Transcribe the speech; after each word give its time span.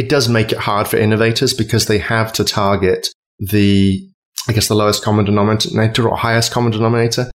it 0.00 0.08
does 0.08 0.30
make 0.30 0.50
it 0.50 0.56
hard 0.56 0.88
for 0.88 0.96
innovators 0.96 1.52
because 1.52 1.84
they 1.84 1.98
have 1.98 2.32
to 2.32 2.42
target 2.42 3.06
the, 3.38 4.02
I 4.48 4.52
guess, 4.54 4.68
the 4.68 4.74
lowest 4.74 5.04
common 5.04 5.26
denominator 5.26 6.08
or 6.08 6.16
highest 6.16 6.52
common 6.52 6.72
denominator. 6.72 7.30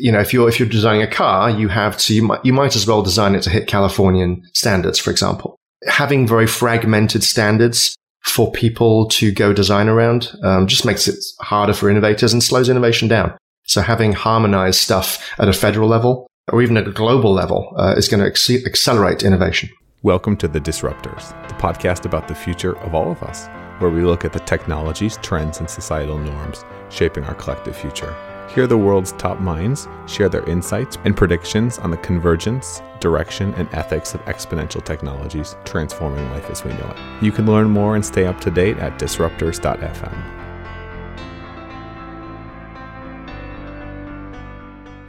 You 0.00 0.12
know, 0.12 0.20
if 0.20 0.32
you're 0.32 0.48
if 0.48 0.58
you're 0.58 0.66
designing 0.66 1.02
a 1.02 1.10
car, 1.10 1.50
you 1.50 1.68
have 1.68 1.98
to 1.98 2.14
you 2.14 2.22
might 2.22 2.42
you 2.42 2.54
might 2.54 2.74
as 2.74 2.86
well 2.86 3.02
design 3.02 3.34
it 3.34 3.42
to 3.42 3.50
hit 3.50 3.68
Californian 3.68 4.42
standards, 4.54 4.98
for 4.98 5.10
example. 5.10 5.56
Having 5.88 6.26
very 6.26 6.46
fragmented 6.46 7.22
standards 7.22 7.94
for 8.24 8.50
people 8.50 9.08
to 9.08 9.30
go 9.30 9.52
design 9.52 9.86
around 9.86 10.32
um, 10.42 10.66
just 10.66 10.86
makes 10.86 11.06
it 11.06 11.22
harder 11.40 11.74
for 11.74 11.90
innovators 11.90 12.32
and 12.32 12.42
slows 12.42 12.70
innovation 12.70 13.08
down. 13.08 13.36
So 13.64 13.82
having 13.82 14.14
harmonized 14.14 14.80
stuff 14.80 15.22
at 15.38 15.50
a 15.50 15.52
federal 15.52 15.88
level 15.88 16.26
or 16.50 16.62
even 16.62 16.78
at 16.78 16.88
a 16.88 16.92
global 16.92 17.34
level 17.34 17.74
uh, 17.76 17.94
is 17.98 18.08
going 18.08 18.22
to 18.24 18.64
accelerate 18.64 19.22
innovation. 19.22 19.68
Welcome 20.06 20.36
to 20.36 20.46
The 20.46 20.60
Disruptors, 20.60 21.30
the 21.48 21.54
podcast 21.54 22.04
about 22.04 22.28
the 22.28 22.34
future 22.36 22.78
of 22.78 22.94
all 22.94 23.10
of 23.10 23.24
us, 23.24 23.48
where 23.80 23.90
we 23.90 24.02
look 24.02 24.24
at 24.24 24.32
the 24.32 24.38
technologies, 24.38 25.18
trends, 25.20 25.58
and 25.58 25.68
societal 25.68 26.16
norms 26.16 26.64
shaping 26.90 27.24
our 27.24 27.34
collective 27.34 27.74
future. 27.74 28.14
Hear 28.54 28.68
the 28.68 28.78
world's 28.78 29.10
top 29.14 29.40
minds 29.40 29.88
share 30.06 30.28
their 30.28 30.48
insights 30.48 30.96
and 31.02 31.16
predictions 31.16 31.80
on 31.80 31.90
the 31.90 31.96
convergence, 31.96 32.82
direction, 33.00 33.52
and 33.54 33.68
ethics 33.74 34.14
of 34.14 34.24
exponential 34.26 34.84
technologies 34.84 35.56
transforming 35.64 36.30
life 36.30 36.48
as 36.50 36.62
we 36.62 36.70
know 36.74 36.94
it. 36.96 37.24
You 37.24 37.32
can 37.32 37.46
learn 37.46 37.68
more 37.68 37.96
and 37.96 38.06
stay 38.06 38.26
up 38.26 38.40
to 38.42 38.50
date 38.52 38.78
at 38.78 39.00
disruptors.fm. 39.00 40.45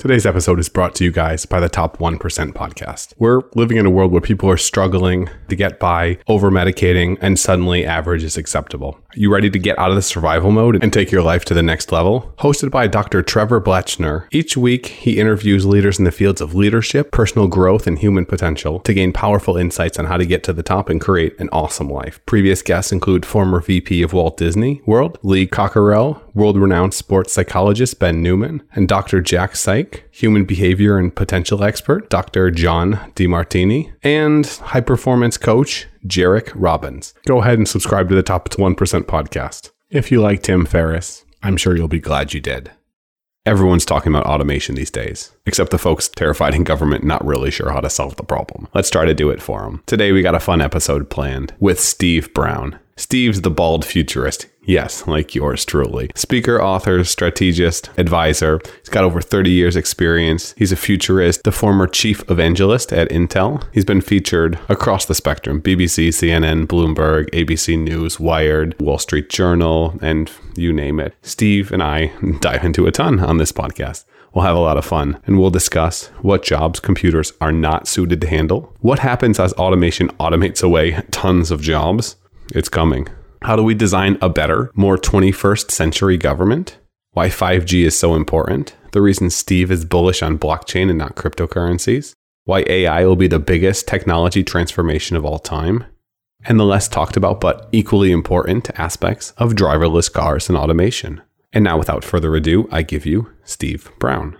Today's 0.07 0.25
episode 0.25 0.57
is 0.57 0.69
brought 0.69 0.95
to 0.95 1.03
you 1.03 1.11
guys 1.11 1.45
by 1.45 1.59
the 1.59 1.67
Top 1.67 1.97
1% 1.97 2.17
podcast. 2.53 3.13
We're 3.17 3.41
living 3.55 3.75
in 3.75 3.85
a 3.85 3.89
world 3.89 4.13
where 4.13 4.21
people 4.21 4.49
are 4.49 4.55
struggling 4.55 5.29
to 5.49 5.55
get 5.57 5.81
by, 5.81 6.17
over 6.29 6.49
medicating, 6.49 7.17
and 7.19 7.37
suddenly 7.37 7.85
average 7.85 8.23
is 8.23 8.37
acceptable. 8.37 8.97
Are 9.09 9.19
you 9.19 9.29
ready 9.29 9.49
to 9.49 9.59
get 9.59 9.77
out 9.77 9.89
of 9.89 9.97
the 9.97 10.01
survival 10.01 10.49
mode 10.49 10.81
and 10.81 10.93
take 10.93 11.11
your 11.11 11.23
life 11.23 11.43
to 11.43 11.53
the 11.53 11.61
next 11.61 11.91
level? 11.91 12.33
Hosted 12.37 12.71
by 12.71 12.87
Dr. 12.87 13.21
Trevor 13.21 13.59
Bletchner, 13.59 14.29
each 14.31 14.55
week 14.55 14.85
he 14.85 15.19
interviews 15.19 15.65
leaders 15.65 15.99
in 15.99 16.05
the 16.05 16.11
fields 16.13 16.39
of 16.39 16.55
leadership, 16.55 17.11
personal 17.11 17.49
growth, 17.49 17.85
and 17.85 17.99
human 17.99 18.25
potential 18.25 18.79
to 18.81 18.93
gain 18.93 19.11
powerful 19.11 19.57
insights 19.57 19.99
on 19.99 20.05
how 20.05 20.15
to 20.15 20.25
get 20.25 20.41
to 20.45 20.53
the 20.53 20.63
top 20.63 20.87
and 20.87 21.01
create 21.01 21.37
an 21.37 21.49
awesome 21.51 21.89
life. 21.89 22.21
Previous 22.25 22.61
guests 22.61 22.93
include 22.93 23.25
former 23.25 23.59
VP 23.59 24.01
of 24.03 24.13
Walt 24.13 24.37
Disney 24.37 24.81
World, 24.85 25.19
Lee 25.21 25.45
Cockerell, 25.45 26.21
world 26.33 26.57
renowned 26.57 26.93
sports 26.93 27.33
psychologist 27.33 27.99
Ben 27.99 28.23
Newman, 28.23 28.63
and 28.73 28.87
Dr. 28.87 29.19
Jack 29.19 29.55
Human 30.11 30.45
behavior 30.45 30.97
and 30.97 31.15
potential 31.15 31.63
expert 31.63 32.09
Dr. 32.09 32.51
John 32.51 32.93
Demartini, 33.15 33.93
and 34.03 34.45
high 34.45 34.81
performance 34.81 35.37
coach 35.37 35.87
Jairek 36.05 36.51
Robbins. 36.55 37.13
Go 37.25 37.41
ahead 37.41 37.57
and 37.57 37.67
subscribe 37.67 38.09
to 38.09 38.15
the 38.15 38.23
Top 38.23 38.49
1% 38.49 38.75
podcast. 39.03 39.71
If 39.89 40.11
you 40.11 40.21
like 40.21 40.43
Tim 40.43 40.65
Ferriss, 40.65 41.25
I'm 41.41 41.57
sure 41.57 41.75
you'll 41.75 41.87
be 41.87 41.99
glad 41.99 42.33
you 42.33 42.41
did. 42.41 42.71
Everyone's 43.45 43.85
talking 43.85 44.11
about 44.11 44.25
automation 44.25 44.75
these 44.75 44.91
days, 44.91 45.31
except 45.45 45.71
the 45.71 45.77
folks 45.77 46.09
terrified 46.09 46.53
in 46.53 46.65
government 46.65 47.05
not 47.05 47.25
really 47.25 47.49
sure 47.49 47.71
how 47.71 47.79
to 47.79 47.89
solve 47.89 48.17
the 48.17 48.23
problem. 48.23 48.67
Let's 48.73 48.89
try 48.89 49.05
to 49.05 49.13
do 49.13 49.29
it 49.29 49.41
for 49.41 49.61
them. 49.61 49.81
Today 49.85 50.11
we 50.11 50.21
got 50.21 50.35
a 50.35 50.39
fun 50.41 50.59
episode 50.59 51.09
planned 51.09 51.53
with 51.57 51.79
Steve 51.79 52.33
Brown. 52.33 52.77
Steve's 52.97 53.41
the 53.41 53.49
bald 53.49 53.85
futurist. 53.85 54.47
Yes, 54.67 55.07
like 55.07 55.33
yours 55.33 55.63
truly. 55.63 56.11
Speaker, 56.13 56.61
author, 56.61 57.05
strategist, 57.05 57.89
advisor. 57.97 58.59
He's 58.79 58.89
got 58.89 59.05
over 59.05 59.21
30 59.21 59.49
years 59.49 59.77
experience. 59.77 60.53
He's 60.57 60.73
a 60.73 60.75
futurist, 60.75 61.45
the 61.45 61.53
former 61.53 61.87
chief 61.87 62.29
evangelist 62.29 62.91
at 62.91 63.07
Intel. 63.09 63.63
He's 63.71 63.85
been 63.85 64.01
featured 64.01 64.59
across 64.67 65.05
the 65.05 65.15
spectrum. 65.15 65.61
BBC, 65.61 66.09
CNN, 66.09 66.67
Bloomberg, 66.67 67.29
ABC 67.29 67.79
News, 67.79 68.19
Wired, 68.19 68.77
Wall 68.81 68.97
Street 68.99 69.29
Journal, 69.29 69.97
and 70.01 70.29
you 70.57 70.73
name 70.73 70.99
it. 70.99 71.15
Steve 71.21 71.71
and 71.71 71.81
I 71.81 72.07
dive 72.41 72.65
into 72.65 72.87
a 72.87 72.91
ton 72.91 73.21
on 73.21 73.37
this 73.37 73.53
podcast. 73.53 74.03
We'll 74.33 74.43
have 74.43 74.57
a 74.57 74.59
lot 74.59 74.77
of 74.77 74.83
fun 74.83 75.17
and 75.25 75.39
we'll 75.39 75.49
discuss 75.49 76.07
what 76.21 76.43
jobs 76.43 76.81
computers 76.81 77.31
are 77.39 77.53
not 77.53 77.87
suited 77.87 78.19
to 78.19 78.27
handle, 78.27 78.75
what 78.81 78.99
happens 78.99 79.39
as 79.39 79.53
automation 79.53 80.09
automates 80.19 80.61
away 80.61 81.01
tons 81.09 81.51
of 81.51 81.61
jobs. 81.61 82.17
It's 82.53 82.67
coming. 82.67 83.07
How 83.43 83.55
do 83.55 83.63
we 83.63 83.75
design 83.75 84.17
a 84.21 84.29
better, 84.29 84.71
more 84.73 84.97
21st 84.97 85.71
century 85.71 86.17
government? 86.17 86.77
Why 87.11 87.29
5G 87.29 87.85
is 87.85 87.97
so 87.97 88.15
important? 88.15 88.75
The 88.91 89.01
reason 89.01 89.29
Steve 89.29 89.71
is 89.71 89.85
bullish 89.85 90.21
on 90.21 90.39
blockchain 90.39 90.89
and 90.89 90.97
not 90.97 91.15
cryptocurrencies? 91.15 92.13
Why 92.45 92.63
AI 92.67 93.05
will 93.05 93.15
be 93.15 93.27
the 93.27 93.39
biggest 93.39 93.87
technology 93.87 94.43
transformation 94.43 95.15
of 95.15 95.25
all 95.25 95.39
time? 95.39 95.83
And 96.45 96.59
the 96.59 96.65
less 96.65 96.87
talked 96.87 97.17
about 97.17 97.39
but 97.39 97.69
equally 97.71 98.11
important 98.11 98.69
aspects 98.79 99.31
of 99.37 99.53
driverless 99.53 100.11
cars 100.11 100.49
and 100.49 100.57
automation. 100.57 101.21
And 101.53 101.63
now, 101.63 101.77
without 101.77 102.03
further 102.03 102.35
ado, 102.35 102.67
I 102.71 102.81
give 102.81 103.05
you 103.05 103.31
Steve 103.43 103.89
Brown. 103.99 104.37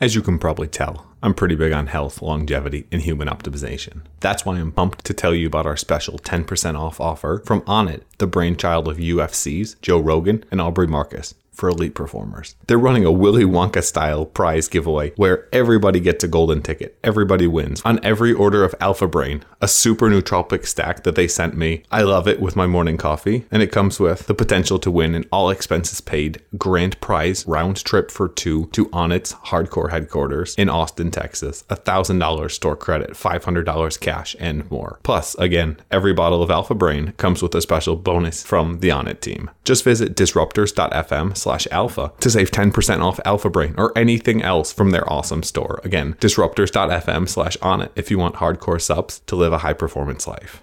As 0.00 0.14
you 0.14 0.22
can 0.22 0.38
probably 0.38 0.68
tell, 0.68 1.11
I'm 1.22 1.34
pretty 1.34 1.54
big 1.54 1.72
on 1.72 1.86
health, 1.86 2.20
longevity, 2.20 2.86
and 2.90 3.00
human 3.00 3.28
optimization. 3.28 4.00
That's 4.20 4.44
why 4.44 4.58
I'm 4.58 4.72
pumped 4.72 5.04
to 5.04 5.14
tell 5.14 5.34
you 5.34 5.46
about 5.46 5.66
our 5.66 5.76
special 5.76 6.18
10% 6.18 6.78
off 6.78 7.00
offer 7.00 7.42
from 7.46 7.60
Onnit, 7.62 8.02
the 8.18 8.26
brainchild 8.26 8.88
of 8.88 8.96
UFC's 8.96 9.76
Joe 9.82 10.00
Rogan 10.00 10.44
and 10.50 10.60
Aubrey 10.60 10.88
Marcus 10.88 11.34
for 11.52 11.68
elite 11.68 11.94
performers. 11.94 12.56
They're 12.66 12.78
running 12.78 13.04
a 13.04 13.12
Willy 13.12 13.44
Wonka 13.44 13.82
style 13.82 14.24
prize 14.24 14.68
giveaway 14.68 15.12
where 15.16 15.48
everybody 15.52 16.00
gets 16.00 16.24
a 16.24 16.28
golden 16.28 16.62
ticket. 16.62 16.98
Everybody 17.04 17.46
wins 17.46 17.82
on 17.84 18.00
every 18.02 18.32
order 18.32 18.64
of 18.64 18.74
Alpha 18.80 19.06
Brain, 19.06 19.44
a 19.60 19.68
super 19.68 20.08
nootropic 20.08 20.66
stack 20.66 21.04
that 21.04 21.14
they 21.14 21.28
sent 21.28 21.56
me. 21.56 21.82
I 21.90 22.02
love 22.02 22.26
it 22.26 22.40
with 22.40 22.56
my 22.56 22.66
morning 22.66 22.96
coffee, 22.96 23.44
and 23.50 23.62
it 23.62 23.72
comes 23.72 24.00
with 24.00 24.26
the 24.26 24.34
potential 24.34 24.78
to 24.80 24.90
win 24.90 25.14
an 25.14 25.24
all 25.30 25.50
expenses 25.50 26.00
paid 26.00 26.40
grand 26.56 27.00
prize 27.00 27.46
round 27.46 27.84
trip 27.84 28.10
for 28.10 28.28
two 28.28 28.66
to 28.72 28.86
Onnit's 28.86 29.34
hardcore 29.34 29.90
headquarters 29.90 30.54
in 30.56 30.68
Austin, 30.68 31.10
Texas, 31.10 31.64
$1,000 31.68 32.50
store 32.50 32.76
credit, 32.76 33.10
$500 33.10 34.00
cash, 34.00 34.34
and 34.40 34.68
more. 34.70 34.98
Plus, 35.02 35.34
again, 35.36 35.76
every 35.90 36.12
bottle 36.12 36.42
of 36.42 36.50
Alpha 36.50 36.74
Brain 36.74 37.12
comes 37.18 37.42
with 37.42 37.54
a 37.54 37.60
special 37.60 37.96
bonus 37.96 38.42
from 38.42 38.80
the 38.80 38.88
Onnit 38.88 39.20
team. 39.20 39.50
Just 39.64 39.84
visit 39.84 40.16
disruptors.fm 40.16 41.36
slash 41.42 41.66
alpha 41.70 42.12
to 42.20 42.30
save 42.30 42.50
10% 42.50 43.02
off 43.02 43.20
Alpha 43.24 43.50
Brain 43.50 43.74
or 43.76 43.92
anything 43.96 44.42
else 44.42 44.72
from 44.72 44.90
their 44.90 45.10
awesome 45.12 45.42
store. 45.42 45.80
Again, 45.84 46.14
disruptors.fm 46.20 47.28
slash 47.28 47.56
onnit 47.58 47.90
if 47.96 48.10
you 48.10 48.18
want 48.18 48.36
hardcore 48.36 48.80
subs 48.80 49.20
to 49.26 49.36
live 49.36 49.52
a 49.52 49.58
high 49.58 49.72
performance 49.72 50.26
life. 50.26 50.62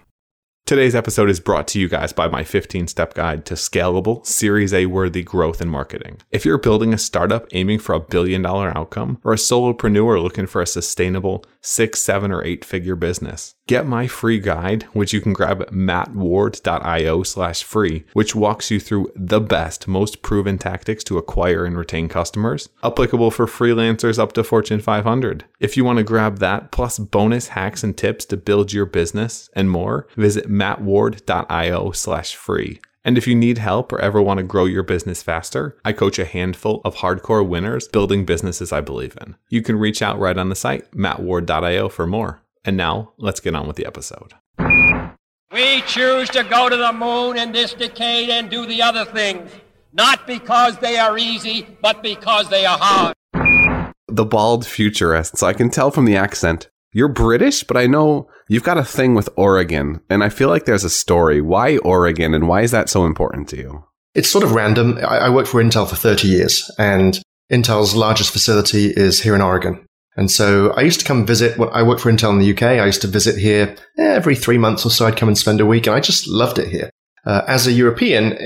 Today's 0.69 0.93
episode 0.93 1.31
is 1.31 1.39
brought 1.39 1.67
to 1.69 1.79
you 1.79 1.89
guys 1.89 2.13
by 2.13 2.27
my 2.27 2.43
15 2.43 2.85
step 2.87 3.15
guide 3.15 3.43
to 3.47 3.55
scalable, 3.55 4.23
Series 4.23 4.71
A 4.71 4.85
worthy 4.85 5.23
growth 5.23 5.61
and 5.61 5.71
marketing. 5.71 6.19
If 6.29 6.45
you're 6.45 6.59
building 6.59 6.93
a 6.93 6.97
startup 6.99 7.47
aiming 7.53 7.79
for 7.79 7.95
a 7.95 7.99
billion 7.99 8.43
dollar 8.43 8.77
outcome 8.77 9.19
or 9.23 9.33
a 9.33 9.37
solopreneur 9.37 10.21
looking 10.21 10.45
for 10.45 10.61
a 10.61 10.67
sustainable 10.67 11.43
six, 11.61 11.99
seven, 12.01 12.31
or 12.31 12.43
eight 12.43 12.63
figure 12.63 12.95
business, 12.95 13.55
get 13.69 13.85
my 13.85 14.07
free 14.07 14.39
guide, 14.39 14.81
which 14.93 15.13
you 15.13 15.21
can 15.21 15.31
grab 15.31 15.61
at 15.61 15.71
mattward.io 15.71 17.21
slash 17.21 17.63
free, 17.63 18.03
which 18.13 18.33
walks 18.33 18.71
you 18.71 18.79
through 18.79 19.11
the 19.15 19.39
best, 19.39 19.87
most 19.87 20.23
proven 20.23 20.57
tactics 20.57 21.03
to 21.03 21.19
acquire 21.19 21.65
and 21.65 21.77
retain 21.77 22.09
customers, 22.09 22.69
applicable 22.83 23.29
for 23.29 23.45
freelancers 23.45 24.17
up 24.17 24.33
to 24.33 24.43
Fortune 24.43 24.81
500. 24.81 25.45
If 25.59 25.77
you 25.77 25.85
want 25.85 25.97
to 25.97 26.03
grab 26.03 26.39
that, 26.39 26.71
plus 26.71 26.97
bonus 26.97 27.49
hacks 27.49 27.83
and 27.83 27.95
tips 27.95 28.25
to 28.25 28.37
build 28.37 28.73
your 28.73 28.87
business 28.87 29.51
and 29.53 29.69
more, 29.69 30.07
visit 30.17 30.49
mattward.io 30.49 31.91
slash 31.91 32.33
free. 32.33 32.81
And 33.05 33.19
if 33.19 33.27
you 33.27 33.35
need 33.35 33.59
help 33.59 33.93
or 33.93 34.01
ever 34.01 34.19
want 34.19 34.39
to 34.39 34.43
grow 34.43 34.65
your 34.65 34.83
business 34.83 35.21
faster, 35.21 35.77
I 35.85 35.93
coach 35.93 36.17
a 36.17 36.25
handful 36.25 36.81
of 36.83 36.95
hardcore 36.95 37.47
winners 37.47 37.87
building 37.87 38.25
businesses 38.25 38.73
I 38.73 38.81
believe 38.81 39.15
in. 39.21 39.35
You 39.49 39.61
can 39.61 39.77
reach 39.77 40.01
out 40.01 40.17
right 40.17 40.37
on 40.37 40.49
the 40.49 40.55
site, 40.55 40.91
mattward.io, 40.91 41.89
for 41.89 42.07
more. 42.07 42.41
And 42.65 42.77
now, 42.77 43.13
let's 43.17 43.39
get 43.39 43.55
on 43.55 43.67
with 43.67 43.77
the 43.77 43.85
episode. 43.85 44.33
We 45.51 45.81
choose 45.81 46.29
to 46.29 46.43
go 46.43 46.69
to 46.69 46.75
the 46.77 46.93
moon 46.93 47.37
in 47.37 47.51
this 47.51 47.73
decade 47.73 48.29
and 48.29 48.49
do 48.49 48.65
the 48.65 48.81
other 48.81 49.05
things, 49.05 49.51
not 49.93 50.27
because 50.27 50.77
they 50.77 50.97
are 50.97 51.17
easy, 51.17 51.65
but 51.81 52.03
because 52.03 52.49
they 52.49 52.65
are 52.65 52.77
hard. 52.79 53.15
The 54.07 54.25
bald 54.25 54.65
futurist. 54.65 55.37
So 55.37 55.47
I 55.47 55.53
can 55.53 55.69
tell 55.69 55.91
from 55.91 56.05
the 56.05 56.17
accent 56.17 56.69
you're 56.91 57.07
British, 57.07 57.63
but 57.63 57.77
I 57.77 57.85
know 57.85 58.27
you've 58.47 58.63
got 58.63 58.77
a 58.77 58.83
thing 58.83 59.13
with 59.13 59.29
Oregon, 59.35 60.01
and 60.09 60.23
I 60.23 60.29
feel 60.29 60.49
like 60.49 60.65
there's 60.65 60.83
a 60.83 60.89
story. 60.89 61.39
Why 61.39 61.77
Oregon, 61.77 62.33
and 62.33 62.47
why 62.47 62.61
is 62.61 62.71
that 62.71 62.89
so 62.89 63.05
important 63.05 63.47
to 63.49 63.57
you? 63.57 63.85
It's 64.15 64.29
sort 64.29 64.43
of 64.43 64.53
random. 64.53 64.97
I, 64.97 65.19
I 65.19 65.29
worked 65.29 65.49
for 65.49 65.61
Intel 65.61 65.87
for 65.87 65.95
30 65.95 66.27
years, 66.27 66.71
and 66.79 67.21
Intel's 67.51 67.95
largest 67.95 68.31
facility 68.31 68.87
is 68.87 69.21
here 69.21 69.35
in 69.35 69.41
Oregon. 69.41 69.85
And 70.19 70.29
so 70.29 70.71
I 70.71 70.81
used 70.81 70.99
to 70.99 71.05
come 71.05 71.25
visit. 71.25 71.57
When 71.57 71.69
I 71.69 71.81
worked 71.81 72.01
for 72.01 72.11
Intel 72.11 72.31
in 72.31 72.39
the 72.39 72.51
UK, 72.51 72.63
I 72.63 72.85
used 72.85 73.01
to 73.03 73.07
visit 73.07 73.37
here 73.37 73.73
every 73.97 74.35
three 74.35 74.57
months 74.57 74.85
or 74.85 74.89
so. 74.89 75.05
I'd 75.05 75.15
come 75.15 75.29
and 75.29 75.37
spend 75.37 75.61
a 75.61 75.65
week, 75.65 75.87
and 75.87 75.95
I 75.95 76.01
just 76.01 76.27
loved 76.27 76.59
it 76.59 76.67
here. 76.67 76.89
Uh, 77.25 77.43
as 77.47 77.67
a 77.67 77.71
European, 77.71 78.37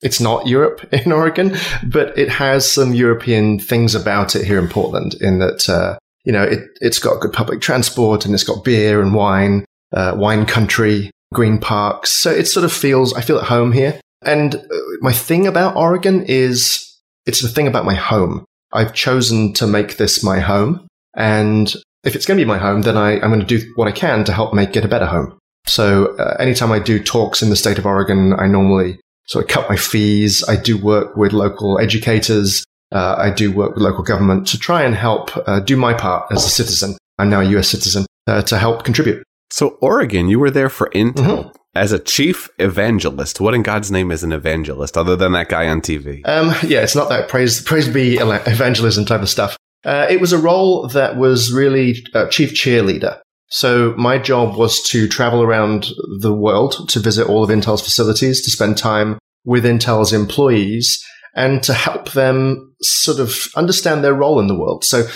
it's 0.00 0.20
not 0.20 0.46
Europe 0.46 0.88
in 0.92 1.10
Oregon, 1.10 1.56
but 1.84 2.16
it 2.16 2.28
has 2.28 2.70
some 2.70 2.94
European 2.94 3.58
things 3.58 3.96
about 3.96 4.36
it 4.36 4.44
here 4.46 4.60
in 4.60 4.68
Portland. 4.68 5.16
In 5.20 5.40
that, 5.40 5.68
uh, 5.68 5.98
you 6.24 6.30
know, 6.30 6.44
it, 6.44 6.60
it's 6.80 7.00
got 7.00 7.20
good 7.20 7.32
public 7.32 7.60
transport 7.60 8.24
and 8.24 8.32
it's 8.32 8.44
got 8.44 8.62
beer 8.62 9.02
and 9.02 9.12
wine, 9.12 9.64
uh, 9.92 10.14
wine 10.16 10.46
country. 10.46 11.10
green 11.34 11.58
parks. 11.58 12.12
So 12.12 12.30
it 12.30 12.46
sort 12.46 12.64
of 12.64 12.72
feels, 12.72 13.12
I 13.12 13.22
feel 13.22 13.38
at 13.38 13.48
home 13.48 13.72
here. 13.72 14.00
And 14.22 14.54
uh, 14.54 14.60
my 15.00 15.12
thing 15.12 15.48
about 15.48 15.74
Oregon 15.74 16.24
is 16.28 16.96
it's 17.26 17.42
the 17.42 17.48
thing 17.48 17.66
about 17.66 17.84
my 17.84 17.96
home. 17.96 18.44
I've 18.76 18.92
chosen 18.92 19.52
to 19.54 19.66
make 19.66 19.96
this 19.96 20.22
my 20.22 20.38
home. 20.38 20.86
And 21.16 21.74
if 22.04 22.14
it's 22.14 22.26
going 22.26 22.38
to 22.38 22.44
be 22.44 22.48
my 22.48 22.58
home, 22.58 22.82
then 22.82 22.96
I, 22.96 23.12
am 23.12 23.30
going 23.30 23.40
to 23.40 23.46
do 23.46 23.72
what 23.74 23.88
I 23.88 23.92
can 23.92 24.24
to 24.24 24.32
help 24.32 24.54
make 24.54 24.76
it 24.76 24.84
a 24.84 24.88
better 24.88 25.06
home. 25.06 25.38
So 25.66 26.16
uh, 26.16 26.36
anytime 26.38 26.70
I 26.70 26.78
do 26.78 27.02
talks 27.02 27.42
in 27.42 27.50
the 27.50 27.56
state 27.56 27.78
of 27.78 27.86
Oregon, 27.86 28.34
I 28.38 28.46
normally 28.46 29.00
sort 29.26 29.44
of 29.44 29.50
cut 29.50 29.68
my 29.68 29.76
fees. 29.76 30.44
I 30.48 30.56
do 30.56 30.78
work 30.78 31.16
with 31.16 31.32
local 31.32 31.78
educators. 31.78 32.64
Uh, 32.92 33.16
I 33.18 33.30
do 33.30 33.50
work 33.50 33.74
with 33.74 33.82
local 33.82 34.04
government 34.04 34.46
to 34.48 34.58
try 34.58 34.82
and 34.82 34.94
help 34.94 35.36
uh, 35.48 35.58
do 35.60 35.76
my 35.76 35.92
part 35.92 36.30
as 36.30 36.44
a 36.44 36.48
citizen. 36.48 36.96
I'm 37.18 37.30
now 37.30 37.40
a 37.40 37.44
US 37.56 37.68
citizen 37.68 38.06
uh, 38.26 38.42
to 38.42 38.58
help 38.58 38.84
contribute. 38.84 39.24
So, 39.50 39.78
Oregon, 39.80 40.28
you 40.28 40.38
were 40.38 40.50
there 40.50 40.68
for 40.68 40.90
Intel. 40.90 41.14
Mm-hmm. 41.14 41.48
As 41.76 41.92
a 41.92 41.98
chief 41.98 42.48
evangelist, 42.58 43.40
what 43.40 43.54
in 43.54 43.62
God's 43.62 43.90
name 43.90 44.10
is 44.10 44.24
an 44.24 44.32
evangelist 44.32 44.96
other 44.96 45.14
than 45.14 45.32
that 45.32 45.48
guy 45.48 45.68
on 45.68 45.80
TV? 45.80 46.22
Um, 46.24 46.48
yeah, 46.62 46.80
it's 46.80 46.96
not 46.96 47.10
that 47.10 47.28
praise, 47.28 47.60
praise 47.60 47.88
be 47.88 48.16
evangelism 48.16 49.04
type 49.04 49.20
of 49.20 49.28
stuff. 49.28 49.56
Uh, 49.84 50.06
it 50.08 50.20
was 50.20 50.32
a 50.32 50.38
role 50.38 50.88
that 50.88 51.16
was 51.16 51.52
really 51.52 51.96
uh, 52.14 52.28
chief 52.28 52.54
cheerleader. 52.54 53.20
So 53.48 53.94
my 53.96 54.18
job 54.18 54.56
was 54.56 54.82
to 54.88 55.06
travel 55.06 55.42
around 55.42 55.88
the 56.20 56.34
world 56.34 56.88
to 56.88 56.98
visit 56.98 57.28
all 57.28 57.44
of 57.44 57.50
Intel's 57.50 57.82
facilities, 57.82 58.42
to 58.44 58.50
spend 58.50 58.76
time 58.76 59.18
with 59.44 59.64
Intel's 59.64 60.12
employees 60.12 61.04
and 61.34 61.62
to 61.62 61.74
help 61.74 62.12
them 62.12 62.74
sort 62.80 63.20
of 63.20 63.48
understand 63.54 64.02
their 64.02 64.14
role 64.14 64.40
in 64.40 64.48
the 64.48 64.58
world. 64.58 64.84
So 64.84 65.06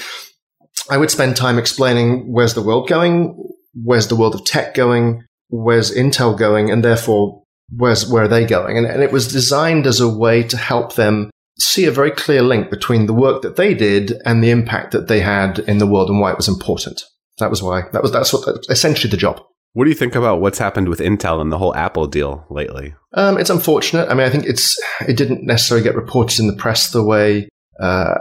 I 0.90 0.98
would 0.98 1.10
spend 1.10 1.36
time 1.36 1.58
explaining 1.58 2.32
where's 2.32 2.54
the 2.54 2.62
world 2.62 2.88
going, 2.88 3.34
where's 3.74 4.08
the 4.08 4.16
world 4.16 4.34
of 4.34 4.44
tech 4.44 4.74
going, 4.74 5.24
where's 5.50 5.94
Intel 5.94 6.36
going, 6.36 6.70
and 6.70 6.84
therefore 6.84 7.42
where's 7.76 8.08
where 8.08 8.24
are 8.24 8.28
they 8.28 8.44
going? 8.44 8.78
And, 8.78 8.86
and 8.86 9.02
it 9.02 9.12
was 9.12 9.28
designed 9.28 9.86
as 9.86 10.00
a 10.00 10.08
way 10.08 10.42
to 10.44 10.56
help 10.56 10.94
them 10.94 11.30
see 11.58 11.84
a 11.84 11.92
very 11.92 12.10
clear 12.10 12.42
link 12.42 12.70
between 12.70 13.06
the 13.06 13.14
work 13.14 13.42
that 13.42 13.56
they 13.56 13.74
did 13.74 14.14
and 14.24 14.42
the 14.42 14.50
impact 14.50 14.92
that 14.92 15.08
they 15.08 15.20
had 15.20 15.58
in 15.60 15.78
the 15.78 15.86
world 15.86 16.08
and 16.08 16.20
why 16.20 16.30
it 16.30 16.36
was 16.36 16.48
important. 16.48 17.02
That 17.38 17.50
was 17.50 17.62
why. 17.62 17.82
That 17.92 18.02
was 18.02 18.12
that's 18.12 18.32
what 18.32 18.46
essentially 18.68 19.10
the 19.10 19.16
job. 19.16 19.42
What 19.72 19.84
do 19.84 19.90
you 19.90 19.96
think 19.96 20.16
about 20.16 20.40
what's 20.40 20.58
happened 20.58 20.88
with 20.88 20.98
Intel 20.98 21.40
and 21.40 21.52
the 21.52 21.58
whole 21.58 21.74
Apple 21.76 22.08
deal 22.08 22.44
lately? 22.50 22.94
Um, 23.14 23.38
it's 23.38 23.50
unfortunate. 23.50 24.08
I 24.08 24.14
mean, 24.14 24.26
I 24.26 24.30
think 24.30 24.46
it's 24.46 24.80
it 25.06 25.16
didn't 25.16 25.44
necessarily 25.44 25.84
get 25.84 25.94
reported 25.94 26.40
in 26.40 26.48
the 26.48 26.56
press 26.56 26.90
the 26.90 27.04
way 27.04 27.48
uh, 27.80 28.14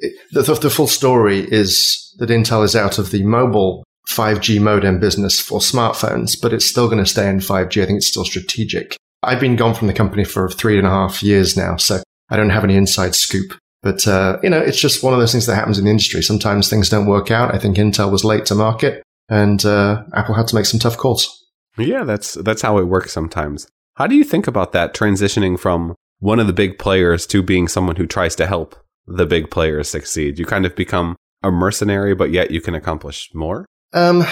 it, 0.00 0.14
the, 0.32 0.42
the 0.54 0.70
full 0.70 0.86
story 0.86 1.40
is 1.40 2.14
that 2.18 2.30
Intel 2.30 2.64
is 2.64 2.74
out 2.74 2.98
of 2.98 3.10
the 3.10 3.22
mobile 3.24 3.84
5G 4.14 4.60
modem 4.60 5.00
business 5.00 5.40
for 5.40 5.60
smartphones, 5.60 6.40
but 6.40 6.52
it's 6.52 6.66
still 6.66 6.86
going 6.86 7.02
to 7.02 7.10
stay 7.10 7.28
in 7.28 7.38
5G. 7.38 7.82
I 7.82 7.86
think 7.86 7.98
it's 7.98 8.08
still 8.08 8.24
strategic. 8.24 8.96
I've 9.22 9.40
been 9.40 9.56
gone 9.56 9.74
from 9.74 9.86
the 9.86 9.94
company 9.94 10.24
for 10.24 10.48
three 10.48 10.78
and 10.78 10.86
a 10.86 10.90
half 10.90 11.22
years 11.22 11.56
now, 11.56 11.76
so 11.76 12.02
I 12.28 12.36
don't 12.36 12.50
have 12.50 12.64
any 12.64 12.76
inside 12.76 13.14
scoop. 13.14 13.54
But, 13.82 14.06
uh, 14.06 14.38
you 14.42 14.50
know, 14.50 14.60
it's 14.60 14.80
just 14.80 15.02
one 15.02 15.12
of 15.12 15.20
those 15.20 15.32
things 15.32 15.46
that 15.46 15.56
happens 15.56 15.78
in 15.78 15.84
the 15.84 15.90
industry. 15.90 16.22
Sometimes 16.22 16.68
things 16.68 16.88
don't 16.88 17.06
work 17.06 17.30
out. 17.30 17.54
I 17.54 17.58
think 17.58 17.76
Intel 17.76 18.12
was 18.12 18.24
late 18.24 18.46
to 18.46 18.54
market 18.54 19.02
and 19.28 19.64
uh, 19.64 20.02
Apple 20.14 20.34
had 20.34 20.46
to 20.48 20.54
make 20.54 20.66
some 20.66 20.78
tough 20.78 20.96
calls. 20.96 21.42
Yeah, 21.78 22.04
that's 22.04 22.34
that's 22.34 22.62
how 22.62 22.78
it 22.78 22.84
works 22.84 23.12
sometimes. 23.12 23.66
How 23.96 24.06
do 24.06 24.14
you 24.14 24.24
think 24.24 24.46
about 24.46 24.72
that 24.72 24.94
transitioning 24.94 25.58
from 25.58 25.94
one 26.20 26.38
of 26.38 26.46
the 26.46 26.52
big 26.52 26.78
players 26.78 27.26
to 27.28 27.42
being 27.42 27.66
someone 27.66 27.96
who 27.96 28.06
tries 28.06 28.36
to 28.36 28.46
help 28.46 28.76
the 29.06 29.26
big 29.26 29.50
players 29.50 29.88
succeed? 29.88 30.38
You 30.38 30.46
kind 30.46 30.66
of 30.66 30.76
become 30.76 31.16
a 31.42 31.50
mercenary, 31.50 32.14
but 32.14 32.30
yet 32.30 32.50
you 32.50 32.60
can 32.60 32.74
accomplish 32.74 33.30
more. 33.34 33.66
Um, 33.92 34.24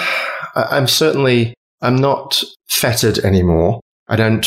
I'm 0.54 0.86
certainly 0.86 1.54
I'm 1.80 1.96
not 1.96 2.42
fettered 2.68 3.18
anymore. 3.18 3.80
I 4.08 4.16
don't. 4.16 4.46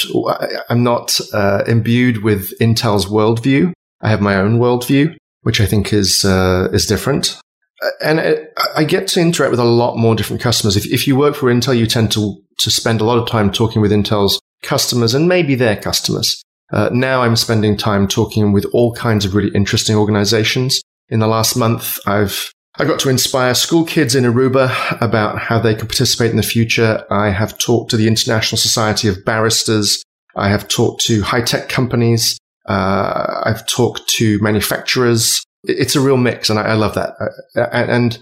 I'm 0.69 0.83
not 0.83 1.19
uh, 1.33 1.63
imbued 1.67 2.23
with 2.23 2.57
Intel's 2.59 3.05
worldview. 3.05 3.71
I 4.01 4.09
have 4.09 4.21
my 4.21 4.35
own 4.35 4.59
worldview, 4.59 5.15
which 5.41 5.61
I 5.61 5.65
think 5.65 5.93
is 5.93 6.25
uh, 6.25 6.67
is 6.73 6.85
different. 6.85 7.39
Uh, 7.81 7.89
and 8.03 8.19
it, 8.19 8.53
I 8.75 8.83
get 8.83 9.07
to 9.09 9.21
interact 9.21 9.51
with 9.51 9.59
a 9.59 9.65
lot 9.65 9.97
more 9.97 10.15
different 10.15 10.41
customers. 10.41 10.75
If, 10.75 10.85
if 10.85 11.07
you 11.07 11.15
work 11.15 11.35
for 11.35 11.51
Intel, 11.51 11.77
you 11.77 11.87
tend 11.87 12.11
to 12.11 12.41
to 12.59 12.69
spend 12.69 13.01
a 13.01 13.05
lot 13.05 13.17
of 13.17 13.27
time 13.27 13.51
talking 13.51 13.81
with 13.81 13.91
Intel's 13.91 14.39
customers 14.61 15.13
and 15.13 15.27
maybe 15.27 15.55
their 15.55 15.77
customers. 15.77 16.41
Uh, 16.71 16.89
now 16.91 17.21
I'm 17.21 17.35
spending 17.35 17.77
time 17.77 18.07
talking 18.07 18.51
with 18.51 18.65
all 18.73 18.93
kinds 18.93 19.25
of 19.25 19.35
really 19.35 19.51
interesting 19.53 19.95
organizations. 19.95 20.81
In 21.09 21.19
the 21.19 21.27
last 21.27 21.55
month, 21.55 21.99
I've 22.05 22.51
I 22.79 22.85
got 22.85 22.99
to 23.01 23.09
inspire 23.09 23.53
school 23.53 23.85
kids 23.85 24.15
in 24.15 24.23
Aruba 24.23 24.99
about 24.99 25.37
how 25.37 25.59
they 25.59 25.75
can 25.75 25.87
participate 25.87 26.31
in 26.31 26.37
the 26.37 26.43
future. 26.43 27.05
I 27.11 27.29
have 27.29 27.57
talked 27.59 27.91
to 27.91 27.97
the 27.97 28.07
International 28.07 28.57
Society 28.57 29.07
of 29.07 29.23
Barristers. 29.23 30.03
I 30.35 30.49
have 30.49 30.67
talked 30.67 31.05
to 31.05 31.21
high 31.21 31.43
tech 31.43 31.69
companies. 31.69 32.39
Uh, 32.67 33.43
I've 33.45 33.67
talked 33.67 34.07
to 34.09 34.39
manufacturers. 34.39 35.43
It's 35.65 35.95
a 35.95 36.01
real 36.01 36.17
mix, 36.17 36.49
and 36.49 36.57
I, 36.57 36.69
I 36.69 36.73
love 36.73 36.95
that. 36.95 37.13
Uh, 37.55 37.67
and 37.71 38.17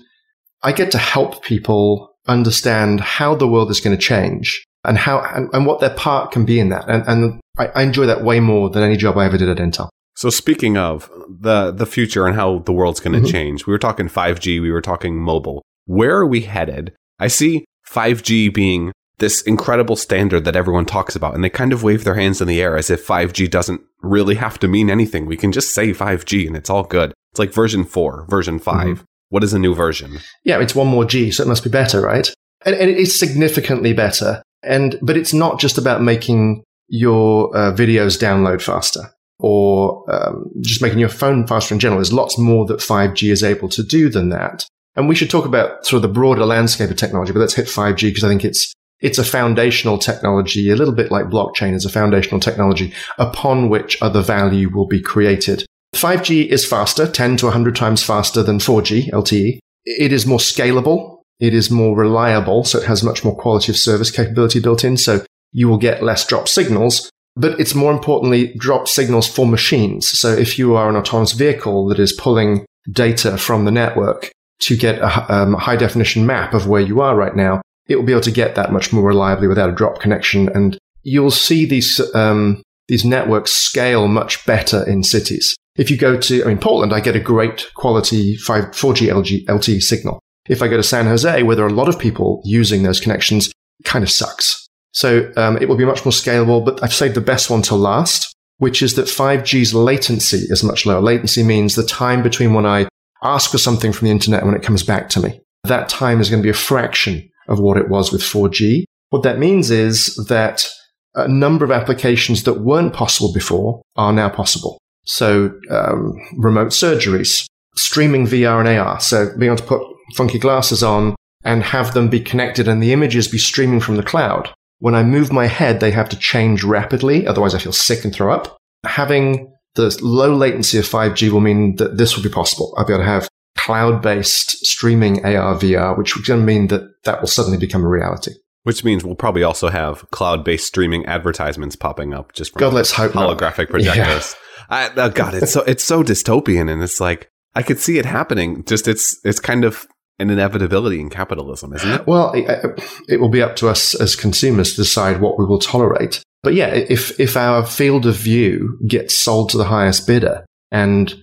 I 0.64 0.74
get 0.74 0.92
to 0.92 0.98
help 0.98 1.44
people 1.44 2.14
understand 2.28 3.00
how 3.00 3.36
the 3.36 3.48
world 3.48 3.72
is 3.72 3.80
going 3.80 3.98
to 3.98 4.04
change 4.04 4.66
and 4.84 4.98
how 4.98 5.22
and, 5.22 5.50
and, 5.54 5.66
what 5.66 5.80
their 5.80 5.92
part 5.92 6.32
can 6.32 6.44
be 6.44 6.60
in 6.60 6.70
that. 6.70 6.90
And, 6.90 7.04
and 7.08 7.40
I, 7.58 7.68
I 7.68 7.84
enjoy 7.84 8.06
that 8.06 8.24
way 8.24 8.42
more 8.42 8.70
than 8.70 8.84
any 8.84 8.98
job 8.98 9.18
I 9.18 9.26
ever 9.26 9.38
did 9.38 9.50
at 9.50 9.58
Intel. 9.58 9.90
So 10.22 10.30
speaking 10.30 10.78
of 10.78 11.10
the 11.28 11.72
the 11.72 11.88
future 11.88 12.28
and 12.28 12.36
how 12.36 12.60
the 12.60 12.72
world's 12.72 13.00
going 13.00 13.14
to 13.14 13.22
mm-hmm. 13.22 13.32
change, 13.32 13.66
we 13.66 13.74
were 13.74 13.80
talking 13.80 14.08
5G, 14.08 14.62
we 14.62 14.70
were 14.70 14.80
talking 14.80 15.18
mobile. 15.18 15.64
Where 15.88 16.16
are 16.16 16.28
we 16.28 16.42
headed? 16.42 16.94
I 17.18 17.28
see 17.28 17.66
5G 17.90 18.54
being 18.54 18.92
this 19.18 19.42
incredible 19.42 19.96
standard 19.96 20.46
that 20.46 20.56
everyone 20.56 20.86
talks 20.86 21.16
about, 21.16 21.34
and 21.34 21.44
they 21.44 21.50
kind 21.50 21.74
of 21.74 21.82
wave 21.82 22.04
their 22.04 22.14
hands 22.14 22.40
in 22.40 22.48
the 22.48 22.62
air 22.62 22.78
as 22.78 22.92
if 22.92 23.08
5G 23.08 23.50
doesn't 23.50 23.82
really 24.04 24.36
have 24.36 24.60
to 24.60 24.68
mean 24.68 24.92
anything. 24.92 25.26
We 25.26 25.38
can 25.38 25.52
just 25.52 25.74
say 25.74 25.90
5G 25.90 26.46
and 26.46 26.56
it's 26.56 26.70
all 26.70 26.84
good. 26.84 27.14
It's 27.32 27.40
like 27.40 27.52
version 27.52 27.84
4, 27.84 28.28
version 28.30 28.60
5. 28.60 28.76
Mm-hmm. 28.76 29.04
What 29.30 29.44
is 29.44 29.54
a 29.54 29.60
new 29.60 29.74
version? 29.74 30.20
Yeah, 30.44 30.62
it's 30.62 30.76
one 30.76 30.88
more 30.88 31.06
G, 31.06 31.32
so 31.32 31.42
it 31.42 31.48
must 31.48 31.64
be 31.64 31.72
better, 31.72 32.00
right? 32.00 32.32
And, 32.64 32.76
and 32.76 32.92
it 32.92 32.98
is 33.00 33.18
significantly 33.18 33.94
better. 33.94 34.44
And 34.62 35.00
but 35.02 35.18
it's 35.18 35.34
not 35.34 35.60
just 35.60 35.80
about 35.80 36.04
making 36.04 36.62
your 36.90 37.58
uh, 37.58 37.74
videos 37.74 38.22
download 38.22 38.62
faster 38.62 39.10
or 39.42 40.06
um, 40.14 40.50
just 40.62 40.82
making 40.82 41.00
your 41.00 41.10
phone 41.10 41.46
faster 41.48 41.74
in 41.74 41.80
general. 41.80 41.98
There's 41.98 42.14
lots 42.14 42.38
more 42.38 42.66
that 42.68 42.80
5G 42.80 43.32
is 43.32 43.44
able 43.44 43.70
to 43.70 43.84
do 43.84 44.10
than 44.10 44.30
that. 44.30 44.66
And 44.96 45.10
we 45.10 45.16
should 45.16 45.30
talk 45.30 45.46
about 45.46 45.86
sort 45.86 45.98
of 45.98 46.02
the 46.04 46.14
broader 46.14 46.46
landscape 46.46 46.90
of 46.90 46.98
technology, 46.98 47.32
but 47.34 47.40
let's 47.40 47.54
hit 47.54 47.68
5G 47.68 48.02
because 48.10 48.24
I 48.24 48.28
think 48.28 48.46
it's 48.46 48.74
it's 49.00 49.18
a 49.18 49.24
foundational 49.24 49.98
technology, 49.98 50.70
a 50.70 50.76
little 50.76 50.94
bit 50.94 51.12
like 51.12 51.26
blockchain 51.26 51.74
is 51.74 51.86
a 51.86 51.90
foundational 51.90 52.40
technology 52.40 52.94
upon 53.18 53.68
which 53.70 54.00
other 54.00 54.22
value 54.22 54.70
will 54.70 54.86
be 54.86 55.02
created. 55.02 55.66
5G 55.96 56.48
is 56.48 56.66
faster, 56.66 57.08
10 57.08 57.38
to 57.38 57.48
100 57.48 57.76
times 57.76 58.04
faster 58.04 58.44
than 58.44 58.60
4G 58.60 59.10
LTE. 59.10 59.60
It 59.86 60.14
is 60.14 60.28
more 60.28 60.38
scalable. 60.38 61.22
It 61.40 61.56
is 61.56 61.72
more 61.72 61.98
reliable. 61.98 62.64
So 62.64 62.80
it 62.80 62.86
has 62.86 63.04
much 63.04 63.24
more 63.26 63.36
quality 63.36 63.72
of 63.72 63.78
service 63.78 64.12
capability 64.12 64.60
built 64.60 64.84
in. 64.84 64.98
So 64.98 65.26
you 65.52 65.68
will 65.68 65.80
get 65.80 66.04
less 66.04 66.26
drop 66.26 66.48
signals, 66.48 67.10
but 67.36 67.60
it's 67.60 67.76
more 67.76 67.92
importantly 67.92 68.54
drop 68.58 68.88
signals 68.88 69.28
for 69.28 69.46
machines. 69.46 70.08
So 70.08 70.32
if 70.32 70.60
you 70.60 70.76
are 70.76 70.90
an 70.90 70.96
autonomous 70.96 71.32
vehicle 71.32 71.88
that 71.88 72.00
is 72.00 72.14
pulling 72.14 72.66
data 72.92 73.38
from 73.38 73.66
the 73.66 73.72
network 73.72 74.32
to 74.62 74.76
get 74.76 75.00
a 75.00 75.34
um, 75.34 75.54
high 75.54 75.76
definition 75.76 76.26
map 76.26 76.54
of 76.54 76.68
where 76.68 76.82
you 76.82 77.02
are 77.02 77.16
right 77.16 77.36
now, 77.36 77.62
it 77.88 77.96
will 77.96 78.06
be 78.06 78.12
able 78.12 78.22
to 78.22 78.32
get 78.32 78.56
that 78.56 78.72
much 78.72 78.94
more 78.94 79.04
reliably 79.04 79.48
without 79.48 79.70
a 79.70 79.76
drop 79.76 80.00
connection. 80.00 80.50
And 80.50 80.78
you'll 81.04 81.32
see 81.32 81.66
these, 81.66 82.00
um, 82.14 82.62
these 82.88 83.06
networks 83.06 83.52
scale 83.52 84.08
much 84.08 84.46
better 84.46 84.88
in 84.88 85.04
cities. 85.04 85.56
If 85.76 85.90
you 85.90 85.98
go 85.98 86.18
to, 86.20 86.44
I 86.44 86.48
mean, 86.48 86.58
Portland, 86.58 86.94
I 86.94 87.00
get 87.00 87.16
a 87.16 87.20
great 87.20 87.68
quality 87.76 88.36
5, 88.38 88.66
4G 88.66 89.08
LG, 89.08 89.46
LTE 89.46 89.82
signal. 89.82 90.20
If 90.48 90.62
I 90.62 90.68
go 90.68 90.78
to 90.78 90.84
San 90.84 91.06
Jose, 91.06 91.44
where 91.44 91.56
there 91.56 91.66
are 91.66 91.70
a 91.70 91.74
lot 91.74 91.88
of 91.88 91.98
people 91.98 92.42
using 92.44 92.84
those 92.84 93.00
connections, 93.00 93.52
kind 93.86 94.04
of 94.04 94.12
sucks. 94.12 94.61
So 94.94 95.32
um, 95.38 95.58
it 95.58 95.70
will 95.70 95.78
be 95.78 95.86
much 95.86 96.06
more 96.06 96.12
scalable, 96.12 96.64
but 96.64 96.84
I've 96.84 96.94
saved 96.94 97.16
the 97.16 97.22
best 97.22 97.50
one 97.50 97.62
to 97.64 97.76
last, 97.76 98.36
which 98.58 98.82
is 98.82 98.96
that 98.96 99.06
5G's 99.06 99.74
latency 99.74 100.46
is 100.50 100.64
much 100.64 100.86
lower. 100.86 101.02
Latency 101.02 101.44
means 101.44 101.76
the 101.76 101.84
time 101.84 102.22
between 102.22 102.54
when 102.54 102.66
I 102.66 102.88
ask 103.24 103.52
for 103.52 103.58
something 103.58 103.94
from 103.94 104.08
the 104.08 104.12
internet 104.12 104.42
and 104.42 104.52
when 104.52 104.60
it 104.60 104.66
comes 104.66 104.84
back 104.84 105.10
to 105.10 105.20
me. 105.20 105.40
That 105.64 105.90
time 105.90 106.20
is 106.20 106.30
going 106.30 106.42
to 106.42 106.46
be 106.46 106.50
a 106.50 106.54
fraction 106.54 107.30
of 107.48 107.60
what 107.60 107.78
it 107.78 107.90
was 107.90 108.12
with 108.12 108.22
4G. 108.22 108.84
What 109.10 109.24
that 109.24 109.40
means 109.40 109.72
is 109.72 110.16
that 110.28 110.68
a 111.16 111.28
number 111.28 111.66
of 111.66 111.72
applications 111.72 112.44
that 112.44 112.62
weren't 112.62 112.94
possible 112.94 113.34
before 113.34 113.82
are 113.96 114.14
now 114.14 114.30
possible. 114.30 114.78
So, 115.04 115.54
um, 115.70 116.14
remote 116.38 116.70
surgeries, 116.70 117.46
streaming 117.76 118.28
VR 118.28 118.60
and 118.60 118.80
AR. 118.80 119.00
So 119.00 119.30
being 119.38 119.52
able 119.52 119.58
to 119.58 119.64
put 119.64 119.82
funky 120.16 120.40
glasses 120.40 120.84
on 120.84 121.16
and 121.44 121.64
have 121.64 121.94
them 121.94 122.10
be 122.10 122.20
connected 122.20 122.68
and 122.68 122.82
the 122.82 122.94
images 122.94 123.28
be 123.28 123.38
streaming 123.38 123.80
from 123.80 123.98
the 123.98 124.04
cloud. 124.04 124.54
When 124.82 124.96
I 124.96 125.04
move 125.04 125.32
my 125.32 125.48
head, 125.48 125.80
they 125.80 125.92
have 125.92 126.10
to 126.10 126.18
change 126.18 126.64
rapidly. 126.64 127.26
Otherwise 127.26 127.56
I 127.56 127.60
feel 127.60 127.72
sick 127.72 128.04
and 128.04 128.14
throw 128.14 128.34
up. 128.34 128.58
Having 128.86 129.54
the 129.76 129.98
low 130.02 130.36
latency 130.36 130.78
of 130.78 130.86
5G 130.86 131.32
will 131.32 131.40
mean 131.40 131.78
that 131.78 131.98
this 131.98 132.16
will 132.16 132.24
be 132.24 132.30
possible. 132.30 132.74
I'll 132.78 132.86
be 132.86 132.94
able 132.94 133.04
to 133.04 133.10
have 133.10 133.30
cloud 133.58 134.02
based 134.02 134.66
streaming 134.66 135.24
AR 135.24 135.56
VR, 135.56 135.98
which 135.98 136.18
is 136.18 136.28
going 136.28 136.42
to 136.42 136.46
mean 136.46 136.68
that 136.68 136.82
that 137.06 137.22
will 137.22 137.28
suddenly 137.28 137.58
become 137.58 137.84
a 137.84 137.88
reality. 137.88 138.32
Which 138.64 138.84
means 138.84 139.04
we'll 139.04 139.16
probably 139.16 139.42
also 139.42 139.70
have 139.70 140.08
cloud-based 140.12 140.68
streaming 140.68 141.04
advertisements 141.08 141.76
popping 141.76 142.14
up 142.14 142.34
just 142.34 142.54
from 142.54 142.60
God, 142.60 142.74
let's 142.74 142.92
hope 142.92 143.16
not. 143.16 143.36
holographic 143.36 143.70
projectors. 143.72 144.36
I, 144.70 144.92
oh 144.96 145.10
God, 145.10 145.34
it's 145.34 145.52
so 145.52 145.62
it's 145.64 145.84
so 145.84 146.04
dystopian, 146.04 146.72
and 146.72 146.84
it's 146.84 147.02
like 147.02 147.28
I 147.56 147.64
could 147.64 147.80
see 147.80 147.98
it 147.98 148.06
happening. 148.06 148.64
Just 148.66 148.88
it's 148.88 149.20
it's 149.24 149.40
kind 149.40 149.66
of 149.66 149.88
an 150.22 150.30
inevitability 150.30 151.00
in 151.00 151.10
capitalism, 151.10 151.74
isn't 151.74 151.92
it? 151.92 152.08
Well, 152.08 152.32
it, 152.34 152.80
it 153.10 153.20
will 153.20 153.30
be 153.30 153.42
up 153.42 153.56
to 153.58 153.70
us 153.70 153.96
as 153.96 154.16
consumers 154.16 154.72
to 154.72 154.78
decide 154.78 155.20
what 155.20 155.40
we 155.40 155.46
will 155.46 155.60
tolerate. 155.60 156.24
But 156.44 156.54
yeah, 156.54 156.68
if 156.68 157.20
if 157.20 157.36
our 157.36 157.66
field 157.66 158.06
of 158.06 158.16
view 158.16 158.80
gets 158.88 159.18
sold 159.18 159.50
to 159.50 159.58
the 159.58 159.66
highest 159.66 160.08
bidder, 160.08 160.46
and 160.72 161.14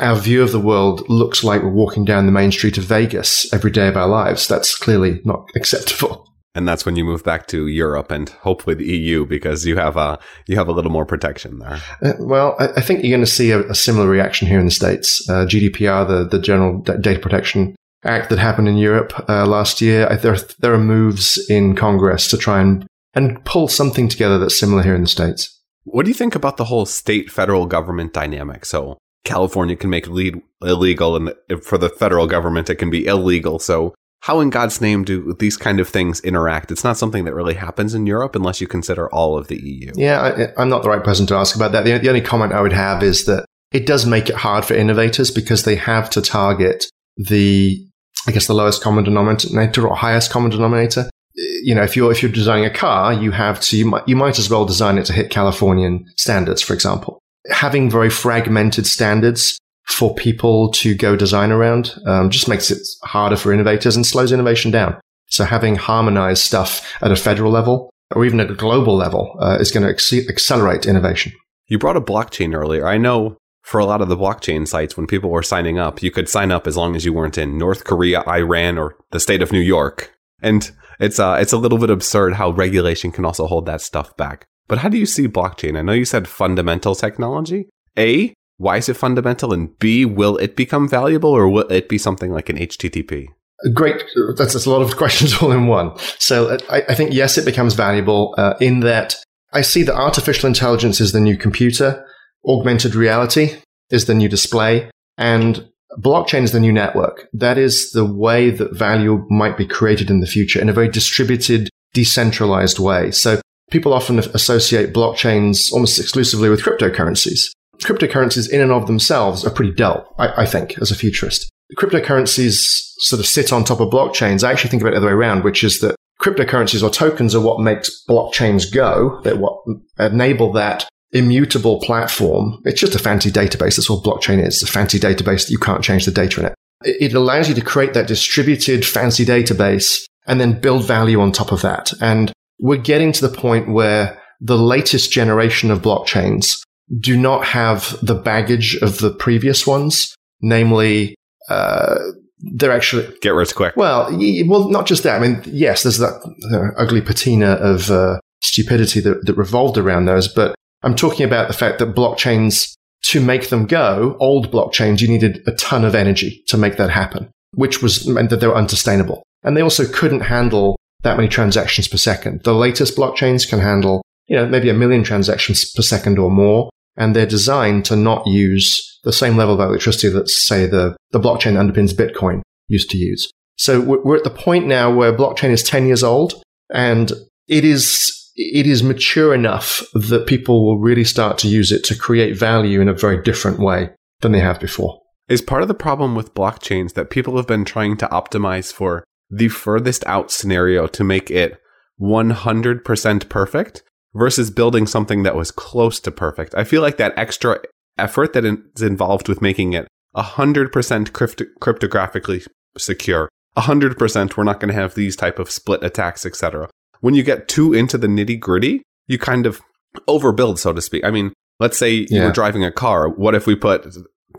our 0.00 0.16
view 0.16 0.42
of 0.42 0.52
the 0.52 0.60
world 0.60 1.08
looks 1.08 1.42
like 1.42 1.62
we're 1.62 1.70
walking 1.70 2.04
down 2.04 2.26
the 2.26 2.32
main 2.32 2.52
street 2.52 2.78
of 2.78 2.84
Vegas 2.84 3.52
every 3.52 3.70
day 3.70 3.88
of 3.88 3.96
our 3.96 4.08
lives, 4.08 4.46
that's 4.46 4.76
clearly 4.76 5.20
not 5.24 5.50
acceptable. 5.56 6.28
And 6.54 6.68
that's 6.68 6.84
when 6.84 6.96
you 6.96 7.04
move 7.04 7.24
back 7.24 7.46
to 7.46 7.66
Europe 7.66 8.10
and 8.10 8.28
hopefully 8.28 8.76
the 8.76 8.84
EU 8.84 9.24
because 9.24 9.64
you 9.64 9.76
have 9.76 9.96
a 9.96 10.18
you 10.46 10.56
have 10.56 10.68
a 10.68 10.72
little 10.72 10.90
more 10.90 11.06
protection 11.06 11.58
there. 11.58 11.80
Uh, 12.02 12.12
well, 12.20 12.56
I, 12.58 12.68
I, 12.76 12.80
think 12.82 13.02
you're 13.02 13.10
going 13.10 13.24
to 13.24 13.30
see 13.30 13.52
a, 13.52 13.60
a, 13.70 13.74
similar 13.74 14.06
reaction 14.06 14.46
here 14.46 14.58
in 14.58 14.66
the 14.66 14.70
states. 14.70 15.26
Uh, 15.30 15.46
GDPR, 15.46 16.06
the 16.06 16.28
the 16.28 16.38
General 16.38 16.80
Data 16.82 17.18
Protection 17.20 17.74
Act 18.04 18.30
that 18.30 18.38
happened 18.38 18.68
in 18.68 18.76
Europe 18.76 19.12
uh, 19.28 19.46
last 19.46 19.80
year, 19.80 20.08
I, 20.10 20.16
there 20.16 20.36
there 20.58 20.74
are 20.74 20.78
moves 20.78 21.38
in 21.48 21.76
Congress 21.76 22.28
to 22.28 22.36
try 22.36 22.60
and 22.60 22.86
and 23.14 23.44
pull 23.44 23.68
something 23.68 24.08
together 24.08 24.38
that's 24.38 24.58
similar 24.58 24.82
here 24.82 24.94
in 24.94 25.02
the 25.02 25.08
states. 25.08 25.60
What 25.84 26.04
do 26.04 26.10
you 26.10 26.14
think 26.14 26.34
about 26.34 26.56
the 26.56 26.64
whole 26.64 26.86
state 26.86 27.30
federal 27.30 27.66
government 27.66 28.12
dynamic? 28.12 28.64
So 28.64 28.98
California 29.24 29.76
can 29.76 29.90
make 29.90 30.08
lead 30.08 30.40
illegal, 30.62 31.16
and 31.16 31.32
for 31.62 31.78
the 31.78 31.88
federal 31.88 32.26
government, 32.26 32.70
it 32.70 32.76
can 32.76 32.90
be 32.90 33.06
illegal. 33.06 33.58
So 33.58 33.94
how 34.22 34.38
in 34.38 34.50
God's 34.50 34.80
name 34.80 35.02
do 35.02 35.34
these 35.38 35.56
kind 35.56 35.80
of 35.80 35.88
things 35.88 36.20
interact? 36.20 36.70
It's 36.70 36.84
not 36.84 36.96
something 36.96 37.24
that 37.24 37.34
really 37.34 37.54
happens 37.54 37.92
in 37.92 38.06
Europe 38.06 38.36
unless 38.36 38.60
you 38.60 38.68
consider 38.68 39.12
all 39.12 39.36
of 39.36 39.48
the 39.48 39.60
EU. 39.60 39.90
Yeah, 39.96 40.52
I, 40.56 40.62
am 40.62 40.68
not 40.68 40.84
the 40.84 40.88
right 40.88 41.02
person 41.02 41.26
to 41.26 41.34
ask 41.34 41.56
about 41.56 41.72
that. 41.72 41.84
The, 41.84 41.98
the 41.98 42.08
only 42.08 42.20
comment 42.20 42.52
I 42.52 42.60
would 42.60 42.72
have 42.72 43.02
is 43.02 43.24
that 43.24 43.44
it 43.72 43.84
does 43.84 44.06
make 44.06 44.28
it 44.28 44.36
hard 44.36 44.64
for 44.64 44.74
innovators 44.74 45.32
because 45.32 45.64
they 45.64 45.74
have 45.74 46.08
to 46.10 46.22
target 46.22 46.84
the, 47.16 47.84
I 48.26 48.32
guess, 48.32 48.46
the 48.46 48.54
lowest 48.54 48.82
common 48.82 49.04
denominator 49.04 49.88
or 49.88 49.96
highest 49.96 50.30
common 50.30 50.50
denominator. 50.50 51.10
You 51.34 51.74
know, 51.74 51.82
if 51.82 51.96
you're 51.96 52.12
if 52.12 52.22
you're 52.22 52.30
designing 52.30 52.66
a 52.66 52.70
car, 52.70 53.12
you 53.12 53.30
have 53.30 53.60
to 53.62 53.76
you 53.76 53.86
might 53.86 54.06
you 54.06 54.16
might 54.16 54.38
as 54.38 54.50
well 54.50 54.64
design 54.64 54.98
it 54.98 55.06
to 55.06 55.12
hit 55.12 55.30
Californian 55.30 56.04
standards, 56.16 56.62
for 56.62 56.74
example. 56.74 57.18
Having 57.50 57.90
very 57.90 58.10
fragmented 58.10 58.86
standards 58.86 59.58
for 59.88 60.14
people 60.14 60.70
to 60.70 60.94
go 60.94 61.16
design 61.16 61.50
around 61.50 61.94
um, 62.06 62.30
just 62.30 62.48
makes 62.48 62.70
it 62.70 62.78
harder 63.02 63.36
for 63.36 63.52
innovators 63.52 63.96
and 63.96 64.06
slows 64.06 64.30
innovation 64.30 64.70
down. 64.70 65.00
So 65.28 65.44
having 65.44 65.76
harmonized 65.76 66.42
stuff 66.42 66.94
at 67.00 67.10
a 67.10 67.16
federal 67.16 67.50
level 67.50 67.90
or 68.14 68.24
even 68.24 68.40
at 68.40 68.50
a 68.50 68.54
global 68.54 68.94
level 68.94 69.36
uh, 69.40 69.56
is 69.58 69.70
going 69.70 69.82
to 69.82 70.28
accelerate 70.28 70.86
innovation. 70.86 71.32
You 71.66 71.78
brought 71.78 71.96
a 71.96 72.02
blockchain 72.02 72.54
earlier. 72.54 72.86
I 72.86 72.98
know 72.98 73.38
for 73.62 73.78
a 73.80 73.86
lot 73.86 74.02
of 74.02 74.08
the 74.08 74.16
blockchain 74.16 74.66
sites, 74.66 74.96
when 74.96 75.06
people 75.06 75.30
were 75.30 75.42
signing 75.42 75.78
up, 75.78 76.02
you 76.02 76.10
could 76.10 76.28
sign 76.28 76.50
up 76.50 76.66
as 76.66 76.76
long 76.76 76.96
as 76.96 77.04
you 77.04 77.12
weren't 77.12 77.38
in 77.38 77.58
North 77.58 77.84
Korea, 77.84 78.22
Iran, 78.26 78.76
or 78.76 78.96
the 79.10 79.20
state 79.20 79.42
of 79.42 79.52
New 79.52 79.60
York. 79.60 80.12
And 80.42 80.70
it's 80.98 81.18
uh, 81.18 81.38
it's 81.40 81.52
a 81.52 81.58
little 81.58 81.78
bit 81.78 81.90
absurd 81.90 82.34
how 82.34 82.50
regulation 82.50 83.12
can 83.12 83.24
also 83.24 83.46
hold 83.46 83.66
that 83.66 83.80
stuff 83.80 84.16
back. 84.16 84.44
But 84.68 84.78
how 84.78 84.88
do 84.88 84.98
you 84.98 85.06
see 85.06 85.28
blockchain? 85.28 85.78
I 85.78 85.82
know 85.82 85.92
you 85.92 86.04
said 86.04 86.28
fundamental 86.28 86.94
technology. 86.94 87.68
A, 87.98 88.34
why 88.56 88.76
is 88.76 88.88
it 88.88 88.94
fundamental? 88.94 89.52
And 89.52 89.78
B, 89.78 90.04
will 90.04 90.36
it 90.38 90.56
become 90.56 90.88
valuable 90.88 91.30
or 91.30 91.48
will 91.48 91.70
it 91.70 91.88
be 91.88 91.98
something 91.98 92.32
like 92.32 92.48
an 92.48 92.56
HTTP? 92.56 93.26
Great. 93.74 94.02
That's, 94.36 94.54
that's 94.54 94.66
a 94.66 94.70
lot 94.70 94.82
of 94.82 94.96
questions 95.02 95.34
all 95.40 95.52
in 95.52 95.66
one. 95.66 95.96
So 96.18 96.48
uh, 96.48 96.58
I, 96.70 96.82
I 96.88 96.94
think, 96.94 97.12
yes, 97.12 97.38
it 97.38 97.44
becomes 97.44 97.74
valuable 97.74 98.34
uh, 98.38 98.54
in 98.60 98.80
that 98.80 99.16
I 99.52 99.60
see 99.60 99.82
that 99.82 99.94
artificial 99.94 100.46
intelligence 100.46 101.00
is 101.00 101.12
the 101.12 101.20
new 101.20 101.36
computer, 101.36 102.06
augmented 102.46 102.94
reality 102.94 103.56
is 103.90 104.06
the 104.06 104.14
new 104.14 104.28
display, 104.28 104.90
and 105.18 105.68
blockchain 105.98 106.42
is 106.42 106.52
the 106.52 106.60
new 106.60 106.72
network. 106.72 107.28
That 107.32 107.58
is 107.58 107.92
the 107.92 108.04
way 108.04 108.50
that 108.50 108.74
value 108.74 109.26
might 109.30 109.56
be 109.56 109.66
created 109.66 110.10
in 110.10 110.20
the 110.20 110.26
future 110.26 110.60
in 110.60 110.68
a 110.68 110.72
very 110.72 110.88
distributed, 110.88 111.68
decentralized 111.92 112.78
way. 112.78 113.10
So 113.10 113.40
people 113.70 113.92
often 113.92 114.18
associate 114.18 114.94
blockchains 114.94 115.72
almost 115.72 115.98
exclusively 115.98 116.48
with 116.48 116.62
cryptocurrencies 116.62 117.52
cryptocurrencies 117.82 118.50
in 118.50 118.60
and 118.60 118.72
of 118.72 118.86
themselves 118.86 119.44
are 119.44 119.50
pretty 119.50 119.72
dull, 119.72 120.14
I, 120.18 120.42
I, 120.42 120.46
think, 120.46 120.78
as 120.80 120.90
a 120.90 120.94
futurist. 120.94 121.50
Cryptocurrencies 121.76 122.92
sort 122.98 123.20
of 123.20 123.26
sit 123.26 123.52
on 123.52 123.64
top 123.64 123.80
of 123.80 123.90
blockchains. 123.90 124.44
I 124.44 124.52
actually 124.52 124.70
think 124.70 124.82
about 124.82 124.94
it 124.94 125.00
the 125.00 125.06
other 125.06 125.06
way 125.08 125.12
around, 125.12 125.44
which 125.44 125.64
is 125.64 125.80
that 125.80 125.96
cryptocurrencies 126.20 126.82
or 126.82 126.90
tokens 126.90 127.34
are 127.34 127.40
what 127.40 127.60
makes 127.60 128.04
blockchains 128.08 128.72
go, 128.72 129.20
that 129.24 129.38
what 129.38 129.62
enable 129.98 130.52
that 130.52 130.88
immutable 131.12 131.80
platform. 131.80 132.60
It's 132.64 132.80
just 132.80 132.94
a 132.94 132.98
fancy 132.98 133.30
database. 133.30 133.76
That's 133.76 133.90
all 133.90 134.02
blockchain 134.02 134.44
is. 134.44 134.62
a 134.62 134.66
fancy 134.66 134.98
database 134.98 135.46
that 135.46 135.50
you 135.50 135.58
can't 135.58 135.84
change 135.84 136.04
the 136.04 136.10
data 136.10 136.40
in 136.40 136.46
it. 136.46 136.54
It 136.84 137.14
allows 137.14 137.48
you 137.48 137.54
to 137.54 137.60
create 137.60 137.94
that 137.94 138.08
distributed 138.08 138.84
fancy 138.84 139.24
database 139.24 140.00
and 140.26 140.40
then 140.40 140.60
build 140.60 140.84
value 140.84 141.20
on 141.20 141.32
top 141.32 141.52
of 141.52 141.62
that. 141.62 141.92
And 142.00 142.32
we're 142.58 142.76
getting 142.76 143.12
to 143.12 143.26
the 143.26 143.34
point 143.34 143.68
where 143.68 144.18
the 144.40 144.58
latest 144.58 145.12
generation 145.12 145.70
of 145.70 145.82
blockchains 145.82 146.56
do 146.98 147.16
not 147.16 147.44
have 147.44 147.96
the 148.02 148.14
baggage 148.14 148.76
of 148.82 148.98
the 148.98 149.10
previous 149.10 149.66
ones, 149.66 150.14
namely, 150.40 151.14
uh, 151.48 151.96
they're 152.38 152.72
actually 152.72 153.08
get 153.20 153.34
rich 153.34 153.54
quick. 153.54 153.76
Well, 153.76 154.08
well, 154.46 154.68
not 154.68 154.86
just 154.86 155.04
that. 155.04 155.20
I 155.20 155.26
mean, 155.26 155.42
yes, 155.46 155.84
there's 155.84 155.98
that 155.98 156.14
uh, 156.52 156.80
ugly 156.80 157.00
patina 157.00 157.52
of 157.52 157.90
uh, 157.90 158.18
stupidity 158.40 159.00
that, 159.00 159.26
that 159.26 159.34
revolved 159.34 159.78
around 159.78 160.06
those, 160.06 160.26
but 160.26 160.54
I'm 160.82 160.94
talking 160.94 161.24
about 161.24 161.48
the 161.48 161.54
fact 161.54 161.78
that 161.78 161.94
blockchains, 161.94 162.74
to 163.04 163.20
make 163.20 163.48
them 163.48 163.66
go, 163.66 164.16
old 164.20 164.50
blockchains, 164.52 165.00
you 165.00 165.08
needed 165.08 165.42
a 165.46 165.52
ton 165.52 165.84
of 165.84 165.94
energy 165.94 166.42
to 166.48 166.56
make 166.56 166.76
that 166.76 166.90
happen, 166.90 167.30
which 167.54 167.82
was 167.82 168.06
meant 168.06 168.30
that 168.30 168.40
they 168.40 168.46
were 168.46 168.56
unsustainable, 168.56 169.22
and 169.42 169.56
they 169.56 169.62
also 169.62 169.86
couldn't 169.86 170.20
handle 170.20 170.76
that 171.02 171.16
many 171.16 171.28
transactions 171.28 171.88
per 171.88 171.96
second. 171.96 172.42
The 172.44 172.54
latest 172.54 172.96
blockchains 172.96 173.48
can 173.48 173.58
handle, 173.58 174.02
you 174.26 174.36
know, 174.36 174.46
maybe 174.46 174.68
a 174.68 174.74
million 174.74 175.02
transactions 175.02 175.70
per 175.72 175.82
second 175.82 176.18
or 176.18 176.30
more 176.30 176.70
and 176.96 177.16
they're 177.16 177.26
designed 177.26 177.84
to 177.86 177.96
not 177.96 178.26
use 178.26 179.00
the 179.04 179.12
same 179.12 179.36
level 179.36 179.54
of 179.54 179.60
electricity 179.60 180.08
that, 180.10 180.28
say, 180.28 180.66
the, 180.66 180.96
the 181.10 181.20
blockchain 181.20 181.54
underpins 181.56 181.92
Bitcoin 181.92 182.42
used 182.68 182.90
to 182.90 182.98
use. 182.98 183.30
So 183.56 183.80
we're 183.80 184.16
at 184.16 184.24
the 184.24 184.30
point 184.30 184.66
now 184.66 184.92
where 184.92 185.12
blockchain 185.12 185.50
is 185.50 185.62
10 185.62 185.86
years 185.86 186.02
old 186.02 186.42
and 186.70 187.12
it 187.48 187.64
is 187.64 188.21
it 188.34 188.66
is 188.66 188.82
mature 188.82 189.34
enough 189.34 189.82
that 189.94 190.26
people 190.26 190.64
will 190.64 190.78
really 190.78 191.04
start 191.04 191.38
to 191.38 191.48
use 191.48 191.70
it 191.72 191.84
to 191.84 191.96
create 191.96 192.36
value 192.36 192.80
in 192.80 192.88
a 192.88 192.94
very 192.94 193.22
different 193.22 193.58
way 193.58 193.90
than 194.20 194.32
they 194.32 194.40
have 194.40 194.60
before. 194.60 195.00
Is 195.28 195.42
part 195.42 195.62
of 195.62 195.68
the 195.68 195.74
problem 195.74 196.14
with 196.14 196.34
blockchains 196.34 196.94
that 196.94 197.10
people 197.10 197.36
have 197.36 197.46
been 197.46 197.64
trying 197.64 197.96
to 197.98 198.06
optimize 198.08 198.72
for 198.72 199.04
the 199.30 199.48
furthest 199.48 200.04
out 200.06 200.30
scenario 200.30 200.86
to 200.88 201.04
make 201.04 201.30
it 201.30 201.58
100% 202.00 203.28
perfect 203.28 203.82
versus 204.14 204.50
building 204.50 204.86
something 204.86 205.22
that 205.22 205.36
was 205.36 205.50
close 205.50 206.00
to 206.00 206.10
perfect. 206.10 206.54
I 206.54 206.64
feel 206.64 206.82
like 206.82 206.96
that 206.98 207.16
extra 207.16 207.60
effort 207.98 208.32
that 208.32 208.44
is 208.44 208.82
involved 208.82 209.28
with 209.28 209.40
making 209.40 209.72
it 209.72 209.88
100% 210.16 211.12
crypto- 211.12 211.44
cryptographically 211.60 212.46
secure, 212.76 213.28
100% 213.56 214.36
we're 214.36 214.44
not 214.44 214.60
going 214.60 214.68
to 214.68 214.80
have 214.80 214.94
these 214.94 215.16
type 215.16 215.38
of 215.38 215.50
split 215.50 215.82
attacks, 215.82 216.26
etc. 216.26 216.68
When 217.02 217.14
you 217.14 217.22
get 217.22 217.48
too 217.48 217.74
into 217.74 217.98
the 217.98 218.06
nitty 218.06 218.40
gritty, 218.40 218.82
you 219.08 219.18
kind 219.18 219.44
of 219.44 219.60
overbuild, 220.08 220.58
so 220.58 220.72
to 220.72 220.80
speak. 220.80 221.04
I 221.04 221.10
mean, 221.10 221.32
let's 221.60 221.76
say 221.76 222.06
yeah. 222.08 222.22
you're 222.22 222.32
driving 222.32 222.64
a 222.64 222.72
car. 222.72 223.08
What 223.08 223.34
if 223.34 223.46
we 223.46 223.56
put 223.56 223.86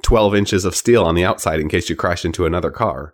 12 0.02 0.34
inches 0.34 0.66
of 0.66 0.74
steel 0.74 1.04
on 1.04 1.14
the 1.14 1.26
outside 1.26 1.60
in 1.60 1.68
case 1.68 1.90
you 1.90 1.96
crash 1.96 2.24
into 2.26 2.46
another 2.46 2.72
car? 2.72 3.14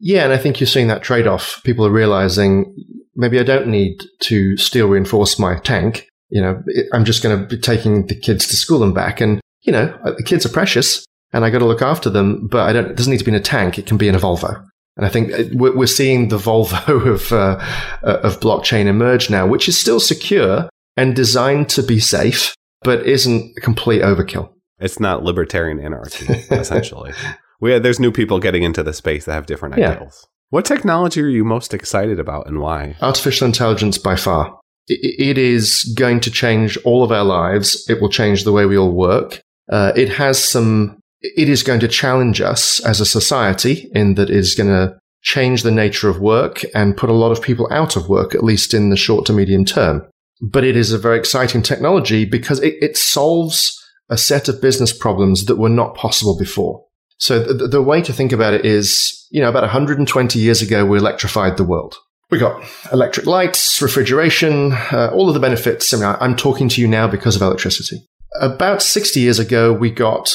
Yeah, 0.00 0.24
and 0.24 0.32
I 0.32 0.38
think 0.38 0.58
you're 0.58 0.66
seeing 0.66 0.88
that 0.88 1.02
trade 1.02 1.28
off. 1.28 1.62
People 1.62 1.86
are 1.86 1.90
realizing 1.90 2.74
maybe 3.14 3.38
I 3.38 3.44
don't 3.44 3.68
need 3.68 4.02
to 4.22 4.56
steel 4.56 4.88
reinforce 4.88 5.38
my 5.38 5.58
tank. 5.58 6.06
You 6.30 6.42
know, 6.42 6.62
I'm 6.92 7.04
just 7.04 7.22
going 7.22 7.38
to 7.38 7.46
be 7.46 7.60
taking 7.60 8.06
the 8.06 8.18
kids 8.18 8.48
to 8.48 8.56
school 8.56 8.82
and 8.82 8.94
back. 8.94 9.20
And, 9.20 9.40
you 9.62 9.72
know, 9.72 9.96
uh, 10.04 10.12
the 10.16 10.24
kids 10.24 10.44
are 10.44 10.50
precious 10.50 11.04
and 11.32 11.44
I 11.44 11.50
got 11.50 11.58
to 11.60 11.66
look 11.66 11.82
after 11.82 12.10
them, 12.10 12.48
but 12.50 12.68
I 12.68 12.72
don't, 12.72 12.86
it 12.86 12.96
doesn't 12.96 13.10
need 13.10 13.18
to 13.18 13.24
be 13.24 13.30
in 13.30 13.36
a 13.36 13.40
tank. 13.40 13.78
It 13.78 13.86
can 13.86 13.98
be 13.98 14.08
in 14.08 14.16
a 14.16 14.18
Volvo. 14.18 14.64
And 14.96 15.06
I 15.06 15.08
think 15.08 15.32
uh, 15.32 15.44
we're 15.52 15.86
seeing 15.86 16.28
the 16.28 16.36
Volvo 16.36 17.06
of, 17.14 17.32
uh, 17.32 17.58
uh, 18.02 18.20
of 18.22 18.40
blockchain 18.40 18.86
emerge 18.86 19.30
now, 19.30 19.46
which 19.46 19.68
is 19.68 19.78
still 19.78 20.00
secure 20.00 20.68
and 20.96 21.16
designed 21.16 21.68
to 21.70 21.82
be 21.82 22.00
safe, 22.00 22.54
but 22.82 23.06
isn't 23.06 23.54
a 23.56 23.60
complete 23.60 24.02
overkill. 24.02 24.52
It's 24.78 25.00
not 25.00 25.22
libertarian 25.22 25.78
anarchy, 25.78 26.26
essentially. 26.50 27.12
we, 27.60 27.78
there's 27.78 28.00
new 28.00 28.12
people 28.12 28.40
getting 28.40 28.62
into 28.62 28.82
the 28.82 28.92
space 28.92 29.26
that 29.26 29.32
have 29.32 29.46
different 29.46 29.76
yeah. 29.78 29.92
ideals. 29.92 30.26
What 30.50 30.64
technology 30.64 31.22
are 31.22 31.28
you 31.28 31.44
most 31.44 31.72
excited 31.72 32.18
about 32.18 32.48
and 32.48 32.60
why? 32.60 32.96
Artificial 33.00 33.46
intelligence 33.46 33.98
by 33.98 34.16
far. 34.16 34.58
It 34.88 35.38
is 35.38 35.84
going 35.96 36.18
to 36.20 36.30
change 36.30 36.76
all 36.78 37.04
of 37.04 37.12
our 37.12 37.22
lives. 37.22 37.86
It 37.88 38.00
will 38.00 38.08
change 38.08 38.42
the 38.42 38.50
way 38.50 38.66
we 38.66 38.76
all 38.76 38.90
work. 38.90 39.40
Uh, 39.70 39.92
it 39.94 40.08
has 40.08 40.42
some, 40.42 40.99
it 41.20 41.48
is 41.48 41.62
going 41.62 41.80
to 41.80 41.88
challenge 41.88 42.40
us 42.40 42.80
as 42.80 43.00
a 43.00 43.06
society 43.06 43.90
in 43.94 44.14
that 44.14 44.30
it 44.30 44.36
is 44.36 44.54
going 44.54 44.70
to 44.70 44.98
change 45.22 45.62
the 45.62 45.70
nature 45.70 46.08
of 46.08 46.20
work 46.20 46.62
and 46.74 46.96
put 46.96 47.10
a 47.10 47.14
lot 47.14 47.32
of 47.32 47.42
people 47.42 47.68
out 47.70 47.96
of 47.96 48.08
work, 48.08 48.34
at 48.34 48.44
least 48.44 48.72
in 48.72 48.90
the 48.90 48.96
short 48.96 49.26
to 49.26 49.32
medium 49.32 49.64
term. 49.64 50.02
But 50.40 50.64
it 50.64 50.76
is 50.76 50.92
a 50.92 50.98
very 50.98 51.18
exciting 51.18 51.62
technology 51.62 52.24
because 52.24 52.60
it, 52.60 52.74
it 52.80 52.96
solves 52.96 53.76
a 54.08 54.16
set 54.16 54.48
of 54.48 54.62
business 54.62 54.92
problems 54.92 55.44
that 55.44 55.56
were 55.56 55.68
not 55.68 55.94
possible 55.94 56.38
before. 56.38 56.84
So 57.18 57.42
the, 57.42 57.68
the 57.68 57.82
way 57.82 58.00
to 58.00 58.14
think 58.14 58.32
about 58.32 58.54
it 58.54 58.64
is, 58.64 59.26
you 59.30 59.42
know, 59.42 59.50
about 59.50 59.62
120 59.62 60.38
years 60.38 60.62
ago, 60.62 60.86
we 60.86 60.96
electrified 60.96 61.58
the 61.58 61.64
world. 61.64 61.96
We 62.30 62.38
got 62.38 62.62
electric 62.92 63.26
lights, 63.26 63.82
refrigeration, 63.82 64.72
uh, 64.72 65.10
all 65.12 65.28
of 65.28 65.34
the 65.34 65.40
benefits. 65.40 65.92
I 65.92 65.96
mean, 65.98 66.16
I'm 66.20 66.36
talking 66.36 66.68
to 66.70 66.80
you 66.80 66.88
now 66.88 67.08
because 67.08 67.36
of 67.36 67.42
electricity. 67.42 68.06
About 68.40 68.82
60 68.82 69.20
years 69.20 69.38
ago, 69.38 69.72
we 69.72 69.90
got 69.90 70.32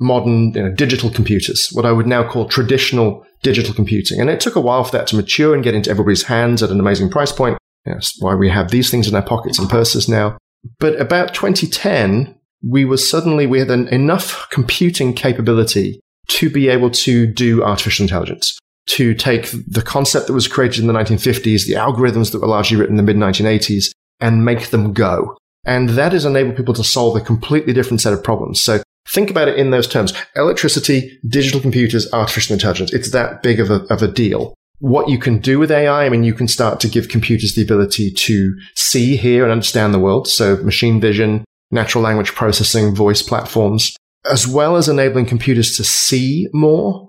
modern 0.00 0.52
you 0.54 0.62
know, 0.62 0.72
digital 0.72 1.10
computers, 1.10 1.68
what 1.72 1.86
I 1.86 1.92
would 1.92 2.06
now 2.06 2.28
call 2.28 2.46
traditional 2.46 3.26
digital 3.42 3.74
computing. 3.74 4.20
And 4.20 4.30
it 4.30 4.40
took 4.40 4.56
a 4.56 4.60
while 4.60 4.84
for 4.84 4.92
that 4.92 5.06
to 5.08 5.16
mature 5.16 5.54
and 5.54 5.64
get 5.64 5.74
into 5.74 5.90
everybody's 5.90 6.24
hands 6.24 6.62
at 6.62 6.70
an 6.70 6.80
amazing 6.80 7.10
price 7.10 7.32
point. 7.32 7.58
That's 7.84 8.20
why 8.20 8.34
we 8.34 8.48
have 8.48 8.70
these 8.70 8.90
things 8.90 9.08
in 9.08 9.14
our 9.14 9.22
pockets 9.22 9.58
and 9.58 9.68
purses 9.68 10.08
now. 10.08 10.36
But 10.78 11.00
about 11.00 11.34
2010, 11.34 12.34
we 12.62 12.84
were 12.84 12.96
suddenly, 12.96 13.46
we 13.46 13.60
had 13.60 13.70
an, 13.70 13.88
enough 13.88 14.48
computing 14.50 15.14
capability 15.14 16.00
to 16.28 16.50
be 16.50 16.68
able 16.68 16.90
to 16.90 17.26
do 17.26 17.62
artificial 17.62 18.04
intelligence, 18.04 18.58
to 18.88 19.14
take 19.14 19.50
the 19.50 19.82
concept 19.82 20.26
that 20.26 20.32
was 20.32 20.48
created 20.48 20.80
in 20.80 20.86
the 20.86 20.92
1950s, 20.92 21.66
the 21.66 21.74
algorithms 21.74 22.32
that 22.32 22.40
were 22.40 22.48
largely 22.48 22.76
written 22.76 22.98
in 22.98 23.04
the 23.04 23.14
mid 23.14 23.16
1980s, 23.16 23.86
and 24.20 24.44
make 24.44 24.70
them 24.70 24.92
go. 24.92 25.36
And 25.64 25.90
that 25.90 26.12
has 26.12 26.24
enabled 26.24 26.56
people 26.56 26.74
to 26.74 26.84
solve 26.84 27.16
a 27.16 27.20
completely 27.20 27.72
different 27.72 28.00
set 28.00 28.12
of 28.12 28.24
problems. 28.24 28.60
So 28.60 28.82
think 29.08 29.30
about 29.30 29.48
it 29.48 29.58
in 29.58 29.70
those 29.70 29.86
terms. 29.86 30.12
Electricity, 30.36 31.18
digital 31.28 31.60
computers, 31.60 32.12
artificial 32.12 32.54
intelligence. 32.54 32.92
It's 32.92 33.10
that 33.12 33.42
big 33.42 33.60
of 33.60 33.70
a, 33.70 33.82
of 33.92 34.02
a 34.02 34.08
deal. 34.08 34.54
What 34.80 35.08
you 35.08 35.18
can 35.18 35.38
do 35.38 35.58
with 35.58 35.72
AI, 35.72 36.06
I 36.06 36.08
mean, 36.08 36.24
you 36.24 36.34
can 36.34 36.46
start 36.46 36.78
to 36.80 36.88
give 36.88 37.08
computers 37.08 37.54
the 37.54 37.62
ability 37.62 38.12
to 38.12 38.56
see, 38.76 39.16
hear, 39.16 39.42
and 39.42 39.50
understand 39.50 39.92
the 39.92 39.98
world. 39.98 40.28
So 40.28 40.56
machine 40.58 41.00
vision, 41.00 41.44
natural 41.70 42.04
language 42.04 42.34
processing, 42.34 42.94
voice 42.94 43.22
platforms, 43.22 43.96
as 44.30 44.46
well 44.46 44.76
as 44.76 44.88
enabling 44.88 45.26
computers 45.26 45.76
to 45.76 45.84
see 45.84 46.48
more. 46.52 47.08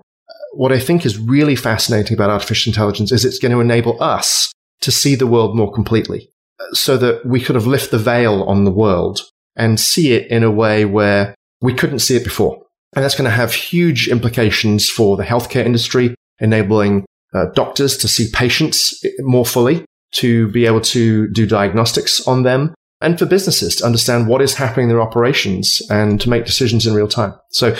What 0.52 0.72
I 0.72 0.80
think 0.80 1.06
is 1.06 1.18
really 1.18 1.54
fascinating 1.54 2.14
about 2.14 2.30
artificial 2.30 2.70
intelligence 2.70 3.12
is 3.12 3.24
it's 3.24 3.38
going 3.38 3.52
to 3.52 3.60
enable 3.60 4.02
us 4.02 4.52
to 4.80 4.90
see 4.90 5.14
the 5.14 5.26
world 5.26 5.56
more 5.56 5.72
completely 5.72 6.28
so 6.72 6.96
that 6.96 7.24
we 7.24 7.40
could 7.40 7.54
have 7.54 7.66
lift 7.66 7.90
the 7.90 7.98
veil 7.98 8.42
on 8.44 8.64
the 8.64 8.70
world 8.70 9.20
and 9.56 9.78
see 9.78 10.12
it 10.12 10.30
in 10.30 10.42
a 10.42 10.50
way 10.50 10.84
where 10.84 11.34
we 11.60 11.74
couldn't 11.74 12.00
see 12.00 12.16
it 12.16 12.24
before. 12.24 12.62
And 12.94 13.04
that's 13.04 13.14
going 13.14 13.30
to 13.30 13.36
have 13.36 13.52
huge 13.52 14.08
implications 14.08 14.88
for 14.88 15.16
the 15.16 15.24
healthcare 15.24 15.64
industry, 15.64 16.14
enabling 16.40 17.04
uh, 17.32 17.46
doctors 17.54 17.96
to 17.98 18.08
see 18.08 18.28
patients 18.32 19.04
more 19.20 19.46
fully, 19.46 19.84
to 20.12 20.48
be 20.48 20.66
able 20.66 20.80
to 20.80 21.28
do 21.28 21.46
diagnostics 21.46 22.26
on 22.26 22.42
them, 22.42 22.74
and 23.00 23.18
for 23.18 23.26
businesses 23.26 23.76
to 23.76 23.86
understand 23.86 24.26
what 24.26 24.42
is 24.42 24.54
happening 24.54 24.84
in 24.84 24.88
their 24.88 25.00
operations 25.00 25.80
and 25.88 26.20
to 26.20 26.28
make 26.28 26.44
decisions 26.44 26.86
in 26.86 26.94
real 26.94 27.08
time. 27.08 27.32
So 27.52 27.76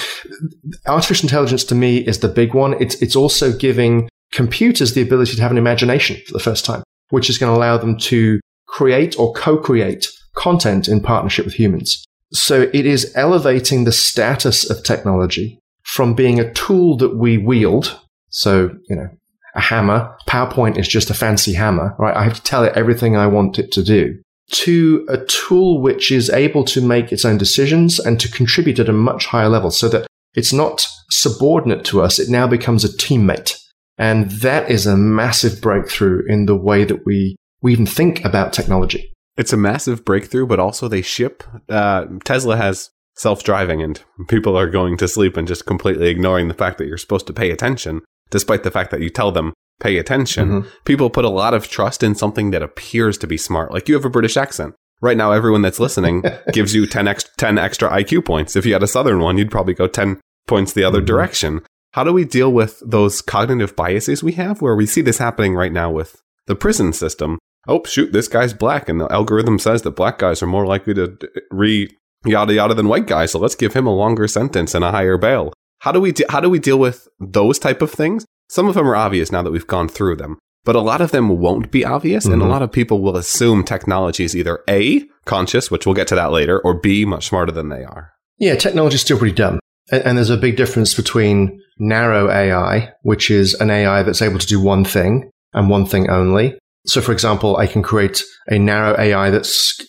artificial 0.87 1.27
intelligence 1.27 1.65
to 1.65 1.75
me 1.75 1.99
is 1.99 2.21
the 2.21 2.29
big 2.29 2.55
one. 2.55 2.81
It's, 2.81 2.95
it's 3.03 3.17
also 3.17 3.53
giving 3.53 4.09
computers 4.33 4.95
the 4.95 5.03
ability 5.03 5.37
to 5.37 5.43
have 5.43 5.51
an 5.51 5.59
imagination 5.59 6.19
for 6.27 6.33
the 6.33 6.39
first 6.39 6.65
time, 6.65 6.83
which 7.11 7.29
is 7.29 7.37
going 7.37 7.53
to 7.53 7.59
allow 7.59 7.77
them 7.77 7.99
to 7.99 8.41
create 8.67 9.19
or 9.19 9.33
co-create 9.33 10.07
content 10.35 10.87
in 10.87 11.01
partnership 11.01 11.45
with 11.45 11.55
humans. 11.55 12.05
So 12.33 12.71
it 12.73 12.87
is 12.87 13.13
elevating 13.17 13.85
the 13.85 13.93
status 13.93 14.69
of 14.69 14.85
technology 14.85 15.59
from 15.83 16.15
being 16.15 16.39
a 16.39 16.53
tool 16.53 16.97
that 16.99 17.17
we 17.17 17.39
wield. 17.39 18.01
So, 18.29 18.71
you 18.89 18.97
know, 18.97 19.09
a 19.55 19.61
hammer. 19.61 20.17
PowerPoint 20.29 20.79
is 20.79 20.87
just 20.87 21.11
a 21.11 21.15
fancy 21.15 21.55
hammer, 21.55 21.95
right? 21.99 22.17
I 22.17 22.23
have 22.23 22.35
to 22.35 22.43
tell 22.43 22.63
it 22.65 22.77
everything 22.77 23.17
I 23.17 23.27
want 23.27 23.59
it 23.59 23.73
to 23.73 23.83
do 23.83 24.21
to 24.51 25.07
a 25.09 25.25
tool 25.27 25.81
which 25.81 26.11
is 26.11 26.29
able 26.31 26.65
to 26.65 26.81
make 26.81 27.13
its 27.13 27.25
own 27.25 27.39
decisions 27.39 27.99
and 27.99 28.19
to 28.21 28.31
contribute 28.31 28.79
at 28.79 28.89
a 28.89 28.93
much 28.93 29.27
higher 29.27 29.49
level 29.49 29.71
so 29.71 29.89
that 29.89 30.07
it's 30.35 30.53
not 30.53 30.87
subordinate 31.11 31.85
to 31.85 32.03
us. 32.03 32.19
It 32.19 32.29
now 32.29 32.47
becomes 32.47 32.85
a 32.85 32.89
teammate. 32.89 33.57
And 33.99 34.31
that 34.31 34.71
is 34.71 34.87
a 34.87 34.97
massive 34.97 35.61
breakthrough 35.61 36.23
in 36.27 36.47
the 36.47 36.57
way 36.57 36.85
that 36.85 37.05
we, 37.05 37.37
we 37.63 37.73
even 37.73 37.87
think 37.87 38.25
about 38.25 38.53
technology. 38.53 39.13
It's 39.41 39.55
a 39.55 39.57
massive 39.57 40.05
breakthrough, 40.05 40.47
but 40.47 40.61
also 40.61 40.87
they 40.87 41.01
ship. 41.01 41.43
Uh, 41.67 42.05
Tesla 42.25 42.59
has 42.59 42.91
self 43.15 43.43
driving, 43.43 43.81
and 43.81 43.99
people 44.29 44.55
are 44.55 44.69
going 44.69 44.99
to 44.99 45.09
sleep 45.09 45.35
and 45.35 45.49
just 45.49 45.65
completely 45.65 46.09
ignoring 46.09 46.49
the 46.49 46.55
fact 46.55 46.77
that 46.77 46.87
you're 46.87 46.99
supposed 46.99 47.27
to 47.29 47.33
pay 47.33 47.51
attention, 47.51 48.03
despite 48.29 48.65
the 48.65 48.71
fact 48.71 48.91
that 48.91 49.01
you 49.01 49.09
tell 49.09 49.33
them 49.33 49.55
pay 49.81 49.97
attention. 49.97 50.49
Mm-hmm. 50.51 50.69
People 50.85 51.09
put 51.09 51.25
a 51.25 51.31
lot 51.31 51.55
of 51.55 51.71
trust 51.71 52.03
in 52.03 52.15
something 52.15 52.51
that 52.51 52.63
appears 52.63 53.17
to 53.17 53.27
be 53.27 53.39
smart. 53.39 53.73
Like 53.73 53.89
you 53.89 53.95
have 53.95 54.05
a 54.05 54.11
British 54.11 54.37
accent. 54.37 54.75
Right 55.01 55.17
now, 55.17 55.33
everyone 55.33 55.63
that's 55.63 55.81
listening 55.81 56.23
gives 56.53 56.75
you 56.75 56.87
10, 56.87 57.09
ex- 57.09 57.25
10 57.39 57.57
extra 57.57 57.89
IQ 57.89 58.27
points. 58.27 58.57
If 58.57 58.67
you 58.67 58.75
had 58.75 58.83
a 58.83 58.87
Southern 58.87 59.21
one, 59.21 59.39
you'd 59.39 59.51
probably 59.51 59.73
go 59.73 59.87
10 59.87 60.21
points 60.47 60.75
the 60.75 60.85
other 60.85 60.99
mm-hmm. 60.99 61.07
direction. 61.07 61.63
How 61.93 62.05
do 62.05 62.13
we 62.13 62.27
deal 62.27 62.53
with 62.53 62.83
those 62.85 63.23
cognitive 63.23 63.75
biases 63.75 64.23
we 64.23 64.33
have 64.33 64.61
where 64.61 64.77
we 64.77 64.85
see 64.85 65.01
this 65.01 65.17
happening 65.17 65.55
right 65.55 65.73
now 65.73 65.91
with 65.91 66.21
the 66.45 66.55
prison 66.55 66.93
system? 66.93 67.39
Oh, 67.69 67.83
shoot, 67.85 68.13
this 68.13 68.29
guy's 68.29 68.55
black, 68.55 68.89
and 68.89 69.01
the 69.01 69.13
algorithm 69.13 69.59
says 69.59 69.83
that 69.83 69.93
black 69.93 70.19
guys 70.19 70.43
are 70.43 70.47
more 70.47 70.67
likely 70.67 70.95
to 70.95 71.17
re 71.51 71.89
yada 72.25 72.55
yada 72.55 72.75
than 72.75 72.89
white 72.89 73.07
guys, 73.07 73.33
so 73.33 73.39
let's 73.39 73.55
give 73.55 73.75
him 73.75 73.87
a 73.87 73.95
longer 73.95 74.27
sentence 74.29 74.75
and 74.75 74.85
a 74.85 74.91
higher 74.91 75.19
bail. 75.19 75.53
How 75.81 75.93
do 75.93 76.01
we 76.01 76.13
de- 76.13 76.31
how 76.31 76.41
do 76.41 76.51
we 76.51 76.59
deal 76.59 76.79
with 76.79 77.09
those 77.19 77.59
type 77.59 77.83
of 77.83 77.91
things? 77.91 78.27
Some 78.49 78.69
of 78.69 78.75
them 78.75 78.89
are 78.89 78.97
obvious 78.97 79.31
now 79.31 79.43
that 79.43 79.53
we've 79.53 79.67
gone 79.67 79.89
through 79.89 80.17
them, 80.17 80.39
but 80.65 80.77
a 80.77 80.81
lot 80.81 81.01
of 81.01 81.11
them 81.11 81.39
won't 81.39 81.71
be 81.71 81.85
obvious. 81.85 82.25
Mm-hmm. 82.25 82.33
And 82.35 82.43
a 82.43 82.45
mm-hmm. 82.45 82.53
lot 82.53 82.63
of 82.63 82.73
people 82.73 83.01
will 83.01 83.17
assume 83.17 83.65
technology 83.65 84.25
is 84.25 84.37
either 84.37 84.61
A, 84.69 85.07
conscious, 85.25 85.71
which 85.71 85.87
we'll 85.87 85.95
get 85.95 86.09
to 86.09 86.15
that 86.15 86.33
later, 86.33 86.61
or 86.61 86.75
B, 86.75 87.05
much 87.05 87.29
smarter 87.29 87.53
than 87.53 87.69
they 87.69 87.85
are. 87.85 88.13
Yeah, 88.39 88.57
technology 88.57 88.97
is 88.97 89.03
still 89.03 89.19
pretty 89.19 89.35
dumb. 89.35 89.61
And, 89.91 90.03
and 90.05 90.19
there's 90.19 90.31
a 90.31 90.37
big 90.37 90.57
difference 90.57 90.95
between 90.95 91.61
narrow 91.79 92.31
AI, 92.31 92.93
which 93.03 93.31
is 93.31 93.55
an 93.55 93.71
AI 93.71 94.03
that's 94.03 94.23
able 94.23 94.39
to 94.39 94.47
do 94.47 94.61
one 94.61 94.85
thing 94.85 95.31
and 95.53 95.71
one 95.71 95.87
thing 95.87 96.11
only. 96.11 96.59
So, 96.87 97.01
for 97.01 97.13
example, 97.13 97.57
I 97.57 97.67
can 97.67 97.83
create 97.83 98.23
a 98.47 98.59
narrow 98.59 98.99
AI 98.99 99.31
that 99.31 99.49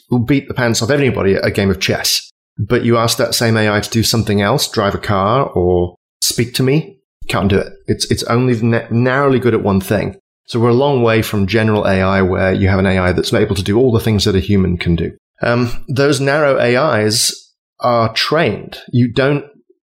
will 0.09 0.19
beat 0.19 0.47
the 0.47 0.53
pants 0.53 0.81
off 0.81 0.89
anybody 0.89 1.35
at 1.35 1.45
a 1.45 1.51
game 1.51 1.69
of 1.69 1.79
chess. 1.79 2.29
But 2.57 2.83
you 2.83 2.97
ask 2.97 3.17
that 3.17 3.33
same 3.33 3.57
AI 3.57 3.79
to 3.79 3.89
do 3.89 4.03
something 4.03 4.41
else, 4.41 4.69
drive 4.69 4.93
a 4.93 4.99
car 4.99 5.49
or 5.49 5.95
speak 6.21 6.53
to 6.55 6.63
me, 6.63 6.99
can't 7.27 7.49
do 7.49 7.57
it. 7.57 7.73
It's, 7.87 8.09
it's 8.11 8.23
only 8.23 8.59
narrowly 8.91 9.39
good 9.39 9.53
at 9.53 9.63
one 9.63 9.79
thing. 9.79 10.17
So 10.47 10.59
we're 10.59 10.69
a 10.69 10.73
long 10.73 11.01
way 11.01 11.21
from 11.21 11.47
general 11.47 11.87
AI 11.87 12.21
where 12.21 12.53
you 12.53 12.67
have 12.67 12.79
an 12.79 12.85
AI 12.85 13.13
that's 13.13 13.33
able 13.33 13.55
to 13.55 13.63
do 13.63 13.77
all 13.77 13.91
the 13.91 14.01
things 14.01 14.25
that 14.25 14.35
a 14.35 14.39
human 14.39 14.77
can 14.77 14.95
do. 14.95 15.15
Um, 15.41 15.85
those 15.87 16.19
narrow 16.19 16.59
AIs 16.59 17.33
are 17.79 18.13
trained. 18.13 18.79
You 18.91 19.11
don't, 19.11 19.45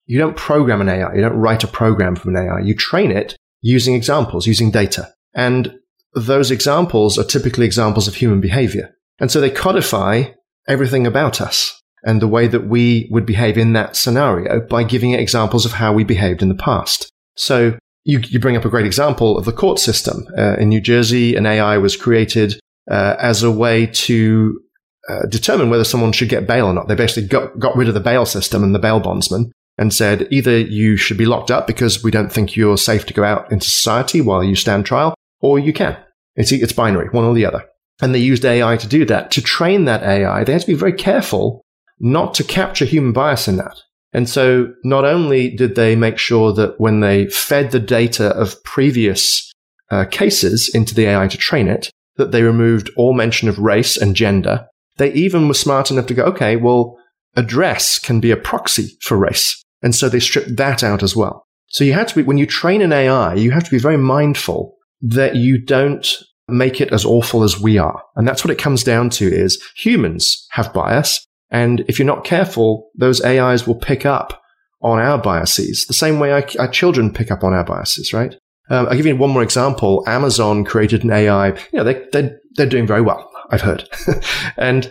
you 0.05 0.19
don't 0.19 0.37
program 0.37 0.81
an 0.81 0.89
AI. 0.89 1.15
You 1.15 1.21
don't 1.21 1.35
write 1.35 1.63
a 1.63 1.67
program 1.67 2.15
from 2.15 2.35
an 2.35 2.47
AI. 2.47 2.59
You 2.59 2.75
train 2.75 3.11
it 3.11 3.35
using 3.61 3.95
examples, 3.95 4.45
using 4.45 4.71
data. 4.71 5.11
And 5.33 5.79
those 6.13 6.51
examples 6.51 7.17
are 7.17 7.23
typically 7.23 7.65
examples 7.65 8.07
of 8.07 8.15
human 8.15 8.41
behavior. 8.41 8.95
And 9.19 9.31
so 9.31 9.39
they 9.39 9.51
codify 9.51 10.25
everything 10.67 11.07
about 11.07 11.41
us 11.41 11.81
and 12.03 12.21
the 12.21 12.27
way 12.27 12.47
that 12.47 12.67
we 12.67 13.07
would 13.11 13.25
behave 13.25 13.57
in 13.57 13.73
that 13.73 13.95
scenario 13.95 14.61
by 14.61 14.83
giving 14.83 15.13
examples 15.13 15.65
of 15.65 15.73
how 15.73 15.93
we 15.93 16.03
behaved 16.03 16.41
in 16.41 16.49
the 16.49 16.55
past. 16.55 17.11
So 17.35 17.77
you, 18.03 18.19
you 18.29 18.39
bring 18.39 18.57
up 18.57 18.65
a 18.65 18.69
great 18.69 18.85
example 18.85 19.37
of 19.37 19.45
the 19.45 19.51
court 19.51 19.79
system. 19.79 20.25
Uh, 20.37 20.55
in 20.55 20.69
New 20.69 20.81
Jersey, 20.81 21.35
an 21.35 21.45
AI 21.45 21.77
was 21.77 21.95
created 21.95 22.59
uh, 22.89 23.15
as 23.19 23.43
a 23.43 23.51
way 23.51 23.85
to 23.85 24.59
uh, 25.07 25.27
determine 25.27 25.69
whether 25.69 25.83
someone 25.83 26.11
should 26.11 26.29
get 26.29 26.47
bail 26.47 26.65
or 26.65 26.73
not. 26.73 26.87
They 26.87 26.95
basically 26.95 27.27
got, 27.27 27.57
got 27.59 27.75
rid 27.75 27.87
of 27.87 27.93
the 27.93 27.99
bail 27.99 28.25
system 28.25 28.63
and 28.63 28.73
the 28.73 28.79
bail 28.79 28.99
bondsman 28.99 29.51
and 29.77 29.93
said 29.93 30.27
either 30.31 30.57
you 30.57 30.97
should 30.97 31.17
be 31.17 31.25
locked 31.25 31.51
up 31.51 31.67
because 31.67 32.03
we 32.03 32.11
don't 32.11 32.31
think 32.31 32.55
you're 32.55 32.77
safe 32.77 33.05
to 33.05 33.13
go 33.13 33.23
out 33.23 33.51
into 33.51 33.69
society 33.69 34.21
while 34.21 34.43
you 34.43 34.55
stand 34.55 34.85
trial, 34.85 35.13
or 35.41 35.59
you 35.59 35.73
can. 35.73 35.97
It's, 36.35 36.51
it's 36.51 36.73
binary, 36.73 37.09
one 37.09 37.25
or 37.25 37.33
the 37.33 37.45
other. 37.45 37.65
And 38.01 38.15
they 38.15 38.19
used 38.19 38.45
AI 38.45 38.77
to 38.77 38.87
do 38.87 39.05
that. 39.05 39.31
To 39.31 39.41
train 39.41 39.85
that 39.85 40.03
AI, 40.03 40.43
they 40.43 40.53
had 40.53 40.61
to 40.61 40.67
be 40.67 40.73
very 40.73 40.93
careful 40.93 41.61
not 41.99 42.33
to 42.35 42.43
capture 42.43 42.85
human 42.85 43.13
bias 43.13 43.47
in 43.47 43.57
that. 43.57 43.77
And 44.13 44.27
so 44.27 44.73
not 44.83 45.05
only 45.05 45.49
did 45.55 45.75
they 45.75 45.95
make 45.95 46.17
sure 46.17 46.51
that 46.53 46.79
when 46.79 46.99
they 46.99 47.27
fed 47.27 47.71
the 47.71 47.79
data 47.79 48.29
of 48.29 48.61
previous 48.63 49.51
uh, 49.89 50.05
cases 50.05 50.69
into 50.73 50.95
the 50.95 51.05
AI 51.05 51.27
to 51.27 51.37
train 51.37 51.67
it, 51.67 51.91
that 52.17 52.31
they 52.31 52.43
removed 52.43 52.89
all 52.97 53.13
mention 53.13 53.47
of 53.47 53.59
race 53.59 53.97
and 53.97 54.15
gender. 54.15 54.67
They 54.97 55.13
even 55.13 55.47
were 55.47 55.53
smart 55.53 55.91
enough 55.91 56.07
to 56.07 56.13
go, 56.13 56.23
okay, 56.25 56.55
well, 56.55 56.97
address 57.35 57.99
can 57.99 58.19
be 58.19 58.31
a 58.31 58.37
proxy 58.37 58.97
for 59.01 59.17
race. 59.17 59.63
And 59.81 59.95
so 59.95 60.09
they 60.09 60.19
stripped 60.19 60.57
that 60.57 60.83
out 60.83 61.03
as 61.03 61.15
well. 61.15 61.45
So 61.67 61.83
you 61.83 61.93
had 61.93 62.09
to 62.09 62.15
be, 62.15 62.23
when 62.23 62.37
you 62.37 62.45
train 62.45 62.81
an 62.81 62.91
AI, 62.91 63.33
you 63.35 63.51
have 63.51 63.63
to 63.63 63.71
be 63.71 63.79
very 63.79 63.97
mindful 63.97 64.75
that 65.01 65.35
you 65.35 65.59
don't 65.59 66.23
make 66.47 66.81
it 66.81 66.91
as 66.91 67.05
awful 67.05 67.43
as 67.43 67.59
we 67.59 67.77
are. 67.77 68.01
And 68.15 68.27
that's 68.27 68.43
what 68.43 68.51
it 68.51 68.57
comes 68.57 68.83
down 68.83 69.09
to 69.11 69.25
is 69.25 69.61
humans 69.75 70.47
have 70.51 70.73
bias. 70.73 71.25
And 71.49 71.81
if 71.87 71.97
you're 71.97 72.05
not 72.05 72.23
careful, 72.23 72.89
those 72.95 73.23
AIs 73.23 73.65
will 73.65 73.75
pick 73.75 74.05
up 74.05 74.41
on 74.81 74.99
our 74.99 75.17
biases 75.17 75.85
the 75.85 75.93
same 75.93 76.19
way 76.19 76.31
our, 76.31 76.43
our 76.59 76.67
children 76.67 77.13
pick 77.13 77.31
up 77.31 77.43
on 77.43 77.53
our 77.53 77.63
biases, 77.63 78.13
right? 78.13 78.35
Um, 78.69 78.87
I'll 78.87 78.95
give 78.95 79.05
you 79.05 79.15
one 79.15 79.29
more 79.29 79.43
example. 79.43 80.03
Amazon 80.07 80.63
created 80.63 81.03
an 81.03 81.11
AI. 81.11 81.49
You 81.49 81.57
know, 81.73 81.83
they, 81.83 82.05
they, 82.13 82.31
they're 82.55 82.65
doing 82.65 82.87
very 82.87 83.01
well, 83.01 83.29
I've 83.49 83.61
heard. 83.61 83.87
and 84.57 84.89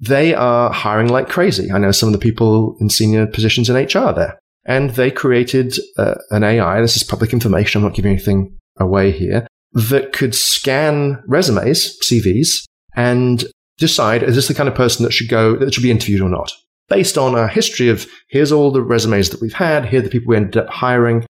they 0.00 0.34
are 0.34 0.72
hiring 0.72 1.08
like 1.08 1.28
crazy. 1.28 1.72
I 1.72 1.78
know 1.78 1.92
some 1.92 2.08
of 2.08 2.12
the 2.12 2.18
people 2.18 2.76
in 2.80 2.90
senior 2.90 3.26
positions 3.26 3.70
in 3.70 3.76
HR 3.76 4.12
there. 4.12 4.38
And 4.64 4.90
they 4.90 5.10
created 5.10 5.74
uh, 5.96 6.14
an 6.30 6.44
AI. 6.44 6.80
This 6.80 6.96
is 6.96 7.02
public 7.02 7.32
information. 7.32 7.80
I'm 7.80 7.88
not 7.88 7.96
giving 7.96 8.12
anything 8.12 8.56
away 8.82 9.10
here 9.10 9.46
that 9.72 10.12
could 10.12 10.34
scan 10.34 11.22
resumes, 11.26 11.98
CVs, 12.00 12.64
and 12.94 13.44
decide 13.78 14.22
is 14.22 14.36
this 14.36 14.48
the 14.48 14.54
kind 14.54 14.68
of 14.68 14.74
person 14.74 15.04
that 15.04 15.12
should 15.12 15.28
go, 15.28 15.56
that 15.56 15.72
should 15.72 15.82
be 15.82 15.90
interviewed 15.90 16.20
or 16.20 16.28
not? 16.28 16.52
Based 16.88 17.16
on 17.16 17.34
a 17.34 17.48
history 17.48 17.88
of 17.88 18.06
here's 18.28 18.52
all 18.52 18.70
the 18.70 18.82
resumes 18.82 19.30
that 19.30 19.40
we've 19.40 19.54
had, 19.54 19.86
here 19.86 20.00
are 20.00 20.02
the 20.02 20.10
people 20.10 20.28
we 20.28 20.36
ended 20.36 20.58
up 20.58 20.68
hiring, 20.68 21.24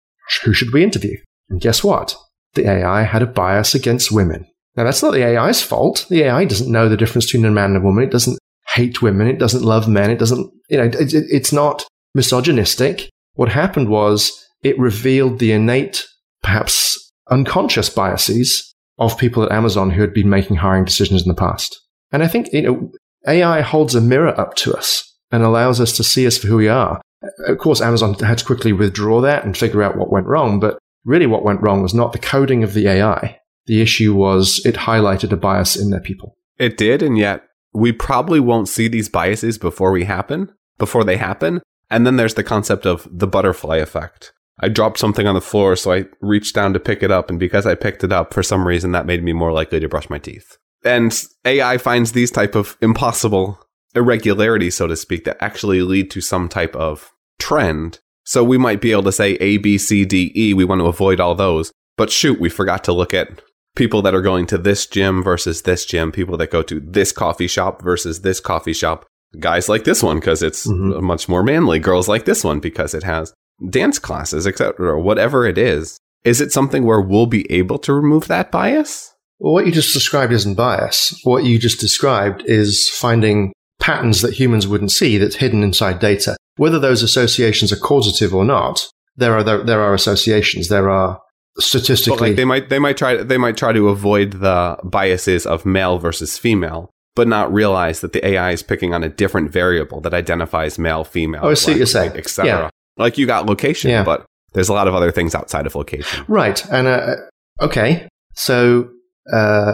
who 0.44 0.54
should 0.54 0.74
we 0.74 0.84
interview? 0.84 1.18
And 1.50 1.62
guess 1.62 1.84
what? 1.84 2.16
The 2.54 2.68
AI 2.68 3.04
had 3.04 3.22
a 3.22 3.28
bias 3.28 3.76
against 3.76 4.12
women. 4.12 4.48
Now, 4.76 4.86
that's 4.86 5.04
not 5.04 5.12
the 5.12 5.24
AI's 5.24 5.62
fault. 5.62 6.06
The 6.10 6.24
AI 6.24 6.46
doesn't 6.46 6.72
know 6.72 6.88
the 6.88 6.98
difference 6.98 7.26
between 7.26 7.46
a 7.46 7.52
man 7.52 7.76
and 7.76 7.78
a 7.78 7.86
woman. 7.86 8.04
It 8.04 8.12
doesn't 8.12 8.40
hate 8.74 9.02
women. 9.02 9.28
It 9.28 9.38
doesn't 9.38 9.64
love 9.64 9.88
men. 9.88 10.10
It 10.10 10.20
doesn't, 10.20 10.50
you 10.70 10.78
know, 10.78 10.86
it, 10.86 11.14
it, 11.14 11.26
it's 11.30 11.52
not 11.52 11.86
misogynistic. 12.16 13.10
What 13.34 13.50
happened 13.50 13.90
was 13.90 14.32
it 14.64 14.80
revealed 14.80 15.40
the 15.40 15.52
innate, 15.52 16.08
perhaps 16.42 17.11
unconscious 17.32 17.90
biases 17.90 18.74
of 19.00 19.18
people 19.18 19.44
at 19.44 19.52
Amazon 19.52 19.90
who 19.90 20.02
had 20.02 20.14
been 20.14 20.30
making 20.30 20.58
hiring 20.58 20.86
decisions 20.86 21.24
in 21.24 21.28
the 21.28 21.34
past. 21.34 21.80
And 22.12 22.22
I 22.22 22.28
think, 22.28 22.52
you 22.54 22.62
know, 22.62 22.92
AI 23.28 23.62
holds 23.62 23.96
a 23.96 24.02
mirror 24.02 24.40
up 24.40 24.56
to 24.56 24.74
us 24.74 25.04
and 25.32 25.44
allows 25.44 25.80
us 25.80 25.96
to 25.98 26.04
see 26.04 26.28
us 26.28 26.38
for 26.38 26.48
who 26.48 26.58
we 26.58 26.68
are. 26.68 27.02
Of 27.48 27.58
course, 27.58 27.82
Amazon 27.82 28.14
had 28.16 28.40
to 28.40 28.46
quickly 28.46 28.74
withdraw 28.74 29.22
that 29.22 29.46
and 29.46 29.58
figure 29.58 29.82
out 29.82 29.98
what 29.98 30.12
went 30.12 30.28
wrong, 30.28 30.60
but 30.60 30.78
really 31.06 31.28
what 31.28 31.44
went 31.44 31.62
wrong 31.62 31.82
was 31.82 31.94
not 31.94 32.14
the 32.14 32.20
coding 32.20 32.64
of 32.64 32.74
the 32.74 32.88
AI. 32.88 33.40
The 33.66 33.82
issue 33.82 34.14
was 34.14 34.64
it 34.66 34.76
highlighted 34.76 35.32
a 35.32 35.38
bias 35.38 35.76
in 35.76 35.92
their 35.92 36.00
people. 36.00 36.36
It 36.58 36.78
did, 36.78 37.02
and 37.02 37.18
yet 37.18 37.44
we 37.74 37.92
probably 37.92 38.40
won't 38.40 38.68
see 38.68 38.88
these 38.88 39.08
biases 39.08 39.58
before 39.58 39.92
we 39.92 40.04
happen, 40.04 40.52
before 40.78 41.04
they 41.04 41.18
happen. 41.18 41.62
And 41.90 42.06
then 42.06 42.18
there's 42.18 42.34
the 42.34 42.44
concept 42.44 42.86
of 42.86 43.08
the 43.12 43.28
butterfly 43.28 43.78
effect. 43.78 44.34
I 44.60 44.70
dropped 44.70 45.00
something 45.00 45.28
on 45.28 45.36
the 45.36 45.42
floor, 45.42 45.76
so 45.76 45.92
I 45.92 46.06
reached 46.22 46.54
down 46.54 46.74
to 46.74 46.80
pick 46.80 47.02
it 47.02 47.12
up, 47.12 47.30
and 47.30 47.40
because 47.40 47.66
I 47.66 47.76
picked 47.76 48.04
it 48.04 48.12
up, 48.12 48.34
for 48.34 48.44
some 48.44 48.68
reason 48.68 48.92
that 48.92 49.06
made 49.06 49.24
me 49.24 49.34
more 49.34 49.52
likely 49.52 49.80
to 49.80 49.90
brush 49.90 50.10
my 50.10 50.20
teeth. 50.20 50.58
And 50.84 51.20
AI 51.46 51.78
finds 51.78 52.12
these 52.12 52.32
type 52.32 52.56
of 52.56 52.78
impossible 52.82 53.60
irregularities, 53.96 54.76
so 54.76 54.88
to 54.88 54.96
speak, 54.96 55.26
that 55.26 55.42
actually 55.42 55.82
lead 55.82 56.12
to 56.12 56.22
some 56.22 56.50
type 56.50 56.76
of 56.76 57.12
trend. 57.40 58.00
So 58.24 58.44
we 58.44 58.58
might 58.58 58.82
be 58.82 58.92
able 58.92 59.04
to 59.04 59.12
say 59.12 59.34
A, 59.36 59.58
B, 59.58 59.78
C, 59.78 60.06
D, 60.06 60.32
E. 60.36 60.54
We 60.54 60.66
want 60.66 60.80
to 60.80 60.86
avoid 60.86 61.20
all 61.20 61.36
those. 61.36 61.72
But 61.98 62.12
shoot, 62.12 62.40
we 62.40 62.50
forgot 62.50 62.84
to 62.86 62.94
look 62.94 63.14
at 63.14 63.42
people 63.76 64.02
that 64.02 64.16
are 64.16 64.22
going 64.22 64.46
to 64.48 64.58
this 64.58 64.86
gym 64.86 65.24
versus 65.24 65.64
this 65.64 65.86
gym, 65.86 66.12
people 66.12 66.38
that 66.38 66.52
go 66.52 66.62
to 66.64 66.80
this 66.80 67.12
coffee 67.12 67.48
shop 67.48 67.82
versus 67.82 68.22
this 68.22 68.40
coffee 68.40 68.74
shop. 68.74 69.06
Guys 69.40 69.70
like 69.70 69.86
this 69.86 70.04
one 70.04 70.20
because 70.20 70.44
it's 70.44 70.68
mm-hmm. 70.68 71.04
much 71.04 71.30
more 71.30 71.42
manly. 71.42 71.80
Girls 71.80 72.08
like 72.08 72.26
this 72.26 72.44
one 72.44 72.60
because 72.60 72.94
it 72.94 73.04
has 73.04 73.34
dance 73.70 74.00
classes, 74.00 74.48
etc. 74.48 75.00
Whatever 75.00 75.46
it 75.46 75.58
is, 75.58 75.98
is 76.24 76.42
it 76.42 76.52
something 76.52 76.84
where 76.84 77.02
we'll 77.02 77.26
be 77.26 77.52
able 77.52 77.80
to 77.80 77.94
remove 77.94 78.28
that 78.28 78.52
bias? 78.52 79.14
Well, 79.40 79.54
what 79.54 79.66
you 79.66 79.72
just 79.72 79.94
described 79.94 80.32
isn't 80.34 80.56
bias. 80.56 81.20
What 81.24 81.44
you 81.44 81.58
just 81.58 81.80
described 81.80 82.44
is 82.46 82.90
finding 82.90 83.54
patterns 83.80 84.22
that 84.22 84.34
humans 84.34 84.68
wouldn't 84.68 84.92
see 84.92 85.18
that's 85.18 85.36
hidden 85.36 85.64
inside 85.64 86.00
data. 86.00 86.38
Whether 86.58 86.80
those 86.80 87.02
associations 87.02 87.72
are 87.72 87.78
causative 87.78 88.36
or 88.36 88.46
not, 88.46 88.88
there 89.16 89.34
are 89.36 89.44
there, 89.44 89.64
there 89.64 89.82
are 89.82 89.94
associations. 89.94 90.68
There 90.68 90.90
are 90.90 91.20
statistically 91.60 92.18
but 92.18 92.22
like 92.22 92.36
they 92.36 92.46
might 92.46 92.70
they 92.70 92.80
might 92.80 92.98
try 92.98 93.18
they 93.18 93.38
might 93.38 93.58
try 93.58 93.74
to 93.74 93.90
avoid 93.90 94.34
the 94.34 94.78
biases 94.86 95.46
of 95.46 95.66
male 95.66 95.98
versus 96.00 96.38
female 96.38 96.90
but 97.16 97.28
not 97.28 97.52
realize 97.52 98.00
that 98.00 98.14
the 98.14 98.26
AI 98.26 98.52
is 98.52 98.64
picking 98.64 98.94
on 98.94 99.04
a 99.04 99.10
different 99.10 99.52
variable 99.52 100.00
that 100.02 100.14
identifies 100.14 100.80
male, 100.80 101.04
female, 101.04 101.42
oh, 101.44 101.50
I 101.50 101.56
see 101.56 101.72
what 101.72 101.78
you're 101.78 101.86
saying, 101.86 102.14
etc. 102.16 102.46
Yeah. 102.48 102.70
Like 102.98 103.18
you 103.18 103.26
got 103.26 103.46
location, 103.46 103.90
yeah. 103.90 104.04
but 104.04 104.26
there's 104.54 104.70
a 104.70 104.74
lot 104.74 104.88
of 104.88 104.96
other 104.96 105.12
things 105.12 105.34
outside 105.34 105.66
of 105.66 105.76
location. 105.76 106.26
Right. 106.28 106.64
And 106.70 106.88
uh, 106.88 107.16
okay, 107.62 108.08
so 108.34 108.90
uh, 109.32 109.74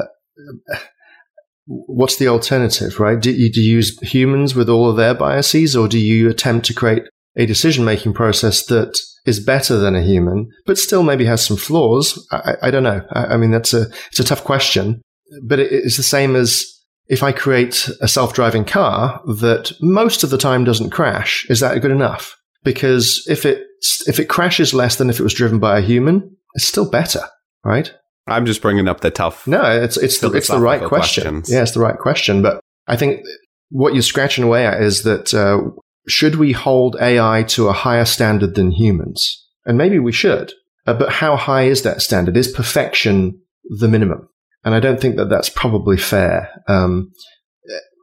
what's 1.65 2.17
the 2.17 2.27
alternative? 2.27 2.99
Right? 2.99 3.19
Do 3.19 3.31
you, 3.31 3.51
do 3.51 3.61
you 3.61 3.75
use 3.75 3.97
humans 3.99 4.55
with 4.55 4.69
all 4.69 4.89
of 4.89 4.97
their 4.97 5.13
biases, 5.13 5.75
or 5.75 5.87
do 5.87 5.99
you 5.99 6.29
attempt 6.29 6.65
to 6.67 6.73
create 6.73 7.03
a 7.35 7.45
decision 7.45 7.85
making 7.85 8.13
process 8.13 8.65
that 8.65 8.97
is 9.25 9.39
better 9.39 9.77
than 9.77 9.95
a 9.95 10.01
human, 10.01 10.49
but 10.65 10.77
still 10.77 11.03
maybe 11.03 11.25
has 11.25 11.45
some 11.45 11.57
flaws? 11.57 12.27
I, 12.31 12.55
I 12.63 12.71
don't 12.71 12.83
know. 12.83 13.01
I, 13.11 13.25
I, 13.25 13.37
mean, 13.37 13.51
that's 13.51 13.73
a 13.73 13.87
it's 14.09 14.19
a 14.19 14.23
tough 14.23 14.43
question, 14.43 15.01
but 15.43 15.59
it, 15.59 15.71
it's 15.71 15.97
the 15.97 16.03
same 16.03 16.35
as 16.35 16.65
if 17.07 17.23
I 17.23 17.31
create 17.31 17.89
a 18.01 18.07
self 18.07 18.33
driving 18.33 18.65
car 18.65 19.21
that 19.25 19.71
most 19.81 20.23
of 20.23 20.29
the 20.29 20.37
time 20.37 20.63
doesn't 20.63 20.91
crash. 20.91 21.45
Is 21.49 21.59
that 21.61 21.81
good 21.81 21.91
enough? 21.91 22.35
Because 22.63 23.25
if 23.29 23.45
it 23.45 23.63
if 24.07 24.19
it 24.19 24.25
crashes 24.25 24.73
less 24.73 24.95
than 24.95 25.09
if 25.09 25.19
it 25.19 25.23
was 25.23 25.33
driven 25.33 25.59
by 25.59 25.77
a 25.77 25.81
human, 25.81 26.35
it's 26.55 26.67
still 26.67 26.89
better, 26.89 27.21
right? 27.63 27.93
I'm 28.27 28.45
just 28.45 28.61
bringing 28.61 28.87
up 28.87 29.01
the 29.01 29.11
tough. 29.11 29.47
No, 29.47 29.61
it's 29.63 29.97
it's 29.97 30.19
the, 30.19 30.31
it's 30.33 30.49
the 30.49 30.59
right 30.59 30.83
question. 30.83 31.23
Questions. 31.23 31.51
Yeah, 31.51 31.61
it's 31.61 31.71
the 31.71 31.79
right 31.79 31.97
question. 31.97 32.41
But 32.41 32.59
I 32.87 32.97
think 32.97 33.21
what 33.69 33.93
you're 33.93 34.01
scratching 34.01 34.43
away 34.43 34.65
at 34.65 34.81
is 34.81 35.03
that 35.03 35.33
uh, 35.33 35.59
should 36.07 36.35
we 36.35 36.51
hold 36.51 36.97
AI 36.99 37.43
to 37.49 37.67
a 37.67 37.73
higher 37.73 38.05
standard 38.05 38.55
than 38.55 38.71
humans? 38.71 39.45
And 39.65 39.77
maybe 39.77 39.99
we 39.99 40.11
should. 40.11 40.53
Uh, 40.85 40.93
but 40.93 41.11
how 41.11 41.35
high 41.35 41.63
is 41.63 41.81
that 41.83 42.01
standard? 42.01 42.37
Is 42.37 42.47
perfection 42.47 43.39
the 43.79 43.87
minimum? 43.87 44.29
And 44.63 44.73
I 44.73 44.79
don't 44.79 44.99
think 44.99 45.17
that 45.17 45.29
that's 45.29 45.49
probably 45.49 45.97
fair. 45.97 46.49
Um, 46.67 47.11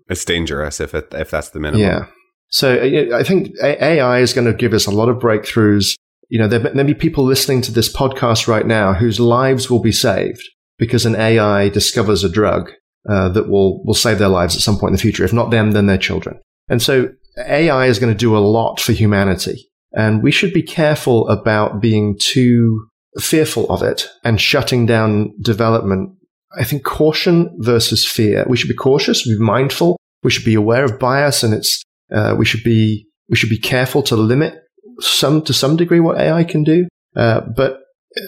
it's 0.09 0.25
dangerous 0.25 0.81
if 0.81 0.95
it, 0.95 1.09
if 1.13 1.31
that's 1.31 1.51
the 1.51 1.61
minimum. 1.61 1.81
Yeah. 1.81 2.07
So 2.55 2.77
uh, 2.77 3.17
I 3.19 3.25
think 3.25 3.51
AI 3.61 4.21
is 4.21 4.33
going 4.33 4.47
to 4.47 4.55
give 4.55 4.75
us 4.75 4.87
a 4.87 4.93
lot 4.93 5.09
of 5.09 5.17
breakthroughs. 5.17 5.97
You 6.29 6.39
know, 6.39 6.47
there 6.47 6.73
may 6.73 6.85
be 6.85 6.95
people 6.95 7.25
listening 7.25 7.63
to 7.63 7.73
this 7.73 7.93
podcast 7.93 8.47
right 8.47 8.65
now 8.65 8.95
whose 8.95 9.19
lives 9.19 9.69
will 9.69 9.81
be 9.81 9.91
saved 9.91 10.49
because 10.79 11.05
an 11.05 11.17
AI 11.17 11.69
discovers 11.69 12.23
a 12.23 12.29
drug 12.29 12.71
uh, 13.11 13.29
that 13.31 13.49
will 13.49 13.83
will 13.85 13.95
save 13.95 14.21
their 14.21 14.29
lives 14.29 14.55
at 14.55 14.63
some 14.63 14.79
point 14.79 14.91
in 14.91 14.95
the 14.95 15.03
future. 15.03 15.25
If 15.25 15.33
not 15.33 15.51
them, 15.51 15.73
then 15.73 15.87
their 15.87 15.99
children. 15.99 16.41
And 16.69 16.81
so 16.81 17.09
AI 17.45 17.87
is 17.87 17.99
going 17.99 18.13
to 18.13 18.19
do 18.19 18.37
a 18.37 18.39
lot 18.39 18.79
for 18.79 18.93
humanity. 18.93 19.69
And 19.93 20.23
we 20.23 20.31
should 20.31 20.55
be 20.55 20.63
careful 20.63 21.29
about 21.29 21.81
being 21.81 22.17
too 22.21 22.87
fearful 23.19 23.69
of 23.69 23.83
it 23.83 24.09
and 24.23 24.41
shutting 24.41 24.87
down 24.87 25.35
development. 25.41 26.17
I 26.57 26.63
think 26.63 26.85
caution 26.85 27.53
versus 27.59 28.07
fear. 28.07 28.45
We 28.49 28.57
should 28.57 28.69
be 28.69 28.75
cautious, 28.75 29.27
be 29.27 29.39
mindful. 29.41 29.97
We 30.23 30.31
should 30.31 30.45
be 30.45 30.55
aware 30.55 30.85
of 30.85 31.01
bias 31.01 31.43
and 31.43 31.53
it's, 31.53 31.83
uh, 32.15 32.35
we 32.39 32.45
should 32.45 32.63
be, 32.63 33.07
we 33.29 33.37
should 33.37 33.51
be 33.51 33.59
careful 33.59 34.03
to 34.05 34.17
limit 34.17 34.63
some, 35.01 35.43
to 35.43 35.53
some 35.53 35.77
degree 35.77 36.01
what 36.01 36.19
AI 36.19 36.45
can 36.45 36.63
do. 36.63 36.87
Uh, 37.17 37.41
but 37.57 37.81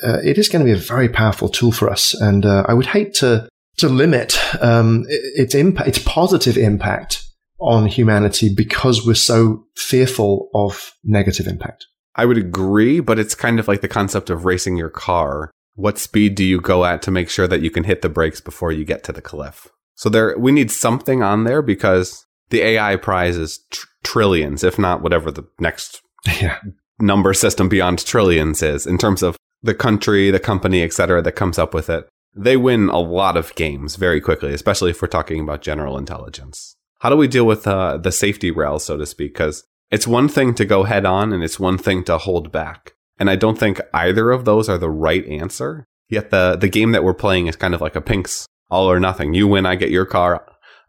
uh, 0.02 0.18
it 0.24 0.38
is 0.38 0.48
going 0.48 0.64
to 0.64 0.70
be 0.70 0.76
a 0.76 0.82
very 0.82 1.08
powerful 1.08 1.48
tool 1.48 1.72
for 1.72 1.90
us. 1.90 2.14
And 2.14 2.44
uh, 2.44 2.64
I 2.66 2.74
would 2.74 2.86
hate 2.86 3.14
to, 3.14 3.48
to 3.78 3.88
limit 3.88 4.38
um, 4.62 5.04
its 5.08 5.54
impact, 5.54 5.88
its 5.88 5.98
positive 5.98 6.56
impact 6.56 7.22
on 7.58 7.86
humanity 7.86 8.52
because 8.54 9.06
we're 9.06 9.14
so 9.14 9.64
fearful 9.76 10.50
of 10.54 10.92
negative 11.04 11.46
impact. 11.46 11.86
I 12.14 12.24
would 12.24 12.38
agree, 12.38 13.00
but 13.00 13.18
it's 13.18 13.34
kind 13.34 13.60
of 13.60 13.68
like 13.68 13.82
the 13.82 13.88
concept 13.88 14.30
of 14.30 14.44
racing 14.44 14.76
your 14.76 14.90
car. 14.90 15.50
What 15.74 15.98
speed 15.98 16.34
do 16.34 16.44
you 16.44 16.60
go 16.60 16.84
at 16.84 17.02
to 17.02 17.10
make 17.10 17.28
sure 17.28 17.46
that 17.46 17.60
you 17.60 17.70
can 17.70 17.84
hit 17.84 18.02
the 18.02 18.08
brakes 18.08 18.40
before 18.40 18.72
you 18.72 18.84
get 18.84 19.04
to 19.04 19.12
the 19.12 19.22
cliff? 19.22 19.68
So 19.94 20.08
there, 20.08 20.38
we 20.38 20.52
need 20.52 20.70
something 20.70 21.22
on 21.22 21.44
there 21.44 21.62
because 21.62 22.25
the 22.50 22.62
AI 22.62 22.96
prize 22.96 23.36
is 23.36 23.60
tr- 23.70 23.86
trillions, 24.02 24.62
if 24.62 24.78
not 24.78 25.02
whatever 25.02 25.30
the 25.30 25.44
next 25.58 26.00
yeah. 26.40 26.58
number 26.98 27.34
system 27.34 27.68
beyond 27.68 28.04
trillions 28.04 28.62
is 28.62 28.86
in 28.86 28.98
terms 28.98 29.22
of 29.22 29.36
the 29.62 29.74
country, 29.74 30.30
the 30.30 30.40
company, 30.40 30.82
etc., 30.82 31.22
that 31.22 31.32
comes 31.32 31.58
up 31.58 31.74
with 31.74 31.90
it. 31.90 32.08
They 32.34 32.56
win 32.56 32.88
a 32.90 32.98
lot 32.98 33.36
of 33.36 33.54
games 33.54 33.96
very 33.96 34.20
quickly, 34.20 34.52
especially 34.52 34.90
if 34.90 35.00
we're 35.00 35.08
talking 35.08 35.40
about 35.40 35.62
general 35.62 35.96
intelligence. 35.96 36.76
How 37.00 37.10
do 37.10 37.16
we 37.16 37.28
deal 37.28 37.46
with 37.46 37.66
uh, 37.66 37.96
the 37.96 38.12
safety 38.12 38.50
rail, 38.50 38.78
so 38.78 38.96
to 38.96 39.06
speak? 39.06 39.32
Because 39.34 39.64
it's 39.90 40.06
one 40.06 40.28
thing 40.28 40.54
to 40.54 40.64
go 40.64 40.84
head 40.84 41.04
on 41.04 41.32
and 41.32 41.42
it's 41.42 41.60
one 41.60 41.78
thing 41.78 42.04
to 42.04 42.18
hold 42.18 42.52
back. 42.52 42.92
And 43.18 43.30
I 43.30 43.36
don't 43.36 43.58
think 43.58 43.80
either 43.94 44.30
of 44.30 44.44
those 44.44 44.68
are 44.68 44.78
the 44.78 44.90
right 44.90 45.24
answer. 45.26 45.86
Yet 46.08 46.30
the, 46.30 46.56
the 46.56 46.68
game 46.68 46.92
that 46.92 47.04
we're 47.04 47.14
playing 47.14 47.46
is 47.46 47.56
kind 47.56 47.74
of 47.74 47.80
like 47.80 47.96
a 47.96 48.00
pinks 48.00 48.46
all 48.70 48.90
or 48.90 49.00
nothing. 49.00 49.34
You 49.34 49.48
win, 49.48 49.66
I 49.66 49.76
get 49.76 49.90
your 49.90 50.06
car. 50.06 50.46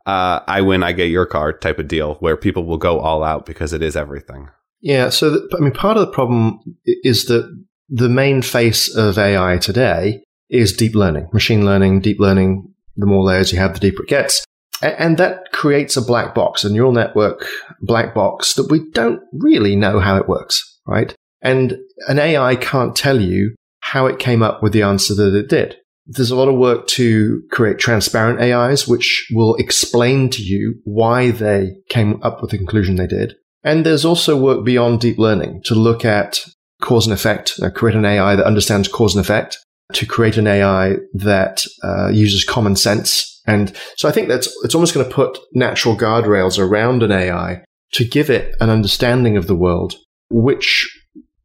Uh, 0.08 0.42
I 0.48 0.62
win, 0.62 0.84
I 0.84 0.94
get 0.94 1.10
your 1.10 1.26
car 1.26 1.52
type 1.52 1.80
of 1.80 1.90
deal 1.90 2.16
where 2.16 2.38
people 2.38 2.64
will 2.66 2.78
go 2.78 3.00
all 3.00 3.24
out 3.24 3.46
because 3.46 3.74
it 3.74 3.84
is 3.84 3.98
everything. 3.98 4.50
Yeah. 4.80 5.10
So, 5.10 5.32
th- 5.32 5.52
I 5.54 5.60
mean, 5.60 5.74
part 5.74 5.98
of 5.98 6.06
the 6.06 6.14
problem 6.14 6.60
is 6.86 7.26
that 7.26 7.54
the 7.90 8.08
main 8.08 8.42
face 8.42 8.94
of 8.96 9.18
AI 9.18 9.58
today 9.58 10.24
is 10.50 10.72
deep 10.72 10.96
learning, 10.96 11.28
machine 11.34 11.66
learning, 11.66 12.00
deep 12.02 12.20
learning. 12.20 12.74
The 12.96 13.06
more 13.06 13.24
layers 13.24 13.52
you 13.52 13.60
have, 13.60 13.74
the 13.74 13.80
deeper 13.80 14.04
it 14.04 14.10
gets. 14.10 14.46
And 14.82 15.18
that 15.18 15.52
creates 15.52 15.98
a 15.98 16.02
black 16.02 16.34
box, 16.34 16.64
a 16.64 16.72
neural 16.72 16.94
network 16.94 17.46
black 17.82 18.16
box 18.16 18.54
that 18.54 18.72
we 18.72 18.90
don't 18.92 19.22
really 19.34 19.76
know 19.76 20.00
how 20.00 20.18
it 20.18 20.30
works, 20.30 20.80
right? 20.88 21.14
And 21.42 21.78
an 22.08 22.18
AI 22.18 22.56
can't 22.56 22.96
tell 22.96 23.20
you 23.20 23.56
how 23.82 24.06
it 24.06 24.20
came 24.20 24.42
up 24.42 24.64
with 24.64 24.74
the 24.74 24.84
answer 24.84 25.16
that 25.16 25.36
it 25.36 25.50
did. 25.50 25.78
There's 26.08 26.32
a 26.32 26.36
lot 26.36 26.48
of 26.48 26.56
work 26.56 26.88
to 26.88 27.44
create 27.52 27.80
transparent 27.80 28.40
AIs, 28.40 28.88
which 28.88 29.28
will 29.32 29.56
explain 29.56 30.30
to 30.32 30.42
you 30.42 30.80
why 30.86 31.32
they 31.32 31.76
came 31.90 32.22
up 32.24 32.42
with 32.42 32.52
the 32.52 32.58
conclusion 32.58 32.96
they 32.96 33.08
did. 33.08 33.36
And 33.64 33.86
there's 33.86 34.06
also 34.06 34.38
work 34.38 34.64
beyond 34.64 35.02
deep 35.02 35.18
learning 35.18 35.62
to 35.66 35.76
look 35.76 36.06
at 36.06 36.40
cause 36.82 37.06
and 37.06 37.14
effect, 37.14 37.60
uh, 37.62 37.70
create 37.70 37.98
an 37.98 38.06
AI 38.06 38.36
that 38.36 38.46
understands 38.46 38.88
cause 38.88 39.16
and 39.16 39.24
effect, 39.24 39.58
to 39.94 40.06
create 40.06 40.38
an 40.38 40.48
AI 40.48 40.96
that 41.14 41.66
uh, 41.84 42.10
uses 42.10 42.44
common 42.44 42.76
sense. 42.76 43.42
And 43.46 43.76
so 43.98 44.08
I 44.08 44.12
think 44.12 44.28
that's 44.28 44.48
it's 44.64 44.76
almost 44.76 44.94
going 44.94 45.08
to 45.08 45.14
put 45.14 45.40
natural 45.54 45.96
guardrails 45.96 46.60
around 46.60 47.04
an 47.04 47.12
AI 47.12 47.64
to 47.94 48.06
give 48.06 48.30
it 48.30 48.56
an 48.60 48.70
understanding 48.70 49.38
of 49.38 49.48
the 49.48 49.56
world, 49.56 49.96
which 50.30 50.88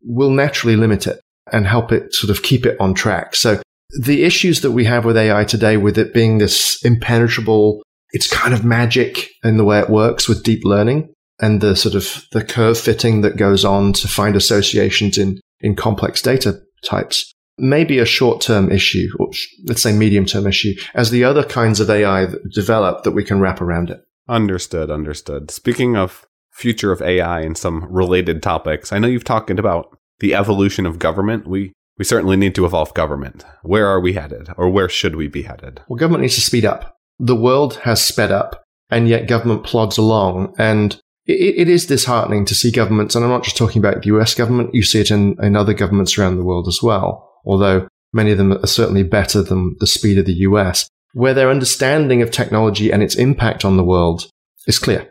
will 0.02 0.30
naturally 0.30 0.76
limit 0.76 1.06
it 1.06 1.20
and 1.52 1.66
help 1.66 1.92
it 1.92 2.14
sort 2.14 2.30
of 2.30 2.42
keep 2.42 2.66
it 2.66 2.76
on 2.80 2.94
track. 2.94 3.36
So 3.36 3.62
the 4.00 4.24
issues 4.24 4.60
that 4.62 4.72
we 4.72 4.84
have 4.84 5.04
with 5.04 5.16
AI 5.16 5.44
today, 5.44 5.76
with 5.76 5.98
it 5.98 6.14
being 6.14 6.38
this 6.38 6.82
impenetrable, 6.84 7.82
it's 8.10 8.30
kind 8.30 8.54
of 8.54 8.64
magic 8.64 9.28
in 9.44 9.56
the 9.56 9.64
way 9.64 9.78
it 9.78 9.90
works 9.90 10.28
with 10.28 10.42
deep 10.42 10.64
learning 10.64 11.12
and 11.40 11.60
the 11.60 11.74
sort 11.74 11.94
of 11.94 12.24
the 12.32 12.44
curve 12.44 12.78
fitting 12.78 13.20
that 13.22 13.36
goes 13.36 13.64
on 13.64 13.92
to 13.94 14.08
find 14.08 14.36
associations 14.36 15.18
in, 15.18 15.40
in 15.60 15.74
complex 15.74 16.22
data 16.22 16.60
types 16.84 17.32
may 17.58 17.84
be 17.84 17.98
a 17.98 18.06
short 18.06 18.40
term 18.40 18.70
issue, 18.70 19.08
or 19.18 19.28
let's 19.64 19.82
say 19.82 19.92
medium 19.92 20.24
term 20.24 20.46
issue, 20.46 20.74
as 20.94 21.10
the 21.10 21.24
other 21.24 21.44
kinds 21.44 21.80
of 21.80 21.90
AI 21.90 22.28
develop 22.52 23.04
that 23.04 23.12
we 23.12 23.24
can 23.24 23.40
wrap 23.40 23.60
around 23.60 23.90
it. 23.90 24.00
Understood, 24.28 24.90
understood. 24.90 25.50
Speaking 25.50 25.96
of 25.96 26.26
future 26.52 26.92
of 26.92 27.02
AI 27.02 27.40
and 27.40 27.56
some 27.56 27.84
related 27.92 28.42
topics, 28.42 28.92
I 28.92 28.98
know 28.98 29.08
you've 29.08 29.24
talked 29.24 29.50
about 29.50 29.96
the 30.20 30.34
evolution 30.34 30.86
of 30.86 30.98
government. 30.98 31.46
We 31.46 31.72
we 31.98 32.04
certainly 32.04 32.36
need 32.36 32.54
to 32.54 32.64
evolve 32.64 32.94
government. 32.94 33.44
Where 33.62 33.86
are 33.86 34.00
we 34.00 34.14
headed, 34.14 34.48
or 34.56 34.70
where 34.70 34.88
should 34.88 35.16
we 35.16 35.28
be 35.28 35.42
headed? 35.42 35.80
Well, 35.88 35.98
government 35.98 36.22
needs 36.22 36.34
to 36.36 36.40
speed 36.40 36.64
up. 36.64 36.96
The 37.18 37.36
world 37.36 37.76
has 37.84 38.02
sped 38.02 38.32
up, 38.32 38.62
and 38.90 39.08
yet 39.08 39.28
government 39.28 39.64
plods 39.64 39.98
along. 39.98 40.54
And 40.58 41.00
it, 41.26 41.54
it 41.56 41.68
is 41.68 41.86
disheartening 41.86 42.44
to 42.46 42.54
see 42.54 42.70
governments, 42.70 43.14
and 43.14 43.24
I'm 43.24 43.30
not 43.30 43.44
just 43.44 43.56
talking 43.56 43.80
about 43.80 44.02
the 44.02 44.08
US 44.08 44.34
government, 44.34 44.74
you 44.74 44.82
see 44.82 45.00
it 45.00 45.10
in, 45.10 45.36
in 45.42 45.56
other 45.56 45.74
governments 45.74 46.16
around 46.16 46.36
the 46.36 46.44
world 46.44 46.66
as 46.68 46.80
well, 46.82 47.30
although 47.44 47.86
many 48.12 48.32
of 48.32 48.38
them 48.38 48.52
are 48.52 48.66
certainly 48.66 49.02
better 49.02 49.42
than 49.42 49.76
the 49.78 49.86
speed 49.86 50.18
of 50.18 50.26
the 50.26 50.32
US, 50.32 50.88
where 51.12 51.34
their 51.34 51.50
understanding 51.50 52.22
of 52.22 52.30
technology 52.30 52.90
and 52.90 53.02
its 53.02 53.14
impact 53.14 53.64
on 53.64 53.76
the 53.76 53.84
world 53.84 54.28
is 54.66 54.78
clear. 54.78 55.08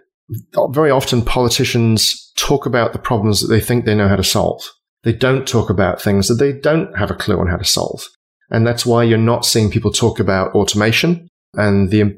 Very 0.70 0.92
often 0.92 1.24
politicians 1.24 2.32
talk 2.38 2.66
about 2.66 2.94
the 2.94 3.00
problems 3.00 3.42
that 3.42 3.48
they 3.48 3.60
think 3.60 3.86
they 3.86 3.96
know 3.96 4.08
how 4.08 4.16
to 4.16 4.24
solve. 4.24 4.64
They 5.04 5.14
don't 5.14 5.48
talk 5.48 5.70
about 5.70 6.02
things 6.02 6.28
that 6.28 6.36
they 6.36 6.54
don't 6.54 6.96
have 6.98 7.12
a 7.12 7.16
clue 7.16 7.40
on 7.40 7.48
how 7.48 7.58
to 7.58 7.66
solve. 7.66 8.04
And 8.50 8.68
that's 8.68 8.86
why 8.86 9.04
you're 9.04 9.18
not 9.18 9.46
seeing 9.46 9.72
people 9.72 9.92
talk 9.92 10.20
about 10.20 10.54
automation 10.54 11.28
and 11.56 11.90
the, 11.90 12.18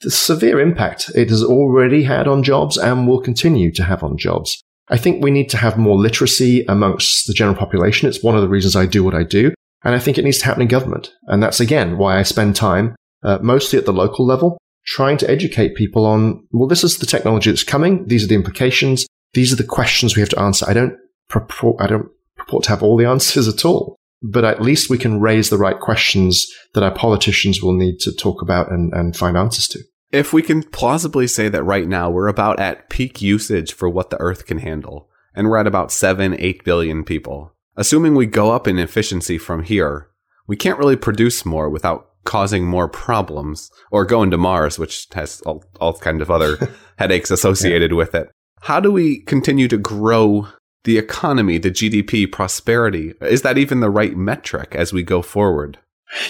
the 0.00 0.10
severe 0.10 0.60
impact 0.60 1.10
it 1.14 1.30
has 1.30 1.42
already 1.42 2.04
had 2.04 2.26
on 2.28 2.42
jobs 2.42 2.76
and 2.76 3.06
will 3.06 3.20
continue 3.20 3.72
to 3.72 3.84
have 3.84 4.02
on 4.02 4.16
jobs. 4.16 4.62
I 4.88 4.96
think 4.96 5.22
we 5.22 5.30
need 5.30 5.50
to 5.50 5.58
have 5.58 5.76
more 5.76 5.96
literacy 5.96 6.64
amongst 6.66 7.26
the 7.26 7.34
general 7.34 7.56
population. 7.56 8.08
It's 8.08 8.22
one 8.22 8.36
of 8.36 8.42
the 8.42 8.48
reasons 8.48 8.74
I 8.74 8.86
do 8.86 9.04
what 9.04 9.14
I 9.14 9.22
do. 9.22 9.52
And 9.84 9.94
I 9.94 9.98
think 9.98 10.16
it 10.18 10.24
needs 10.24 10.38
to 10.38 10.46
happen 10.46 10.62
in 10.62 10.68
government. 10.68 11.12
And 11.26 11.42
that's 11.42 11.60
again 11.60 11.98
why 11.98 12.18
I 12.18 12.22
spend 12.22 12.56
time 12.56 12.96
uh, 13.22 13.38
mostly 13.42 13.78
at 13.78 13.84
the 13.84 13.92
local 13.92 14.24
level 14.24 14.58
trying 14.86 15.18
to 15.18 15.30
educate 15.30 15.76
people 15.76 16.06
on, 16.06 16.46
well, 16.50 16.68
this 16.68 16.82
is 16.82 16.98
the 16.98 17.06
technology 17.06 17.50
that's 17.50 17.62
coming. 17.64 18.06
These 18.06 18.24
are 18.24 18.28
the 18.28 18.34
implications. 18.34 19.06
These 19.34 19.52
are 19.52 19.56
the 19.56 19.64
questions 19.64 20.16
we 20.16 20.20
have 20.20 20.30
to 20.30 20.40
answer. 20.40 20.64
I 20.66 20.72
don't 20.72 20.96
purport, 21.28 21.76
I 21.80 21.86
don't 21.86 22.10
purport 22.36 22.64
to 22.64 22.70
have 22.70 22.82
all 22.82 22.96
the 22.96 23.06
answers 23.06 23.48
at 23.48 23.64
all, 23.64 23.96
but 24.22 24.44
at 24.44 24.62
least 24.62 24.90
we 24.90 24.98
can 24.98 25.20
raise 25.20 25.50
the 25.50 25.58
right 25.58 25.78
questions 25.78 26.46
that 26.74 26.82
our 26.82 26.94
politicians 26.94 27.62
will 27.62 27.74
need 27.74 27.98
to 28.00 28.12
talk 28.12 28.42
about 28.42 28.70
and, 28.70 28.92
and 28.92 29.16
find 29.16 29.36
answers 29.36 29.68
to. 29.68 29.80
If 30.10 30.32
we 30.32 30.42
can 30.42 30.62
plausibly 30.62 31.26
say 31.26 31.48
that 31.50 31.62
right 31.62 31.86
now 31.86 32.10
we're 32.10 32.28
about 32.28 32.58
at 32.58 32.88
peak 32.88 33.20
usage 33.20 33.74
for 33.74 33.88
what 33.88 34.10
the 34.10 34.20
Earth 34.20 34.46
can 34.46 34.58
handle, 34.58 35.08
and 35.34 35.48
we're 35.48 35.58
at 35.58 35.66
about 35.66 35.92
7, 35.92 36.34
8 36.38 36.64
billion 36.64 37.04
people, 37.04 37.52
assuming 37.76 38.14
we 38.14 38.26
go 38.26 38.50
up 38.50 38.66
in 38.66 38.78
efficiency 38.78 39.36
from 39.36 39.64
here, 39.64 40.08
we 40.46 40.56
can't 40.56 40.78
really 40.78 40.96
produce 40.96 41.44
more 41.44 41.68
without 41.68 42.08
causing 42.24 42.66
more 42.66 42.88
problems, 42.88 43.70
or 43.90 44.04
going 44.04 44.30
to 44.30 44.36
Mars, 44.36 44.78
which 44.78 45.06
has 45.14 45.40
all, 45.42 45.64
all 45.80 45.94
kind 45.94 46.20
of 46.20 46.30
other 46.30 46.56
headaches 46.96 47.30
associated 47.30 47.90
yeah. 47.90 47.96
with 47.96 48.14
it. 48.14 48.30
How 48.62 48.80
do 48.80 48.90
we 48.90 49.20
continue 49.20 49.68
to 49.68 49.78
grow 49.78 50.48
the 50.84 50.98
economy, 50.98 51.58
the 51.58 51.70
GDP, 51.70 52.30
prosperity? 52.30 53.14
Is 53.20 53.42
that 53.42 53.58
even 53.58 53.80
the 53.80 53.90
right 53.90 54.16
metric 54.16 54.74
as 54.74 54.92
we 54.92 55.02
go 55.02 55.22
forward? 55.22 55.78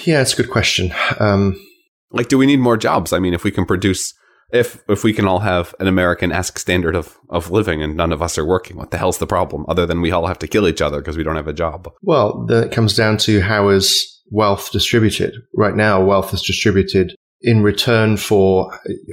Yeah, 0.04 0.20
it's 0.20 0.32
a 0.32 0.42
good 0.42 0.50
question. 0.50 0.92
Um, 1.20 1.60
like, 2.10 2.28
do 2.28 2.38
we 2.38 2.46
need 2.46 2.60
more 2.60 2.76
jobs? 2.76 3.12
I 3.12 3.18
mean, 3.18 3.34
if 3.34 3.44
we 3.44 3.50
can 3.50 3.66
produce, 3.66 4.14
if 4.50 4.82
if 4.88 5.04
we 5.04 5.12
can 5.12 5.26
all 5.26 5.40
have 5.40 5.74
an 5.78 5.86
American-esque 5.86 6.58
standard 6.58 6.96
of 6.96 7.18
of 7.28 7.50
living 7.50 7.82
and 7.82 7.96
none 7.96 8.12
of 8.12 8.22
us 8.22 8.38
are 8.38 8.46
working, 8.46 8.76
what 8.76 8.90
the 8.90 8.98
hell's 8.98 9.18
the 9.18 9.26
problem? 9.26 9.64
Other 9.68 9.86
than 9.86 10.00
we 10.00 10.10
all 10.10 10.26
have 10.26 10.38
to 10.40 10.48
kill 10.48 10.66
each 10.66 10.82
other 10.82 10.98
because 10.98 11.16
we 11.16 11.22
don't 11.22 11.36
have 11.36 11.48
a 11.48 11.52
job. 11.52 11.90
Well, 12.02 12.44
then 12.46 12.64
it 12.64 12.72
comes 12.72 12.96
down 12.96 13.18
to 13.18 13.40
how 13.40 13.68
is 13.68 14.22
wealth 14.30 14.72
distributed. 14.72 15.34
Right 15.54 15.74
now, 15.74 16.02
wealth 16.02 16.32
is 16.32 16.42
distributed 16.42 17.14
in 17.42 17.62
return 17.62 18.16
for 18.16 18.72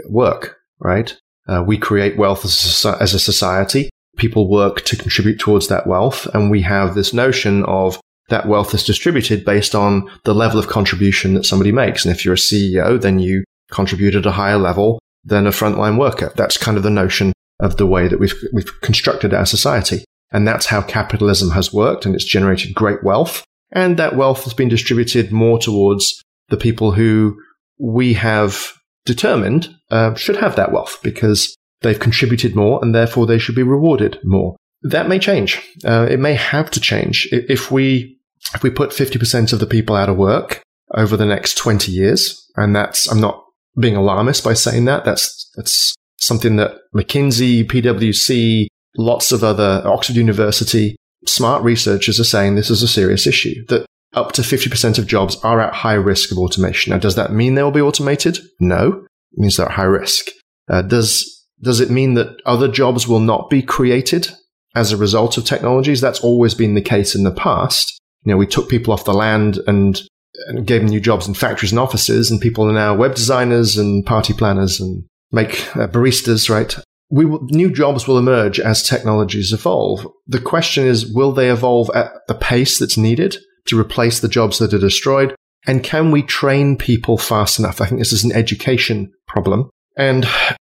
work. 0.09 0.57
Right? 0.79 1.15
Uh, 1.47 1.63
we 1.65 1.77
create 1.77 2.17
wealth 2.17 2.43
as 2.43 2.85
a, 2.85 2.97
as 2.99 3.13
a 3.13 3.19
society. 3.19 3.89
People 4.17 4.49
work 4.49 4.83
to 4.85 4.95
contribute 4.95 5.39
towards 5.39 5.67
that 5.67 5.87
wealth, 5.87 6.25
and 6.33 6.49
we 6.49 6.61
have 6.61 6.95
this 6.95 7.13
notion 7.13 7.63
of 7.65 7.99
that 8.29 8.47
wealth 8.47 8.73
is 8.73 8.83
distributed 8.83 9.45
based 9.45 9.75
on 9.75 10.09
the 10.23 10.33
level 10.33 10.59
of 10.59 10.67
contribution 10.67 11.33
that 11.35 11.45
somebody 11.45 11.71
makes. 11.71 12.05
And 12.05 12.15
if 12.15 12.25
you're 12.25 12.33
a 12.33 12.37
CEO, 12.37 12.99
then 12.99 13.19
you 13.19 13.43
contribute 13.71 14.15
at 14.15 14.25
a 14.25 14.31
higher 14.31 14.57
level 14.57 14.99
than 15.23 15.47
a 15.47 15.51
frontline 15.51 15.99
worker. 15.99 16.31
That's 16.35 16.57
kind 16.57 16.77
of 16.77 16.83
the 16.83 16.89
notion 16.89 17.33
of 17.59 17.77
the 17.77 17.85
way 17.85 18.07
that 18.07 18.19
we've, 18.19 18.35
we've 18.53 18.81
constructed 18.81 19.33
our 19.33 19.45
society. 19.45 20.03
And 20.31 20.47
that's 20.47 20.65
how 20.65 20.81
capitalism 20.81 21.51
has 21.51 21.73
worked 21.73 22.05
and 22.05 22.15
it's 22.15 22.25
generated 22.25 22.75
great 22.75 23.03
wealth. 23.03 23.43
And 23.71 23.97
that 23.97 24.15
wealth 24.15 24.43
has 24.43 24.53
been 24.53 24.69
distributed 24.69 25.31
more 25.31 25.59
towards 25.59 26.21
the 26.49 26.57
people 26.57 26.91
who 26.91 27.39
we 27.79 28.13
have 28.13 28.73
determined 29.05 29.75
uh, 29.91 30.15
should 30.15 30.37
have 30.37 30.55
that 30.55 30.71
wealth 30.71 30.99
because 31.03 31.55
they've 31.85 31.99
contributed 31.99 32.55
more 32.55 32.79
and 32.81 32.93
therefore 32.93 33.25
they 33.25 33.37
should 33.37 33.55
be 33.55 33.63
rewarded 33.63 34.19
more. 34.23 34.55
That 34.81 35.07
may 35.07 35.19
change. 35.19 35.61
Uh, 35.85 36.07
it 36.09 36.19
may 36.19 36.33
have 36.33 36.69
to 36.71 36.79
change 36.79 37.27
if 37.31 37.71
we 37.71 38.15
if 38.53 38.63
we 38.63 38.69
put 38.69 38.91
50% 38.91 39.53
of 39.53 39.59
the 39.59 39.65
people 39.65 39.95
out 39.95 40.09
of 40.09 40.17
work 40.17 40.61
over 40.93 41.17
the 41.17 41.25
next 41.25 41.57
20 41.57 41.91
years, 41.91 42.47
and 42.55 42.75
that's, 42.75 43.11
I'm 43.11 43.19
not 43.19 43.43
being 43.79 43.95
alarmist 43.95 44.43
by 44.43 44.53
saying 44.53 44.85
that, 44.85 45.03
that's, 45.03 45.51
that's 45.55 45.95
something 46.17 46.55
that 46.57 46.77
McKinsey, 46.95 47.65
PwC, 47.65 48.67
lots 48.97 49.31
of 49.31 49.43
other, 49.43 49.81
Oxford 49.85 50.15
University, 50.15 50.95
smart 51.25 51.63
researchers 51.63 52.19
are 52.19 52.25
saying 52.25 52.55
this 52.55 52.69
is 52.69 52.83
a 52.83 52.87
serious 52.87 53.25
issue, 53.25 53.65
that 53.67 53.85
up 54.13 54.31
to 54.33 54.41
50% 54.41 54.97
of 54.97 55.07
jobs 55.07 55.37
are 55.43 55.59
at 55.59 55.73
high 55.73 55.93
risk 55.93 56.31
of 56.31 56.37
automation. 56.37 56.91
Now, 56.91 56.99
does 56.99 57.15
that 57.15 57.33
mean 57.33 57.55
they 57.55 57.63
will 57.63 57.71
be 57.71 57.81
automated? 57.81 58.39
No. 58.59 59.05
It 59.33 59.39
means 59.39 59.57
they're 59.57 59.65
at 59.65 59.73
high 59.73 59.83
risk. 59.83 60.27
Uh, 60.69 60.81
does, 60.81 61.34
does 61.65 61.81
it 61.81 61.89
mean 61.89 62.13
that 62.13 62.39
other 62.45 62.69
jobs 62.69 63.09
will 63.09 63.19
not 63.19 63.49
be 63.49 63.61
created 63.61 64.29
as 64.73 64.93
a 64.93 64.97
result 64.97 65.37
of 65.37 65.43
technologies? 65.43 65.99
That's 65.99 66.21
always 66.21 66.53
been 66.53 66.75
the 66.75 66.81
case 66.81 67.15
in 67.15 67.23
the 67.23 67.31
past 67.31 67.99
you 68.25 68.31
know, 68.31 68.37
we 68.37 68.47
took 68.47 68.67
people 68.69 68.91
off 68.91 69.05
the 69.05 69.13
land 69.13 69.59
and, 69.67 70.01
and 70.47 70.65
gave 70.65 70.81
them 70.81 70.89
new 70.89 70.99
jobs 70.99 71.27
in 71.27 71.33
factories 71.33 71.71
and 71.71 71.79
offices, 71.79 72.29
and 72.29 72.41
people 72.41 72.67
are 72.67 72.73
now 72.73 72.95
web 72.95 73.15
designers 73.15 73.77
and 73.77 74.05
party 74.05 74.33
planners 74.33 74.79
and 74.79 75.05
make 75.31 75.75
uh, 75.75 75.87
baristas, 75.87 76.49
right? 76.49 76.75
We 77.11 77.25
will, 77.25 77.43
new 77.51 77.71
jobs 77.71 78.07
will 78.07 78.17
emerge 78.17 78.59
as 78.59 78.81
technologies 78.81 79.53
evolve. 79.53 80.07
The 80.25 80.39
question 80.39 80.87
is, 80.87 81.11
will 81.13 81.31
they 81.31 81.51
evolve 81.51 81.91
at 81.93 82.13
the 82.27 82.33
pace 82.33 82.79
that's 82.79 82.97
needed 82.97 83.37
to 83.67 83.79
replace 83.79 84.19
the 84.19 84.27
jobs 84.27 84.57
that 84.57 84.73
are 84.73 84.79
destroyed? 84.79 85.35
And 85.67 85.83
can 85.83 86.11
we 86.11 86.23
train 86.23 86.77
people 86.77 87.17
fast 87.17 87.59
enough? 87.59 87.79
I 87.79 87.85
think 87.85 87.99
this 87.99 88.13
is 88.13 88.23
an 88.23 88.31
education 88.31 89.11
problem. 89.27 89.69
And 89.97 90.27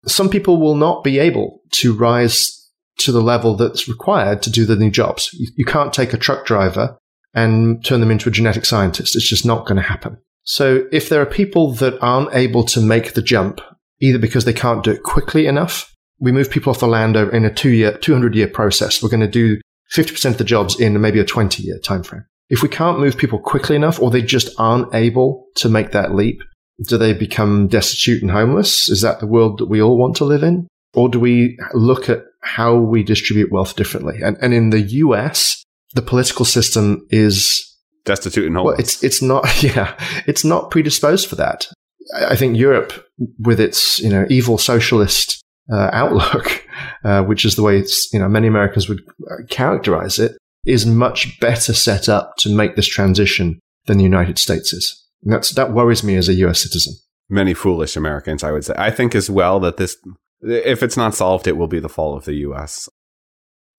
some 0.07 0.29
people 0.29 0.57
will 0.57 0.75
not 0.75 1.03
be 1.03 1.19
able 1.19 1.61
to 1.71 1.93
rise 1.93 2.69
to 2.97 3.11
the 3.11 3.21
level 3.21 3.55
that's 3.55 3.87
required 3.87 4.41
to 4.43 4.49
do 4.49 4.65
the 4.65 4.75
new 4.75 4.91
jobs. 4.91 5.29
You, 5.33 5.47
you 5.57 5.65
can't 5.65 5.93
take 5.93 6.13
a 6.13 6.17
truck 6.17 6.45
driver 6.45 6.97
and 7.33 7.83
turn 7.83 7.99
them 7.99 8.11
into 8.11 8.29
a 8.29 8.31
genetic 8.31 8.65
scientist. 8.65 9.15
It's 9.15 9.29
just 9.29 9.45
not 9.45 9.65
going 9.65 9.75
to 9.75 9.81
happen. 9.81 10.17
So 10.43 10.87
if 10.91 11.09
there 11.09 11.21
are 11.21 11.25
people 11.25 11.73
that 11.73 11.97
aren't 12.01 12.33
able 12.33 12.63
to 12.65 12.79
make 12.79 13.13
the 13.13 13.21
jump, 13.21 13.59
either 13.99 14.19
because 14.19 14.45
they 14.45 14.53
can't 14.53 14.83
do 14.83 14.91
it 14.91 15.03
quickly 15.03 15.47
enough, 15.47 15.93
we 16.19 16.31
move 16.31 16.49
people 16.49 16.69
off 16.69 16.79
the 16.79 16.87
land 16.87 17.17
in 17.17 17.43
a 17.43 17.53
two 17.53 17.71
year, 17.71 17.97
200 17.97 18.35
year 18.35 18.47
process. 18.47 19.03
We're 19.03 19.09
going 19.09 19.19
to 19.19 19.27
do 19.27 19.59
50% 19.93 20.31
of 20.31 20.37
the 20.37 20.43
jobs 20.43 20.79
in 20.79 20.99
maybe 21.01 21.19
a 21.19 21.25
20 21.25 21.63
year 21.63 21.79
timeframe. 21.83 22.25
If 22.47 22.61
we 22.61 22.69
can't 22.69 22.99
move 22.99 23.17
people 23.17 23.39
quickly 23.39 23.75
enough 23.75 23.99
or 23.99 24.11
they 24.11 24.21
just 24.21 24.49
aren't 24.59 24.93
able 24.93 25.47
to 25.55 25.67
make 25.67 25.91
that 25.91 26.13
leap, 26.13 26.41
do 26.83 26.97
they 26.97 27.13
become 27.13 27.67
destitute 27.67 28.21
and 28.21 28.31
homeless? 28.31 28.89
Is 28.89 29.01
that 29.01 29.19
the 29.19 29.27
world 29.27 29.59
that 29.59 29.67
we 29.67 29.81
all 29.81 29.97
want 29.97 30.15
to 30.17 30.25
live 30.25 30.43
in? 30.43 30.67
Or 30.93 31.09
do 31.09 31.19
we 31.19 31.57
look 31.73 32.09
at 32.09 32.23
how 32.41 32.75
we 32.75 33.03
distribute 33.03 33.51
wealth 33.51 33.75
differently? 33.75 34.19
And, 34.21 34.37
and 34.41 34.53
in 34.53 34.69
the 34.69 34.81
US, 34.81 35.63
the 35.93 36.01
political 36.01 36.45
system 36.45 37.05
is 37.09 37.75
destitute 38.05 38.47
and 38.47 38.55
homeless. 38.55 38.73
Well, 38.73 38.79
it's 38.79 39.03
it's 39.03 39.21
not. 39.21 39.45
Yeah, 39.63 39.97
it's 40.27 40.45
not 40.45 40.71
predisposed 40.71 41.27
for 41.27 41.35
that. 41.35 41.67
I 42.15 42.25
I 42.31 42.35
think 42.35 42.57
Europe, 42.57 42.93
with 43.39 43.59
its 43.59 43.99
you 43.99 44.09
know 44.09 44.25
evil 44.29 44.57
socialist 44.57 45.41
uh, 45.71 45.89
outlook, 45.91 46.65
uh, 47.03 47.23
which 47.23 47.45
is 47.45 47.55
the 47.55 47.63
way 47.63 47.77
it's 47.77 48.09
you 48.13 48.19
know 48.19 48.29
many 48.29 48.47
Americans 48.47 48.87
would 48.87 49.01
uh, 49.31 49.43
characterize 49.49 50.19
it, 50.19 50.37
is 50.65 50.85
much 50.85 51.39
better 51.39 51.73
set 51.73 52.07
up 52.07 52.35
to 52.37 52.55
make 52.55 52.75
this 52.75 52.87
transition 52.87 53.59
than 53.85 53.97
the 53.97 54.03
United 54.03 54.37
States 54.37 54.73
is. 54.73 55.04
And 55.25 55.33
that's 55.33 55.51
that 55.51 55.73
worries 55.73 56.03
me 56.03 56.15
as 56.15 56.29
a 56.29 56.33
U.S. 56.35 56.61
citizen. 56.61 56.93
Many 57.27 57.53
foolish 57.53 57.97
Americans, 57.97 58.43
I 58.43 58.51
would 58.51 58.63
say. 58.63 58.75
I 58.77 58.91
think 58.91 59.15
as 59.15 59.29
well 59.29 59.59
that 59.61 59.77
this, 59.77 59.97
if 60.41 60.83
it's 60.83 60.95
not 60.95 61.15
solved, 61.15 61.47
it 61.47 61.57
will 61.57 61.67
be 61.67 61.79
the 61.79 61.89
fall 61.89 62.15
of 62.15 62.25
the 62.25 62.35
U.S. 62.35 62.87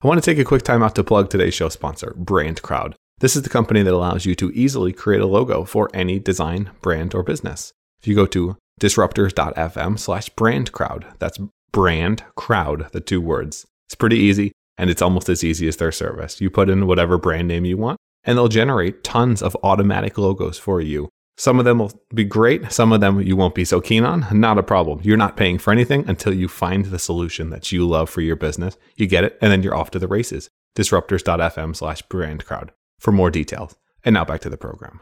I 0.02 0.08
want 0.08 0.22
to 0.22 0.30
take 0.30 0.38
a 0.38 0.44
quick 0.44 0.62
time 0.62 0.82
out 0.82 0.94
to 0.96 1.04
plug 1.04 1.30
today's 1.30 1.54
show 1.54 1.68
sponsor, 1.68 2.12
Brand 2.16 2.60
Crowd. 2.60 2.96
This 3.18 3.34
is 3.34 3.42
the 3.42 3.48
company 3.48 3.82
that 3.82 3.94
allows 3.94 4.26
you 4.26 4.34
to 4.34 4.52
easily 4.52 4.92
create 4.92 5.22
a 5.22 5.26
logo 5.26 5.64
for 5.64 5.88
any 5.94 6.18
design, 6.18 6.70
brand, 6.82 7.14
or 7.14 7.22
business. 7.22 7.72
If 8.00 8.06
you 8.06 8.14
go 8.14 8.26
to 8.26 8.58
disruptors.fm 8.78 9.98
slash 9.98 10.28
brand 10.30 10.72
crowd, 10.72 11.06
that's 11.18 11.38
brand 11.72 12.24
crowd, 12.34 12.88
the 12.92 13.00
two 13.00 13.20
words. 13.20 13.64
It's 13.86 13.94
pretty 13.94 14.18
easy 14.18 14.52
and 14.76 14.90
it's 14.90 15.00
almost 15.00 15.28
as 15.28 15.42
easy 15.42 15.66
as 15.66 15.78
their 15.78 15.92
service. 15.92 16.40
You 16.40 16.50
put 16.50 16.68
in 16.68 16.86
whatever 16.86 17.16
brand 17.16 17.48
name 17.48 17.64
you 17.64 17.76
want 17.78 17.98
and 18.24 18.36
they'll 18.36 18.48
generate 18.48 19.02
tons 19.02 19.42
of 19.42 19.56
automatic 19.62 20.18
logos 20.18 20.58
for 20.58 20.80
you. 20.80 21.08
Some 21.38 21.58
of 21.58 21.64
them 21.66 21.78
will 21.78 21.92
be 22.14 22.24
great, 22.24 22.72
some 22.72 22.92
of 22.92 23.00
them 23.00 23.20
you 23.20 23.36
won't 23.36 23.54
be 23.54 23.64
so 23.64 23.80
keen 23.80 24.04
on. 24.04 24.26
Not 24.32 24.56
a 24.58 24.62
problem. 24.62 25.00
You're 25.02 25.16
not 25.18 25.36
paying 25.36 25.58
for 25.58 25.70
anything 25.70 26.08
until 26.08 26.32
you 26.32 26.48
find 26.48 26.86
the 26.86 26.98
solution 26.98 27.50
that 27.50 27.70
you 27.72 27.86
love 27.86 28.08
for 28.08 28.22
your 28.22 28.36
business. 28.36 28.76
You 28.96 29.06
get 29.06 29.24
it, 29.24 29.36
and 29.42 29.52
then 29.52 29.62
you're 29.62 29.76
off 29.76 29.90
to 29.92 29.98
the 29.98 30.08
races. 30.08 30.48
Disruptors.fm 30.76 31.76
slash 31.76 32.02
brand 32.02 32.44
crowd 32.46 32.72
for 32.98 33.12
more 33.12 33.30
details. 33.30 33.76
And 34.04 34.14
now 34.14 34.24
back 34.24 34.40
to 34.42 34.50
the 34.50 34.56
program. 34.56 35.00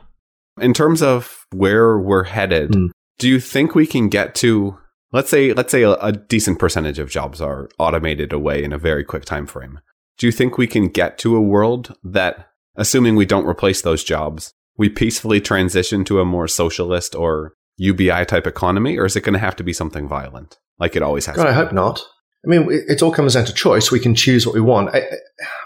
In 0.61 0.73
terms 0.75 1.03
of 1.03 1.47
where 1.53 1.99
we're 1.99 2.25
headed, 2.25 2.71
Mm. 2.73 2.91
do 3.19 3.29
you 3.29 3.39
think 3.41 3.75
we 3.75 3.87
can 3.87 4.09
get 4.09 4.35
to 4.37 4.79
let's 5.13 5.31
say 5.31 5.53
let's 5.53 5.71
say 5.71 5.83
a, 5.83 5.93
a 5.95 6.13
decent 6.13 6.59
percentage 6.59 6.99
of 6.99 7.11
jobs 7.11 7.41
are 7.41 7.69
automated 7.79 8.33
away 8.33 8.65
in 8.65 8.73
a 8.73 8.79
very 8.79 9.05
quick 9.05 9.25
time 9.25 9.47
frame. 9.47 9.79
Do 10.19 10.27
you 10.27 10.33
think 10.33 10.57
we 10.59 10.67
can 10.67 10.89
get 10.89 11.19
to 11.19 11.37
a 11.37 11.41
world 11.41 11.95
that 12.03 12.49
assuming 12.77 13.15
we 13.17 13.27
don't 13.27 13.47
replace 13.47 13.83
those 13.83 14.03
jobs, 14.05 14.55
we 14.77 14.89
peacefully 14.89 15.41
transition 15.41 16.05
to 16.05 16.21
a 16.21 16.25
more 16.25 16.49
socialist 16.49 17.15
or 17.15 17.55
UBI 17.77 18.25
type 18.25 18.47
economy 18.47 18.99
or 18.99 19.05
is 19.05 19.17
it 19.17 19.23
going 19.23 19.35
to 19.35 19.39
have 19.39 19.57
to 19.57 19.65
be 19.65 19.73
something 19.73 20.09
violent 20.09 20.59
like 20.79 20.97
it 20.97 21.03
always 21.03 21.27
has? 21.27 21.37
God, 21.37 21.47
I 21.47 21.53
hope 21.53 21.73
not. 21.73 22.01
I 22.45 22.49
mean, 22.49 22.71
it, 22.71 22.85
it 22.89 23.03
all 23.03 23.13
comes 23.13 23.35
down 23.35 23.47
to 23.47 23.55
choice. 23.55 23.91
We 23.91 24.01
can 24.01 24.15
choose 24.15 24.47
what 24.47 24.55
we 24.55 24.61
want. 24.61 24.95
I, 24.95 25.03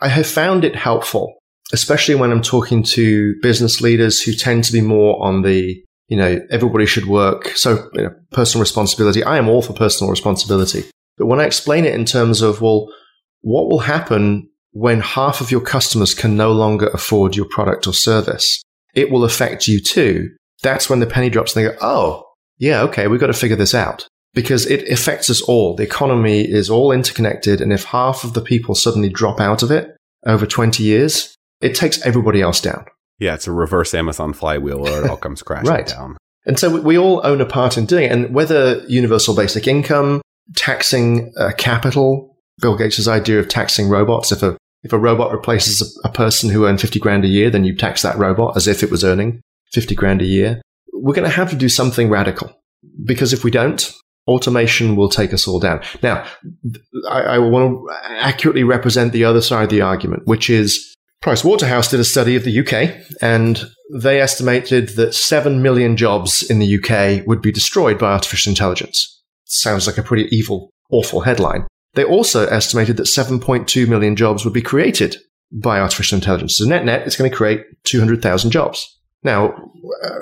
I 0.01 0.09
have 0.09 0.27
found 0.27 0.65
it 0.65 0.77
helpful, 0.77 1.35
especially 1.73 2.15
when 2.15 2.31
I'm 2.31 2.43
talking 2.43 2.83
to 2.85 3.35
business 3.43 3.81
leaders 3.81 4.23
who 4.23 4.33
tend 4.33 4.65
to 4.65 4.73
be 4.73 4.81
more 4.81 5.23
on 5.23 5.43
the, 5.43 5.83
you 6.09 6.17
know, 6.17 6.41
everybody 6.51 6.87
should 6.87 7.07
work. 7.07 7.49
So, 7.49 7.91
you 7.95 8.03
know, 8.03 8.15
personal 8.31 8.63
responsibility. 8.63 9.25
I 9.25 9.39
am 9.39 9.49
all 9.49 9.63
for 9.63 9.73
personal 9.73 10.11
responsibility. 10.11 10.85
But 11.17 11.27
when 11.27 11.41
I 11.41 11.45
explain 11.45 11.85
it 11.85 11.95
in 11.95 12.05
terms 12.05 12.43
of, 12.43 12.63
well, 12.63 12.87
what 13.41 13.69
will 13.69 13.81
happen 13.81 14.49
when 14.71 15.01
half 15.01 15.41
of 15.41 15.51
your 15.51 15.61
customers 15.61 16.15
can 16.15 16.37
no 16.37 16.53
longer 16.53 16.89
afford 16.89 17.35
your 17.35 17.47
product 17.47 17.87
or 17.87 17.93
service? 17.93 18.63
It 18.99 19.11
will 19.11 19.25
affect 19.25 19.69
you 19.69 19.81
too. 19.81 20.31
That's 20.63 20.91
when 20.91 21.01
the 21.01 21.07
penny 21.07 21.31
drops 21.31 21.55
and 21.55 21.65
they 21.65 21.71
go, 21.71 21.77
oh, 21.81 22.25
yeah, 22.59 22.83
okay, 22.83 23.07
we've 23.07 23.21
got 23.21 23.29
to 23.29 23.33
figure 23.33 23.57
this 23.57 23.75
out 23.75 24.09
because 24.35 24.67
it 24.67 24.89
affects 24.89 25.31
us 25.31 25.41
all. 25.41 25.77
The 25.77 25.85
economy 25.85 26.41
is 26.41 26.69
all 26.69 26.91
interconnected. 26.93 27.61
And 27.61 27.73
if 27.73 27.85
half 27.85 28.25
of 28.25 28.35
the 28.35 28.41
people 28.41 28.75
suddenly 28.75 29.09
drop 29.09 29.41
out 29.41 29.63
of 29.63 29.71
it 29.71 29.97
over 30.27 30.47
20 30.47 30.83
years, 30.83 31.35
it 31.61 31.75
takes 31.77 32.05
everybody 32.05 32.41
else 32.43 32.61
down. 32.61 32.85
Yeah, 33.21 33.35
it's 33.35 33.47
a 33.47 33.53
reverse 33.53 33.95
Amazon 33.95 34.33
flywheel 34.33 34.81
where 34.81 35.05
it 35.05 35.11
all 35.11 35.17
comes 35.17 35.43
crashing 35.49 35.69
Right. 35.71 35.87
down. 35.87 36.17
And 36.47 36.59
so 36.59 36.71
we, 36.71 36.81
we 36.81 36.99
all 36.99 37.21
own 37.25 37.41
a 37.41 37.47
part 37.47 37.79
in 37.79 37.87
doing 37.87 38.05
it. 38.05 38.13
And 38.13 38.35
whether 38.35 38.83
universal 38.89 39.35
basic 39.37 39.67
income, 39.69 40.21
taxing 40.57 41.33
uh, 41.39 41.53
capital, 41.57 42.37
Bill 42.61 42.77
Gates' 42.77 43.07
idea 43.07 43.39
of 43.39 43.49
taxing 43.49 43.89
robots, 43.89 44.33
if 44.33 44.43
a, 44.43 44.57
if 44.83 44.93
a 44.93 44.99
robot 44.99 45.33
replaces 45.33 45.99
a, 46.05 46.09
a 46.09 46.13
person 46.13 46.51
who 46.51 46.67
earned 46.67 46.81
50 46.81 46.99
grand 46.99 47.25
a 47.25 47.29
year, 47.29 47.51
then 47.51 47.65
you 47.65 47.75
tax 47.75 48.03
that 48.03 48.19
robot 48.19 48.57
as 48.57 48.67
if 48.67 48.83
it 48.83 48.91
was 48.91 49.05
earning 49.05 49.43
50 49.73 49.95
grand 49.95 50.23
a 50.23 50.27
year. 50.27 50.63
We're 50.93 51.15
going 51.15 51.29
to 51.29 51.37
have 51.37 51.51
to 51.51 51.57
do 51.57 51.69
something 51.69 52.09
radical 52.09 52.53
because 53.05 53.33
if 53.33 53.45
we 53.45 53.51
don't, 53.51 53.93
automation 54.27 54.95
will 54.95 55.09
take 55.09 55.33
us 55.33 55.49
all 55.49 55.59
down. 55.59 55.81
Now, 56.03 56.27
I, 57.09 57.21
I 57.21 57.39
want 57.39 57.73
to 57.73 57.95
accurately 58.21 58.65
represent 58.65 59.13
the 59.13 59.25
other 59.25 59.41
side 59.41 59.65
of 59.65 59.71
the 59.71 59.81
argument, 59.81 60.27
which 60.27 60.51
is 60.51 60.95
Price 61.21 61.43
Waterhouse 61.43 61.91
did 61.91 61.99
a 61.99 62.05
study 62.05 62.37
of 62.37 62.45
the 62.45 62.61
UK 62.61 62.95
and 63.21 63.65
they 63.93 64.21
estimated 64.21 64.91
that 64.91 65.15
7 65.15 65.63
million 65.63 65.97
jobs 65.97 66.49
in 66.49 66.59
the 66.59 66.79
UK 66.79 67.27
would 67.27 67.41
be 67.41 67.51
destroyed 67.51 67.99
by 67.99 68.13
artificial 68.13 68.51
intelligence. 68.51 69.23
Sounds 69.45 69.87
like 69.87 69.99
a 69.99 70.03
pretty 70.03 70.29
evil, 70.31 70.71
awful 70.91 71.23
headline. 71.23 71.67
They 71.99 72.05
also 72.05 72.47
estimated 72.47 72.97
that 72.99 73.09
7.2 73.09 73.89
million 73.89 74.15
jobs 74.15 74.45
would 74.45 74.55
be 74.55 74.63
created 74.63 75.17
by 75.51 75.81
artificial 75.81 76.15
intelligence. 76.15 76.57
So 76.57 76.65
net 76.65 76.85
net, 76.85 77.05
it's 77.05 77.17
going 77.17 77.29
to 77.29 77.37
create 77.37 77.65
200,000 77.87 78.53
jobs. 78.53 79.01
Now, 79.25 79.49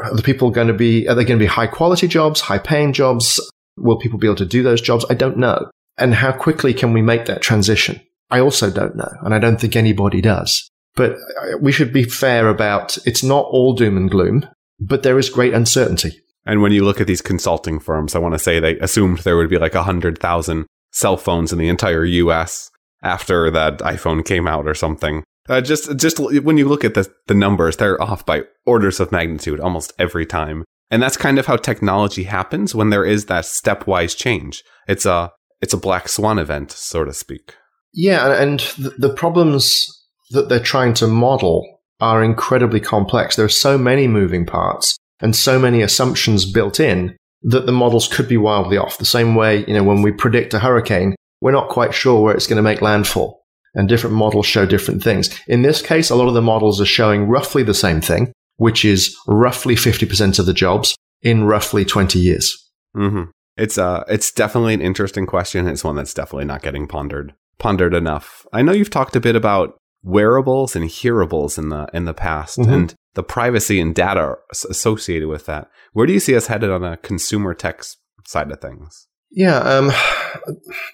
are 0.03 0.17
the 0.17 0.23
people 0.23 0.49
going 0.49 0.69
to 0.69 0.73
be, 0.73 1.07
are 1.07 1.15
they 1.15 1.27
going 1.27 1.39
to 1.39 1.45
be 1.45 1.51
high 1.51 1.67
quality 1.67 2.09
jobs, 2.09 2.41
high 2.41 2.57
paying 2.57 2.95
jobs? 2.95 3.39
Will 3.77 3.99
people 3.99 4.19
be 4.19 4.27
able 4.27 4.37
to 4.37 4.47
do 4.47 4.62
those 4.62 4.81
jobs? 4.81 5.05
I 5.11 5.15
don't 5.15 5.37
know. 5.37 5.71
And 5.99 6.15
how 6.15 6.33
quickly 6.33 6.73
can 6.73 6.95
we 6.95 7.03
make 7.03 7.27
that 7.27 7.43
transition? 7.43 8.01
I 8.31 8.41
also 8.41 8.71
don't 8.71 8.97
know. 8.97 9.12
And 9.21 9.35
I 9.35 9.39
don't 9.39 9.61
think 9.61 9.77
anybody 9.77 10.23
does. 10.23 10.71
But 10.95 11.12
uh, 11.12 11.59
we 11.61 11.73
should 11.73 11.93
be 11.93 12.05
fair 12.05 12.49
about 12.49 12.97
it's 13.05 13.23
not 13.23 13.45
all 13.51 13.75
doom 13.75 13.99
and 13.99 14.11
gloom, 14.11 14.49
but 14.81 15.03
there 15.03 15.19
is 15.19 15.29
great 15.29 15.53
uncertainty. 15.53 16.23
And 16.47 16.62
when 16.62 16.73
you 16.73 16.85
look 16.85 17.03
at 17.03 17.07
these 17.07 17.21
consulting 17.21 17.81
firms, 17.81 18.15
I 18.15 18.19
want 18.19 18.33
to 18.33 18.39
say 18.39 18.61
they 18.61 18.79
assumed 18.79 19.19
there 19.19 19.37
would 19.37 19.51
be 19.51 19.59
like 19.59 19.75
100,000 19.75 20.67
cell 20.97 21.19
phones 21.19 21.53
in 21.53 21.59
the 21.59 21.69
entire 21.69 22.05
US 22.05 22.71
after 23.03 23.51
that 23.51 23.79
iPhone 23.81 24.25
came 24.25 24.49
out 24.49 24.67
or 24.67 24.75
something. 24.75 25.23
Uh, 25.47 25.61
just, 25.61 25.97
just 25.97 26.19
when 26.19 26.57
you 26.57 26.67
look 26.67 26.85
at 26.85 26.95
the, 26.95 27.09
the 27.27 27.35
numbers, 27.35 27.77
they're 27.77 28.03
off 28.03 28.25
by 28.25 28.43
orders 28.65 28.99
of 28.99 29.13
magnitude 29.13 29.61
almost 29.61 29.93
every 29.99 30.25
time. 30.25 30.65
And 30.91 31.03
that's 31.03 31.19
kind 31.19 31.39
of 31.39 31.47
how 31.47 31.57
technology 31.57 32.25
happens 32.25 32.75
when 32.75 32.89
there 32.91 33.05
is 33.05 33.27
that 33.27 33.45
stepwise 33.45 34.17
change. 34.17 34.65
It's 34.89 35.05
a, 35.05 35.33
it's 35.61 35.75
a 35.75 35.79
black 35.79 36.09
swan 36.09 36.39
event, 36.39 36.73
so 36.73 37.05
to 37.05 37.13
speak. 37.13 37.55
Yeah, 37.93 38.41
and 38.43 38.61
the, 38.79 38.95
the 38.99 39.15
problems 39.15 39.87
that 40.31 40.49
they're 40.49 40.61
trying 40.61 40.95
to 40.95 41.07
model 41.07 41.79
are 42.01 42.25
incredibly 42.25 42.81
complex. 42.81 43.37
There 43.37 43.45
are 43.45 43.51
so 43.51 43.77
many 43.77 44.09
moving 44.09 44.47
parts 44.47 44.97
and 45.21 45.37
so 45.37 45.59
many 45.59 45.83
assumptions 45.83 46.51
built 46.51 46.81
in 46.81 47.17
that 47.47 47.67
the 47.67 47.73
models 47.73 48.09
could 48.09 48.29
be 48.29 48.37
wildly 48.37 48.77
off. 48.77 48.99
The 48.99 49.05
same 49.05 49.35
way, 49.35 49.65
you 49.67 49.75
know, 49.75 49.83
when 49.85 50.03
we 50.03 50.13
predict 50.13 50.53
a 50.55 50.59
hurricane, 50.59 51.15
we're 51.41 51.53
not 51.53 51.69
quite 51.69 51.95
sure 51.95 52.21
where 52.23 52.35
it's 52.35 52.47
going 52.47 52.57
to 52.57 52.63
make 52.63 52.83
landfall. 52.83 53.43
And 53.75 53.89
different 53.89 54.17
models 54.17 54.47
show 54.47 54.65
different 54.67 55.03
things. 55.03 55.29
In 55.47 55.63
this 55.63 55.83
case, 55.83 56.09
a 56.11 56.15
lot 56.17 56.29
of 56.29 56.35
the 56.35 56.41
models 56.43 56.81
are 56.81 56.87
showing 56.87 57.29
roughly 57.29 57.63
the 57.63 57.75
same 57.75 58.01
thing, 58.01 58.33
which 58.57 58.85
is 58.85 59.15
roughly 59.27 59.75
50% 59.75 60.39
of 60.39 60.47
the 60.47 60.55
jobs 60.55 60.97
in 61.23 61.45
roughly 61.45 61.85
20 61.85 62.19
years. 62.19 62.57
hmm 62.95 63.25
It's 63.59 63.77
uh, 63.79 64.05
it's 64.09 64.33
definitely 64.33 64.75
an 64.75 64.81
interesting 64.81 65.27
question. 65.27 65.69
It's 65.69 65.85
one 65.85 65.97
that's 65.97 66.15
definitely 66.15 66.47
not 66.47 66.63
getting 66.63 66.87
pondered 66.89 67.35
pondered 67.59 67.95
enough. 67.95 68.47
I 68.53 68.63
know 68.63 68.73
you've 68.73 68.91
talked 68.91 69.17
a 69.17 69.21
bit 69.21 69.37
about 69.37 69.77
wearables 70.03 70.75
and 70.77 70.87
hearables 70.89 71.59
in 71.59 71.69
the 71.69 71.87
in 71.93 72.05
the 72.07 72.15
past, 72.15 72.59
Mhm. 72.59 72.73
and 72.73 72.95
the 73.17 73.25
privacy 73.25 73.81
and 73.81 73.95
data 73.95 74.37
associated 74.51 75.27
with 75.27 75.47
that. 75.47 75.69
Where 75.93 76.07
do 76.07 76.13
you 76.13 76.21
see 76.21 76.37
us 76.37 76.47
headed 76.47 76.71
on 76.71 76.85
a 76.85 76.99
consumer 76.99 77.55
tech 77.55 77.83
side 78.25 78.53
of 78.53 78.61
things? 78.61 79.09
Yeah, 79.33 79.59
um, 79.59 79.91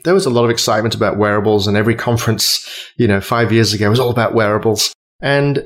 there 0.05 0.15
was 0.15 0.25
a 0.25 0.31
lot 0.31 0.45
of 0.45 0.51
excitement 0.51 0.95
about 0.95 1.19
wearables, 1.19 1.67
and 1.67 1.77
every 1.77 1.95
conference, 1.95 2.67
you 2.97 3.07
know, 3.07 3.21
five 3.21 3.53
years 3.53 3.75
ago 3.75 3.91
was 3.91 4.01
all 4.01 4.11
about 4.11 4.35
wearables. 4.35 4.95
And 5.21 5.59
uh, 5.59 5.63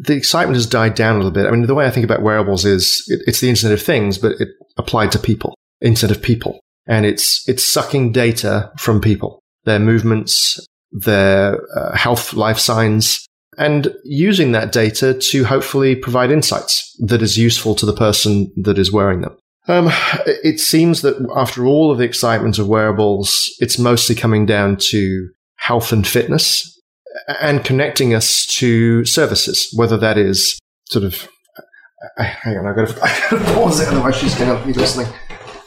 the 0.00 0.14
excitement 0.14 0.56
has 0.56 0.66
died 0.66 0.94
down 0.94 1.14
a 1.14 1.18
little 1.18 1.30
bit. 1.30 1.46
I 1.46 1.50
mean, 1.50 1.66
the 1.66 1.74
way 1.74 1.86
I 1.86 1.90
think 1.90 2.04
about 2.04 2.22
wearables 2.22 2.64
is 2.64 3.04
it, 3.08 3.20
it's 3.26 3.40
the 3.40 3.48
Internet 3.48 3.78
of 3.78 3.84
Things, 3.84 4.18
but 4.18 4.40
it 4.40 4.48
applied 4.76 5.12
to 5.12 5.18
people, 5.18 5.54
Internet 5.80 6.16
of 6.16 6.22
People, 6.22 6.60
and 6.86 7.04
it's 7.04 7.46
it's 7.48 7.64
sucking 7.64 8.12
data 8.12 8.72
from 8.78 9.00
people, 9.00 9.40
their 9.64 9.78
movements, 9.78 10.64
their 10.90 11.60
uh, 11.76 11.96
health, 11.96 12.32
life 12.32 12.58
signs, 12.58 13.26
and 13.58 13.94
using 14.04 14.52
that 14.52 14.72
data 14.72 15.14
to 15.30 15.44
hopefully 15.44 15.94
provide 15.94 16.30
insights 16.30 16.94
that 17.00 17.22
is 17.22 17.36
useful 17.36 17.74
to 17.76 17.86
the 17.86 17.92
person 17.92 18.52
that 18.56 18.78
is 18.78 18.92
wearing 18.92 19.22
them. 19.22 19.36
Um, 19.68 19.90
it 20.26 20.60
seems 20.60 21.02
that 21.02 21.16
after 21.34 21.66
all 21.66 21.90
of 21.90 21.98
the 21.98 22.04
excitement 22.04 22.58
of 22.58 22.68
wearables, 22.68 23.52
it's 23.58 23.78
mostly 23.78 24.14
coming 24.14 24.46
down 24.46 24.76
to 24.90 25.28
health 25.56 25.92
and 25.92 26.06
fitness 26.06 26.72
and 27.40 27.64
connecting 27.64 28.14
us 28.14 28.46
to 28.46 29.04
services, 29.04 29.72
whether 29.74 29.96
that 29.96 30.18
is 30.18 30.58
sort 30.86 31.04
of. 31.04 31.28
I, 32.18 32.24
hang 32.24 32.58
on, 32.58 32.66
I've 32.66 32.76
got, 32.76 32.88
to, 32.88 32.94
I've 33.02 33.30
got 33.30 33.38
to 33.38 33.54
pause 33.54 33.80
it, 33.80 33.88
otherwise 33.88 34.16
she's 34.16 34.34
going 34.36 34.56
to 34.56 34.66
be 34.66 34.72
listening. 34.72 35.08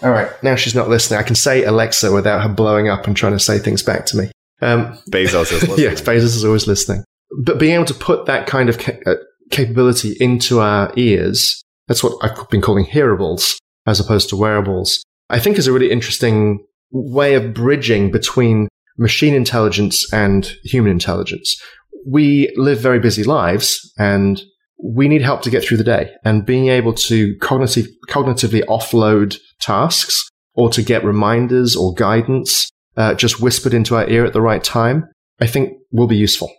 All 0.01 0.11
right, 0.11 0.31
now 0.41 0.55
she's 0.55 0.75
not 0.75 0.87
listening. 0.87 1.19
I 1.19 1.23
can 1.23 1.35
say 1.35 1.65
Alexa 1.65 2.13
without 2.13 2.41
her 2.41 2.49
blowing 2.49 2.87
up 2.87 3.05
and 3.05 3.17
trying 3.17 3.33
to 3.33 3.39
say 3.39 3.59
things 3.59 3.83
back 3.83 4.05
to 4.07 4.17
me. 4.17 4.31
Um, 4.61 4.97
Bezos 5.11 5.51
is 5.51 5.51
listening. 5.67 5.79
yes, 5.79 6.01
Bezos 6.01 6.23
is 6.23 6.45
always 6.45 6.67
listening. 6.67 7.03
But 7.43 7.59
being 7.59 7.75
able 7.75 7.85
to 7.85 7.93
put 7.93 8.25
that 8.25 8.47
kind 8.47 8.69
of 8.69 8.79
ca- 8.79 8.99
uh, 9.05 9.15
capability 9.51 10.15
into 10.19 10.59
our 10.59 10.91
ears. 10.95 11.63
That's 11.87 12.03
what 12.03 12.17
I've 12.21 12.49
been 12.49 12.61
calling 12.61 12.85
hearables 12.85 13.57
as 13.85 13.99
opposed 13.99 14.29
to 14.29 14.35
wearables. 14.35 15.03
I 15.29 15.39
think 15.39 15.57
is 15.57 15.67
a 15.67 15.73
really 15.73 15.91
interesting 15.91 16.65
way 16.91 17.35
of 17.35 17.53
bridging 17.53 18.11
between 18.11 18.67
machine 18.97 19.33
intelligence 19.33 20.11
and 20.13 20.45
human 20.63 20.91
intelligence. 20.91 21.61
We 22.05 22.53
live 22.57 22.79
very 22.79 22.99
busy 22.99 23.23
lives 23.23 23.91
and 23.97 24.41
we 24.81 25.07
need 25.07 25.21
help 25.21 25.41
to 25.43 25.49
get 25.49 25.63
through 25.63 25.77
the 25.77 25.83
day 25.83 26.11
and 26.23 26.45
being 26.45 26.67
able 26.67 26.93
to 26.93 27.35
cognitive, 27.37 27.87
cognitively 28.07 28.63
offload 28.65 29.37
tasks 29.59 30.27
or 30.53 30.69
to 30.69 30.81
get 30.81 31.03
reminders 31.03 31.75
or 31.75 31.93
guidance 31.93 32.69
uh, 32.97 33.13
just 33.13 33.41
whispered 33.41 33.73
into 33.73 33.95
our 33.95 34.07
ear 34.09 34.25
at 34.25 34.33
the 34.33 34.41
right 34.41 34.63
time, 34.63 35.09
I 35.39 35.47
think 35.47 35.77
will 35.91 36.07
be 36.07 36.17
useful. 36.17 36.51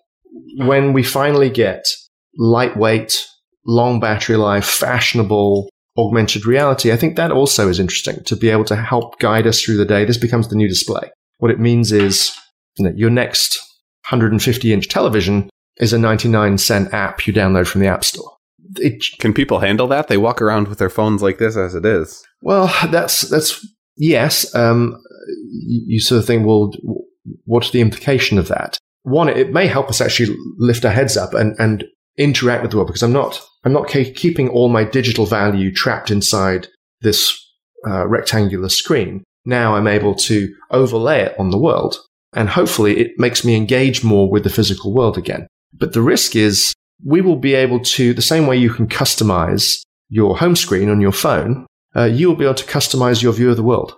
When 0.56 0.92
we 0.92 1.02
finally 1.02 1.50
get 1.50 1.84
lightweight, 2.36 3.26
long 3.66 4.00
battery 4.00 4.36
life, 4.36 4.64
fashionable 4.64 5.70
augmented 5.98 6.46
reality, 6.46 6.92
I 6.92 6.96
think 6.96 7.16
that 7.16 7.32
also 7.32 7.68
is 7.68 7.80
interesting 7.80 8.22
to 8.24 8.36
be 8.36 8.50
able 8.50 8.64
to 8.66 8.76
help 8.76 9.18
guide 9.18 9.46
us 9.46 9.60
through 9.60 9.76
the 9.76 9.84
day. 9.84 10.04
This 10.04 10.18
becomes 10.18 10.48
the 10.48 10.56
new 10.56 10.68
display. 10.68 11.10
What 11.38 11.50
it 11.50 11.60
means 11.60 11.92
is 11.92 12.36
you 12.76 12.84
know, 12.84 12.92
your 12.94 13.10
next 13.10 13.58
150 14.08 14.72
inch 14.72 14.88
television 14.88 15.50
is 15.76 15.92
a 15.92 15.98
99 15.98 16.58
cent 16.58 16.92
app 16.92 17.26
you 17.26 17.32
download 17.32 17.66
from 17.66 17.80
the 17.80 17.86
App 17.86 18.04
Store. 18.04 18.30
It, 18.76 19.04
Can 19.18 19.32
people 19.32 19.58
handle 19.58 19.88
that? 19.88 20.08
They 20.08 20.16
walk 20.16 20.40
around 20.40 20.68
with 20.68 20.78
their 20.78 20.90
phones 20.90 21.22
like 21.22 21.38
this 21.38 21.56
as 21.56 21.74
it 21.74 21.84
is. 21.84 22.22
Well, 22.42 22.66
that's 22.90 23.22
that's 23.22 23.66
yes. 23.96 24.54
Um, 24.54 25.02
you, 25.50 25.82
you 25.86 26.00
sort 26.00 26.20
of 26.20 26.26
think, 26.26 26.46
well, 26.46 26.70
what's 27.44 27.70
the 27.70 27.80
implication 27.80 28.38
of 28.38 28.48
that? 28.48 28.78
One, 29.02 29.28
it 29.28 29.52
may 29.52 29.66
help 29.66 29.88
us 29.88 30.00
actually 30.00 30.36
lift 30.58 30.84
our 30.84 30.92
heads 30.92 31.16
up 31.16 31.34
and, 31.34 31.56
and 31.58 31.84
interact 32.18 32.62
with 32.62 32.70
the 32.70 32.76
world 32.76 32.88
because 32.88 33.02
I'm 33.02 33.12
not 33.12 33.40
I'm 33.64 33.72
not 33.72 33.88
keeping 33.88 34.48
all 34.48 34.68
my 34.68 34.84
digital 34.84 35.26
value 35.26 35.72
trapped 35.72 36.10
inside 36.10 36.68
this 37.02 37.32
uh, 37.86 38.06
rectangular 38.06 38.68
screen. 38.68 39.22
Now 39.44 39.74
I'm 39.74 39.86
able 39.86 40.14
to 40.14 40.54
overlay 40.70 41.20
it 41.20 41.38
on 41.38 41.50
the 41.50 41.58
world, 41.58 41.98
and 42.34 42.48
hopefully 42.48 42.98
it 42.98 43.18
makes 43.18 43.44
me 43.44 43.54
engage 43.54 44.02
more 44.04 44.30
with 44.30 44.44
the 44.44 44.50
physical 44.50 44.94
world 44.94 45.18
again. 45.18 45.46
But 45.72 45.92
the 45.92 46.02
risk 46.02 46.36
is 46.36 46.74
we 47.04 47.20
will 47.20 47.36
be 47.36 47.54
able 47.54 47.80
to 47.80 48.12
the 48.12 48.22
same 48.22 48.46
way 48.46 48.56
you 48.56 48.70
can 48.70 48.86
customize 48.86 49.80
your 50.08 50.36
home 50.38 50.56
screen 50.56 50.90
on 50.90 51.00
your 51.00 51.12
phone, 51.12 51.66
uh, 51.96 52.04
you 52.04 52.28
will 52.28 52.36
be 52.36 52.44
able 52.44 52.54
to 52.54 52.64
customize 52.64 53.22
your 53.22 53.32
view 53.32 53.50
of 53.50 53.56
the 53.56 53.62
world 53.62 53.94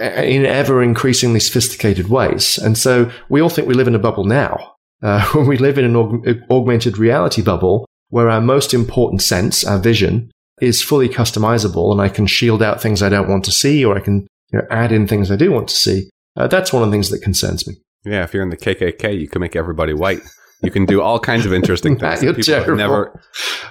in 0.00 0.46
ever 0.46 0.82
increasingly 0.82 1.40
sophisticated 1.40 2.08
ways. 2.08 2.58
And 2.58 2.76
so 2.76 3.10
we 3.28 3.40
all 3.40 3.48
think 3.48 3.68
we 3.68 3.74
live 3.74 3.88
in 3.88 3.94
a 3.94 4.00
bubble 4.00 4.24
now. 4.24 4.74
Uh, 5.02 5.24
when 5.32 5.46
we 5.48 5.58
live 5.58 5.78
in 5.78 5.84
an 5.84 5.94
aug- 5.94 6.50
augmented 6.50 6.98
reality 6.98 7.42
bubble 7.42 7.86
where 8.08 8.30
our 8.30 8.40
most 8.40 8.72
important 8.72 9.22
sense, 9.22 9.64
our 9.64 9.78
vision, 9.78 10.30
is 10.60 10.82
fully 10.82 11.08
customizable 11.08 11.90
and 11.90 12.00
I 12.00 12.08
can 12.08 12.26
shield 12.26 12.62
out 12.62 12.80
things 12.80 13.02
I 13.02 13.08
don't 13.08 13.28
want 13.28 13.44
to 13.44 13.52
see 13.52 13.84
or 13.84 13.96
I 13.96 14.00
can 14.00 14.26
you 14.52 14.60
know, 14.60 14.66
add 14.70 14.92
in 14.92 15.08
things 15.08 15.30
I 15.30 15.36
do 15.36 15.50
want 15.50 15.68
to 15.68 15.74
see. 15.74 16.08
Uh, 16.36 16.46
that's 16.46 16.72
one 16.72 16.82
of 16.82 16.90
the 16.90 16.94
things 16.94 17.10
that 17.10 17.22
concerns 17.22 17.66
me. 17.66 17.74
Yeah, 18.04 18.22
if 18.22 18.34
you're 18.34 18.42
in 18.42 18.50
the 18.50 18.56
KKK, 18.56 19.18
you 19.18 19.28
can 19.28 19.40
make 19.40 19.56
everybody 19.56 19.94
white. 19.94 20.20
You 20.62 20.70
can 20.70 20.86
do 20.86 21.00
all 21.02 21.18
kinds 21.18 21.46
of 21.46 21.52
interesting 21.52 21.98
things 21.98 22.20
that 22.20 22.36
people 22.36 22.54
have 22.54 22.76
never. 22.76 23.20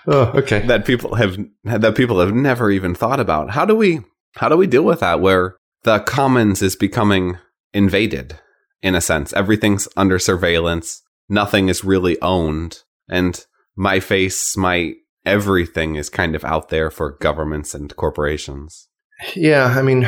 Oh, 0.08 0.32
okay. 0.36 0.66
That 0.68 0.86
people 0.86 1.16
have 1.16 1.38
that 1.64 1.95
people 1.95 2.20
have 2.20 2.34
never 2.34 2.70
even 2.70 2.93
thought 2.95 3.20
about. 3.20 3.51
How 3.51 3.66
do 3.66 3.76
we 3.76 4.01
how 4.36 4.49
do 4.49 4.58
we 4.58 4.68
deal 4.68 4.84
with 4.84 4.99
that? 4.99 5.22
Where 5.22 5.56
the 5.84 6.00
commons 6.00 6.62
is 6.62 6.76
becoming 6.76 7.38
invaded 7.74 8.40
in 8.82 8.96
a 8.96 9.02
sense. 9.02 9.34
Everything's 9.34 9.88
under 9.96 10.20
surveillance. 10.20 11.02
Nothing 11.30 11.70
is 11.70 11.84
really 11.84 12.20
owned. 12.22 12.84
And 13.10 13.44
my 13.76 14.00
face, 14.00 14.56
my 14.56 14.94
everything 15.26 15.96
is 15.96 16.10
kind 16.10 16.36
of 16.36 16.44
out 16.44 16.70
there 16.70 16.90
for 16.90 17.18
governments 17.20 17.74
and 17.74 17.96
corporations. 17.96 18.88
Yeah, 19.36 19.66
I 19.66 19.82
mean, 19.82 20.08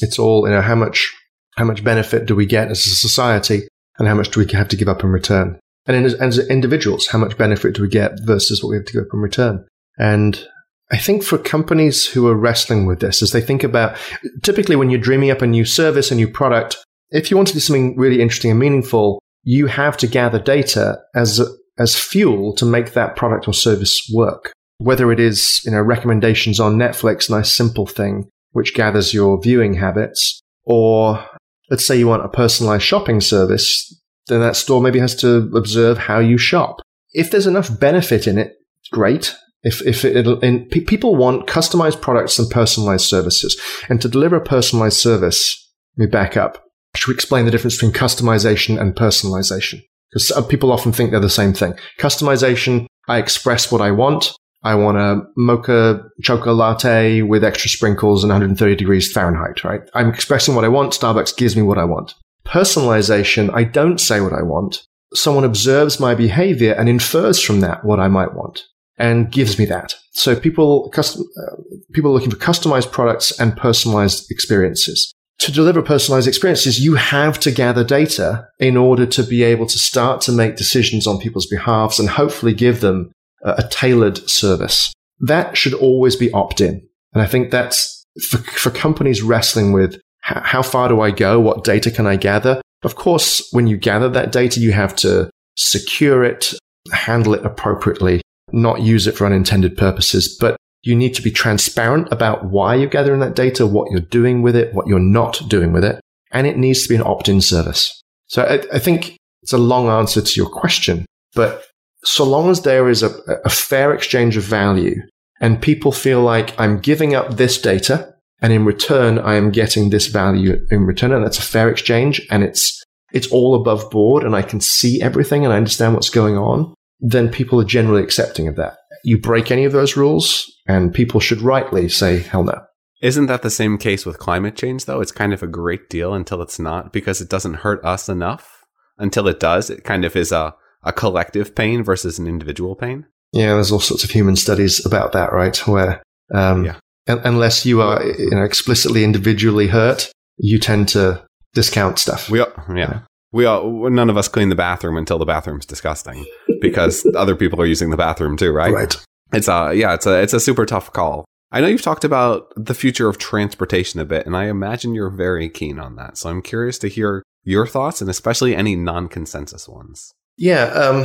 it's 0.00 0.18
all, 0.18 0.46
you 0.46 0.54
know, 0.54 0.60
how 0.60 0.74
much, 0.74 1.12
how 1.56 1.64
much 1.64 1.84
benefit 1.84 2.26
do 2.26 2.34
we 2.34 2.46
get 2.46 2.70
as 2.70 2.86
a 2.86 2.94
society 2.94 3.68
and 3.98 4.08
how 4.08 4.14
much 4.14 4.30
do 4.30 4.40
we 4.40 4.52
have 4.52 4.68
to 4.68 4.76
give 4.76 4.88
up 4.88 5.02
in 5.02 5.10
return? 5.10 5.58
And 5.86 6.06
as, 6.06 6.14
as 6.14 6.38
individuals, 6.48 7.06
how 7.06 7.18
much 7.18 7.36
benefit 7.36 7.74
do 7.74 7.82
we 7.82 7.88
get 7.88 8.12
versus 8.24 8.62
what 8.62 8.70
we 8.70 8.76
have 8.76 8.86
to 8.86 8.92
give 8.92 9.02
up 9.02 9.14
in 9.14 9.20
return? 9.20 9.66
And 9.98 10.46
I 10.92 10.98
think 10.98 11.24
for 11.24 11.38
companies 11.38 12.06
who 12.06 12.28
are 12.28 12.36
wrestling 12.36 12.84
with 12.84 13.00
this, 13.00 13.22
as 13.22 13.30
they 13.30 13.40
think 13.40 13.64
about 13.64 13.96
typically 14.42 14.76
when 14.76 14.90
you're 14.90 15.00
dreaming 15.00 15.30
up 15.30 15.40
a 15.40 15.46
new 15.46 15.64
service, 15.64 16.10
a 16.10 16.14
new 16.14 16.28
product, 16.28 16.76
if 17.10 17.30
you 17.30 17.36
want 17.36 17.48
to 17.48 17.54
do 17.54 17.60
something 17.60 17.96
really 17.96 18.20
interesting 18.20 18.50
and 18.50 18.60
meaningful, 18.60 19.20
you 19.42 19.66
have 19.66 19.96
to 19.98 20.06
gather 20.06 20.38
data 20.38 20.98
as 21.14 21.40
as 21.78 21.98
fuel 21.98 22.54
to 22.56 22.66
make 22.66 22.92
that 22.92 23.16
product 23.16 23.48
or 23.48 23.54
service 23.54 24.08
work. 24.12 24.52
Whether 24.78 25.10
it 25.10 25.18
is, 25.18 25.62
you 25.64 25.70
know, 25.70 25.80
recommendations 25.80 26.60
on 26.60 26.76
Netflix, 26.76 27.30
nice 27.30 27.50
simple 27.56 27.86
thing 27.86 28.28
which 28.52 28.74
gathers 28.74 29.14
your 29.14 29.40
viewing 29.40 29.74
habits, 29.74 30.42
or 30.64 31.24
let's 31.70 31.86
say 31.86 31.98
you 31.98 32.06
want 32.06 32.24
a 32.24 32.28
personalized 32.28 32.84
shopping 32.84 33.20
service, 33.20 33.98
then 34.26 34.40
that 34.40 34.56
store 34.56 34.82
maybe 34.82 34.98
has 34.98 35.14
to 35.16 35.50
observe 35.54 35.96
how 35.96 36.18
you 36.18 36.36
shop. 36.36 36.80
If 37.14 37.30
there's 37.30 37.46
enough 37.46 37.80
benefit 37.80 38.26
in 38.26 38.36
it, 38.36 38.56
great. 38.92 39.34
If, 39.64 39.80
if 39.86 40.04
it, 40.04 40.26
and 40.26 40.68
people 40.70 41.14
want 41.14 41.46
customized 41.46 42.00
products 42.00 42.38
and 42.38 42.50
personalized 42.50 43.06
services. 43.06 43.60
And 43.88 44.02
to 44.02 44.08
deliver 44.08 44.36
a 44.36 44.44
personalized 44.44 44.96
service, 44.96 45.70
let 45.96 46.06
me 46.06 46.10
back 46.10 46.36
up. 46.36 46.64
Should 46.96 47.08
we 47.08 47.14
explain 47.14 47.44
the 47.44 47.50
difference 47.50 47.76
between 47.76 47.92
customization 47.92 48.80
and 48.80 48.94
personalization? 48.94 49.80
Because 50.10 50.46
people 50.48 50.72
often 50.72 50.92
think 50.92 51.10
they're 51.10 51.20
the 51.20 51.30
same 51.30 51.54
thing. 51.54 51.74
Customization, 51.98 52.86
I 53.08 53.18
express 53.18 53.70
what 53.70 53.80
I 53.80 53.92
want. 53.92 54.32
I 54.64 54.74
want 54.74 54.98
a 54.98 55.22
mocha 55.36 56.02
chocolate 56.22 56.56
latte 56.56 57.22
with 57.22 57.42
extra 57.42 57.70
sprinkles 57.70 58.22
and 58.22 58.30
130 58.30 58.76
degrees 58.76 59.10
Fahrenheit, 59.10 59.64
right? 59.64 59.80
I'm 59.94 60.10
expressing 60.10 60.54
what 60.54 60.64
I 60.64 60.68
want. 60.68 60.92
Starbucks 60.92 61.36
gives 61.36 61.56
me 61.56 61.62
what 61.62 61.78
I 61.78 61.84
want. 61.84 62.14
Personalization, 62.46 63.50
I 63.54 63.64
don't 63.64 63.98
say 63.98 64.20
what 64.20 64.32
I 64.32 64.42
want. 64.42 64.84
Someone 65.14 65.44
observes 65.44 65.98
my 65.98 66.14
behavior 66.14 66.72
and 66.72 66.88
infers 66.88 67.40
from 67.40 67.60
that 67.60 67.84
what 67.84 68.00
I 68.00 68.08
might 68.08 68.34
want 68.34 68.64
and 68.98 69.30
gives 69.30 69.58
me 69.58 69.64
that. 69.66 69.94
So 70.12 70.36
people, 70.38 70.90
custom, 70.90 71.24
uh, 71.36 71.56
people 71.92 72.10
are 72.10 72.14
looking 72.14 72.30
for 72.30 72.36
customized 72.36 72.92
products 72.92 73.38
and 73.38 73.56
personalized 73.56 74.30
experiences. 74.30 75.12
To 75.40 75.50
deliver 75.50 75.82
personalized 75.82 76.28
experiences, 76.28 76.78
you 76.78 76.94
have 76.94 77.40
to 77.40 77.50
gather 77.50 77.82
data 77.82 78.46
in 78.60 78.76
order 78.76 79.06
to 79.06 79.24
be 79.24 79.42
able 79.42 79.66
to 79.66 79.78
start 79.78 80.20
to 80.22 80.32
make 80.32 80.56
decisions 80.56 81.06
on 81.06 81.18
people's 81.18 81.46
behalves 81.46 81.98
and 81.98 82.08
hopefully 82.08 82.54
give 82.54 82.80
them 82.80 83.10
a, 83.42 83.54
a 83.58 83.68
tailored 83.68 84.18
service. 84.30 84.92
That 85.20 85.56
should 85.56 85.74
always 85.74 86.14
be 86.14 86.30
opt 86.32 86.60
in. 86.60 86.86
And 87.12 87.22
I 87.22 87.26
think 87.26 87.50
that's 87.50 88.04
for, 88.28 88.38
for 88.38 88.70
companies 88.70 89.22
wrestling 89.22 89.72
with 89.72 90.00
how, 90.20 90.40
how 90.42 90.62
far 90.62 90.88
do 90.88 91.00
I 91.00 91.10
go? 91.10 91.40
What 91.40 91.64
data 91.64 91.90
can 91.90 92.06
I 92.06 92.16
gather? 92.16 92.60
Of 92.82 92.94
course, 92.94 93.48
when 93.52 93.66
you 93.66 93.76
gather 93.76 94.08
that 94.10 94.32
data, 94.32 94.60
you 94.60 94.72
have 94.72 94.94
to 94.96 95.30
secure 95.56 96.24
it, 96.24 96.54
handle 96.92 97.34
it 97.34 97.44
appropriately, 97.44 98.22
not 98.52 98.82
use 98.82 99.06
it 99.06 99.16
for 99.16 99.26
unintended 99.26 99.76
purposes, 99.76 100.36
but 100.40 100.56
you 100.82 100.96
need 100.96 101.14
to 101.14 101.22
be 101.22 101.30
transparent 101.30 102.08
about 102.10 102.44
why 102.46 102.74
you're 102.74 102.88
gathering 102.88 103.20
that 103.20 103.36
data, 103.36 103.66
what 103.66 103.90
you're 103.90 104.00
doing 104.00 104.42
with 104.42 104.56
it, 104.56 104.74
what 104.74 104.86
you're 104.86 104.98
not 104.98 105.40
doing 105.48 105.72
with 105.72 105.84
it. 105.84 106.00
And 106.32 106.46
it 106.46 106.56
needs 106.56 106.82
to 106.82 106.88
be 106.88 106.96
an 106.96 107.02
opt 107.02 107.28
in 107.28 107.40
service. 107.40 108.02
So 108.26 108.42
I, 108.42 108.76
I, 108.76 108.78
think 108.78 109.16
it's 109.42 109.52
a 109.52 109.58
long 109.58 109.88
answer 109.88 110.22
to 110.22 110.40
your 110.40 110.48
question, 110.48 111.04
but 111.34 111.66
so 112.02 112.24
long 112.24 112.50
as 112.50 112.62
there 112.62 112.88
is 112.88 113.02
a, 113.02 113.10
a 113.44 113.50
fair 113.50 113.92
exchange 113.92 114.36
of 114.36 114.42
value 114.42 114.96
and 115.40 115.60
people 115.60 115.92
feel 115.92 116.22
like 116.22 116.58
I'm 116.58 116.80
giving 116.80 117.14
up 117.14 117.36
this 117.36 117.60
data 117.60 118.14
and 118.40 118.52
in 118.52 118.64
return, 118.64 119.18
I 119.18 119.34
am 119.34 119.50
getting 119.50 119.90
this 119.90 120.06
value 120.06 120.66
in 120.70 120.84
return. 120.84 121.12
And 121.12 121.24
that's 121.24 121.38
a 121.38 121.42
fair 121.42 121.68
exchange 121.68 122.26
and 122.30 122.42
it's, 122.42 122.82
it's 123.12 123.28
all 123.28 123.54
above 123.54 123.88
board 123.90 124.24
and 124.24 124.34
I 124.34 124.42
can 124.42 124.60
see 124.60 125.00
everything 125.00 125.44
and 125.44 125.52
I 125.52 125.58
understand 125.58 125.94
what's 125.94 126.10
going 126.10 126.36
on 126.36 126.74
then 127.02 127.28
people 127.28 127.60
are 127.60 127.64
generally 127.64 128.02
accepting 128.02 128.48
of 128.48 128.56
that. 128.56 128.78
You 129.04 129.18
break 129.18 129.50
any 129.50 129.64
of 129.64 129.72
those 129.72 129.96
rules, 129.96 130.50
and 130.68 130.94
people 130.94 131.18
should 131.18 131.42
rightly 131.42 131.88
say, 131.88 132.20
hell 132.20 132.44
no. 132.44 132.62
Isn't 133.02 133.26
that 133.26 133.42
the 133.42 133.50
same 133.50 133.76
case 133.76 134.06
with 134.06 134.20
climate 134.20 134.54
change, 134.54 134.84
though? 134.84 135.00
It's 135.00 135.10
kind 135.10 135.32
of 135.32 135.42
a 135.42 135.48
great 135.48 135.90
deal 135.90 136.14
until 136.14 136.40
it's 136.40 136.60
not 136.60 136.92
because 136.92 137.20
it 137.20 137.28
doesn't 137.28 137.54
hurt 137.54 137.84
us 137.84 138.08
enough. 138.08 138.64
Until 138.96 139.26
it 139.26 139.40
does, 139.40 139.68
it 139.68 139.82
kind 139.82 140.04
of 140.04 140.14
is 140.14 140.30
a, 140.30 140.54
a 140.84 140.92
collective 140.92 141.56
pain 141.56 141.82
versus 141.82 142.20
an 142.20 142.28
individual 142.28 142.76
pain. 142.76 143.06
Yeah, 143.32 143.54
there's 143.54 143.72
all 143.72 143.80
sorts 143.80 144.04
of 144.04 144.10
human 144.10 144.36
studies 144.36 144.84
about 144.86 145.12
that, 145.12 145.32
right? 145.32 145.56
Where 145.66 146.02
um, 146.32 146.66
yeah. 146.66 146.76
unless 147.08 147.66
you 147.66 147.82
are 147.82 148.00
you 148.04 148.30
know, 148.30 148.44
explicitly 148.44 149.02
individually 149.02 149.66
hurt, 149.66 150.12
you 150.38 150.60
tend 150.60 150.88
to 150.90 151.24
discount 151.54 151.98
stuff. 151.98 152.30
We 152.30 152.38
are, 152.38 152.52
yeah 152.76 153.00
we 153.32 153.46
all 153.46 153.90
none 153.90 154.10
of 154.10 154.16
us 154.16 154.28
clean 154.28 154.50
the 154.50 154.54
bathroom 154.54 154.96
until 154.96 155.18
the 155.18 155.24
bathroom's 155.24 155.66
disgusting 155.66 156.24
because 156.60 157.04
other 157.16 157.34
people 157.34 157.60
are 157.60 157.66
using 157.66 157.90
the 157.90 157.96
bathroom 157.96 158.36
too, 158.36 158.52
right? 158.52 158.72
Right. 158.72 159.04
It's 159.32 159.48
a 159.48 159.72
yeah, 159.74 159.94
it's 159.94 160.06
a 160.06 160.22
it's 160.22 160.34
a 160.34 160.40
super 160.40 160.66
tough 160.66 160.92
call. 160.92 161.24
I 161.50 161.60
know 161.60 161.66
you've 161.66 161.82
talked 161.82 162.04
about 162.04 162.52
the 162.56 162.74
future 162.74 163.08
of 163.08 163.18
transportation 163.18 164.00
a 164.00 164.06
bit, 164.06 164.24
and 164.24 164.36
I 164.36 164.46
imagine 164.46 164.94
you're 164.94 165.10
very 165.10 165.50
keen 165.50 165.78
on 165.78 165.96
that. 165.96 166.16
So 166.16 166.30
I'm 166.30 166.40
curious 166.40 166.78
to 166.78 166.88
hear 166.88 167.22
your 167.44 167.66
thoughts 167.66 168.00
and 168.00 168.08
especially 168.08 168.56
any 168.56 168.74
non-consensus 168.74 169.68
ones. 169.68 170.12
Yeah, 170.38 170.64
um, 170.64 171.04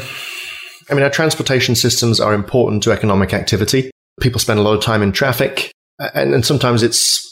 I 0.89 0.93
mean, 0.93 1.03
our 1.03 1.09
transportation 1.09 1.75
systems 1.75 2.21
are 2.21 2.33
important 2.33 2.81
to 2.83 2.91
economic 2.91 3.33
activity. 3.33 3.91
People 4.21 4.39
spend 4.39 4.59
a 4.59 4.63
lot 4.63 4.77
of 4.77 4.81
time 4.81 5.01
in 5.01 5.11
traffic, 5.11 5.71
and, 5.99 6.33
and 6.33 6.45
sometimes 6.45 6.81
it's 6.81 7.23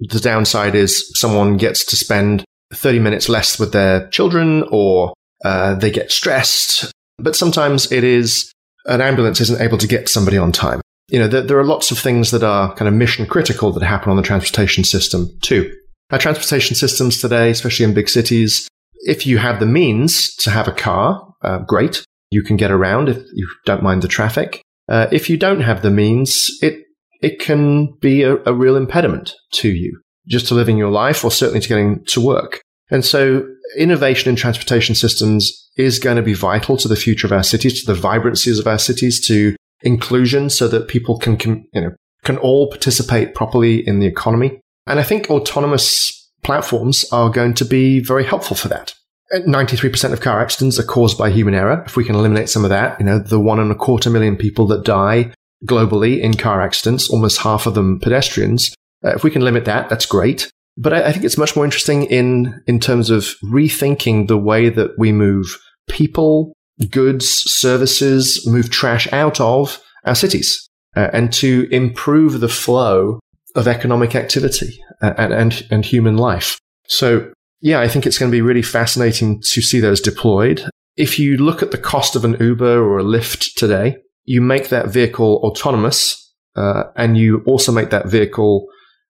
the 0.00 0.18
downside 0.18 0.74
is 0.74 1.12
someone 1.16 1.56
gets 1.56 1.84
to 1.84 1.96
spend 1.96 2.44
30 2.72 2.98
minutes 2.98 3.28
less 3.28 3.58
with 3.58 3.72
their 3.72 4.08
children 4.08 4.64
or 4.70 5.12
uh, 5.44 5.74
they 5.74 5.90
get 5.90 6.10
stressed. 6.10 6.92
But 7.18 7.36
sometimes 7.36 7.92
it 7.92 8.04
is 8.04 8.52
an 8.86 9.00
ambulance 9.00 9.40
isn't 9.40 9.60
able 9.60 9.78
to 9.78 9.86
get 9.86 10.08
somebody 10.08 10.36
on 10.36 10.52
time. 10.52 10.80
You 11.08 11.18
know, 11.18 11.28
there, 11.28 11.42
there 11.42 11.58
are 11.58 11.64
lots 11.64 11.90
of 11.90 11.98
things 11.98 12.30
that 12.30 12.42
are 12.42 12.74
kind 12.74 12.88
of 12.88 12.94
mission 12.94 13.26
critical 13.26 13.72
that 13.72 13.84
happen 13.84 14.10
on 14.10 14.16
the 14.16 14.22
transportation 14.22 14.84
system 14.84 15.28
too. 15.42 15.72
Our 16.10 16.18
transportation 16.18 16.76
systems 16.76 17.20
today, 17.20 17.50
especially 17.50 17.84
in 17.84 17.94
big 17.94 18.08
cities, 18.08 18.68
if 19.04 19.26
you 19.26 19.38
have 19.38 19.60
the 19.60 19.66
means 19.66 20.34
to 20.36 20.50
have 20.50 20.68
a 20.68 20.72
car, 20.72 21.34
uh, 21.42 21.58
great. 21.58 22.04
You 22.30 22.42
can 22.42 22.56
get 22.56 22.70
around 22.70 23.08
if 23.08 23.18
you 23.34 23.48
don't 23.64 23.82
mind 23.82 24.02
the 24.02 24.08
traffic. 24.08 24.62
Uh, 24.88 25.06
if 25.12 25.30
you 25.30 25.36
don't 25.36 25.60
have 25.60 25.82
the 25.82 25.90
means, 25.90 26.50
it 26.62 26.84
it 27.20 27.38
can 27.38 27.94
be 28.00 28.22
a, 28.22 28.36
a 28.44 28.52
real 28.52 28.76
impediment 28.76 29.34
to 29.52 29.68
you, 29.68 30.00
just 30.26 30.48
to 30.48 30.54
living 30.54 30.76
your 30.76 30.90
life 30.90 31.24
or 31.24 31.30
certainly 31.30 31.60
to 31.60 31.68
getting 31.68 32.04
to 32.06 32.20
work. 32.20 32.60
And 32.90 33.04
so 33.04 33.46
innovation 33.76 34.30
in 34.30 34.36
transportation 34.36 34.94
systems 34.94 35.70
is 35.76 35.98
going 35.98 36.16
to 36.16 36.22
be 36.22 36.34
vital 36.34 36.76
to 36.76 36.88
the 36.88 36.96
future 36.96 37.26
of 37.26 37.32
our 37.32 37.42
cities, 37.42 37.82
to 37.82 37.92
the 37.92 37.98
vibrancies 37.98 38.58
of 38.58 38.66
our 38.66 38.78
cities, 38.78 39.26
to 39.26 39.56
inclusion 39.82 40.50
so 40.50 40.68
that 40.68 40.88
people 40.88 41.18
can, 41.18 41.36
can, 41.36 41.66
you 41.72 41.80
know, 41.80 41.90
can 42.22 42.38
all 42.38 42.68
participate 42.70 43.34
properly 43.34 43.86
in 43.86 43.98
the 43.98 44.06
economy. 44.06 44.60
And 44.86 45.00
I 45.00 45.02
think 45.02 45.30
autonomous 45.30 46.30
platforms 46.42 47.04
are 47.10 47.30
going 47.30 47.54
to 47.54 47.64
be 47.64 48.00
very 48.00 48.24
helpful 48.24 48.56
for 48.56 48.68
that. 48.68 48.94
93% 49.32 50.12
of 50.12 50.20
car 50.20 50.40
accidents 50.40 50.78
are 50.78 50.84
caused 50.84 51.18
by 51.18 51.30
human 51.30 51.54
error. 51.54 51.82
If 51.86 51.96
we 51.96 52.04
can 52.04 52.14
eliminate 52.14 52.48
some 52.48 52.64
of 52.64 52.70
that, 52.70 53.00
you 53.00 53.06
know, 53.06 53.18
the 53.18 53.40
one 53.40 53.58
and 53.58 53.72
a 53.72 53.74
quarter 53.74 54.10
million 54.10 54.36
people 54.36 54.66
that 54.68 54.84
die 54.84 55.32
globally 55.66 56.20
in 56.20 56.34
car 56.34 56.60
accidents, 56.60 57.08
almost 57.10 57.40
half 57.40 57.66
of 57.66 57.74
them 57.74 57.98
pedestrians. 58.00 58.74
Uh, 59.04 59.14
if 59.14 59.24
we 59.24 59.30
can 59.30 59.42
limit 59.42 59.64
that, 59.64 59.88
that's 59.88 60.06
great. 60.06 60.50
But 60.76 60.92
I, 60.92 61.08
I 61.08 61.12
think 61.12 61.24
it's 61.24 61.38
much 61.38 61.54
more 61.54 61.64
interesting 61.64 62.04
in, 62.04 62.62
in 62.66 62.80
terms 62.80 63.10
of 63.10 63.34
rethinking 63.44 64.28
the 64.28 64.38
way 64.38 64.68
that 64.68 64.98
we 64.98 65.12
move 65.12 65.58
people, 65.88 66.52
goods, 66.90 67.28
services, 67.28 68.46
move 68.46 68.70
trash 68.70 69.12
out 69.12 69.40
of 69.40 69.80
our 70.04 70.14
cities 70.14 70.68
uh, 70.96 71.10
and 71.12 71.32
to 71.34 71.68
improve 71.70 72.40
the 72.40 72.48
flow 72.48 73.20
of 73.54 73.68
economic 73.68 74.14
activity 74.14 74.80
uh, 75.02 75.14
and, 75.16 75.32
and, 75.32 75.66
and 75.70 75.84
human 75.84 76.16
life. 76.16 76.58
So 76.88 77.32
yeah, 77.60 77.80
I 77.80 77.88
think 77.88 78.06
it's 78.06 78.18
going 78.18 78.30
to 78.30 78.36
be 78.36 78.42
really 78.42 78.62
fascinating 78.62 79.40
to 79.40 79.62
see 79.62 79.80
those 79.80 80.00
deployed. 80.00 80.68
If 80.96 81.18
you 81.18 81.36
look 81.36 81.62
at 81.62 81.70
the 81.70 81.78
cost 81.78 82.16
of 82.16 82.24
an 82.24 82.36
Uber 82.40 82.82
or 82.82 82.98
a 82.98 83.04
Lyft 83.04 83.54
today, 83.56 83.96
you 84.24 84.40
make 84.40 84.68
that 84.68 84.88
vehicle 84.88 85.40
autonomous 85.44 86.32
uh, 86.56 86.84
and 86.96 87.16
you 87.16 87.42
also 87.46 87.72
make 87.72 87.90
that 87.90 88.06
vehicle 88.08 88.66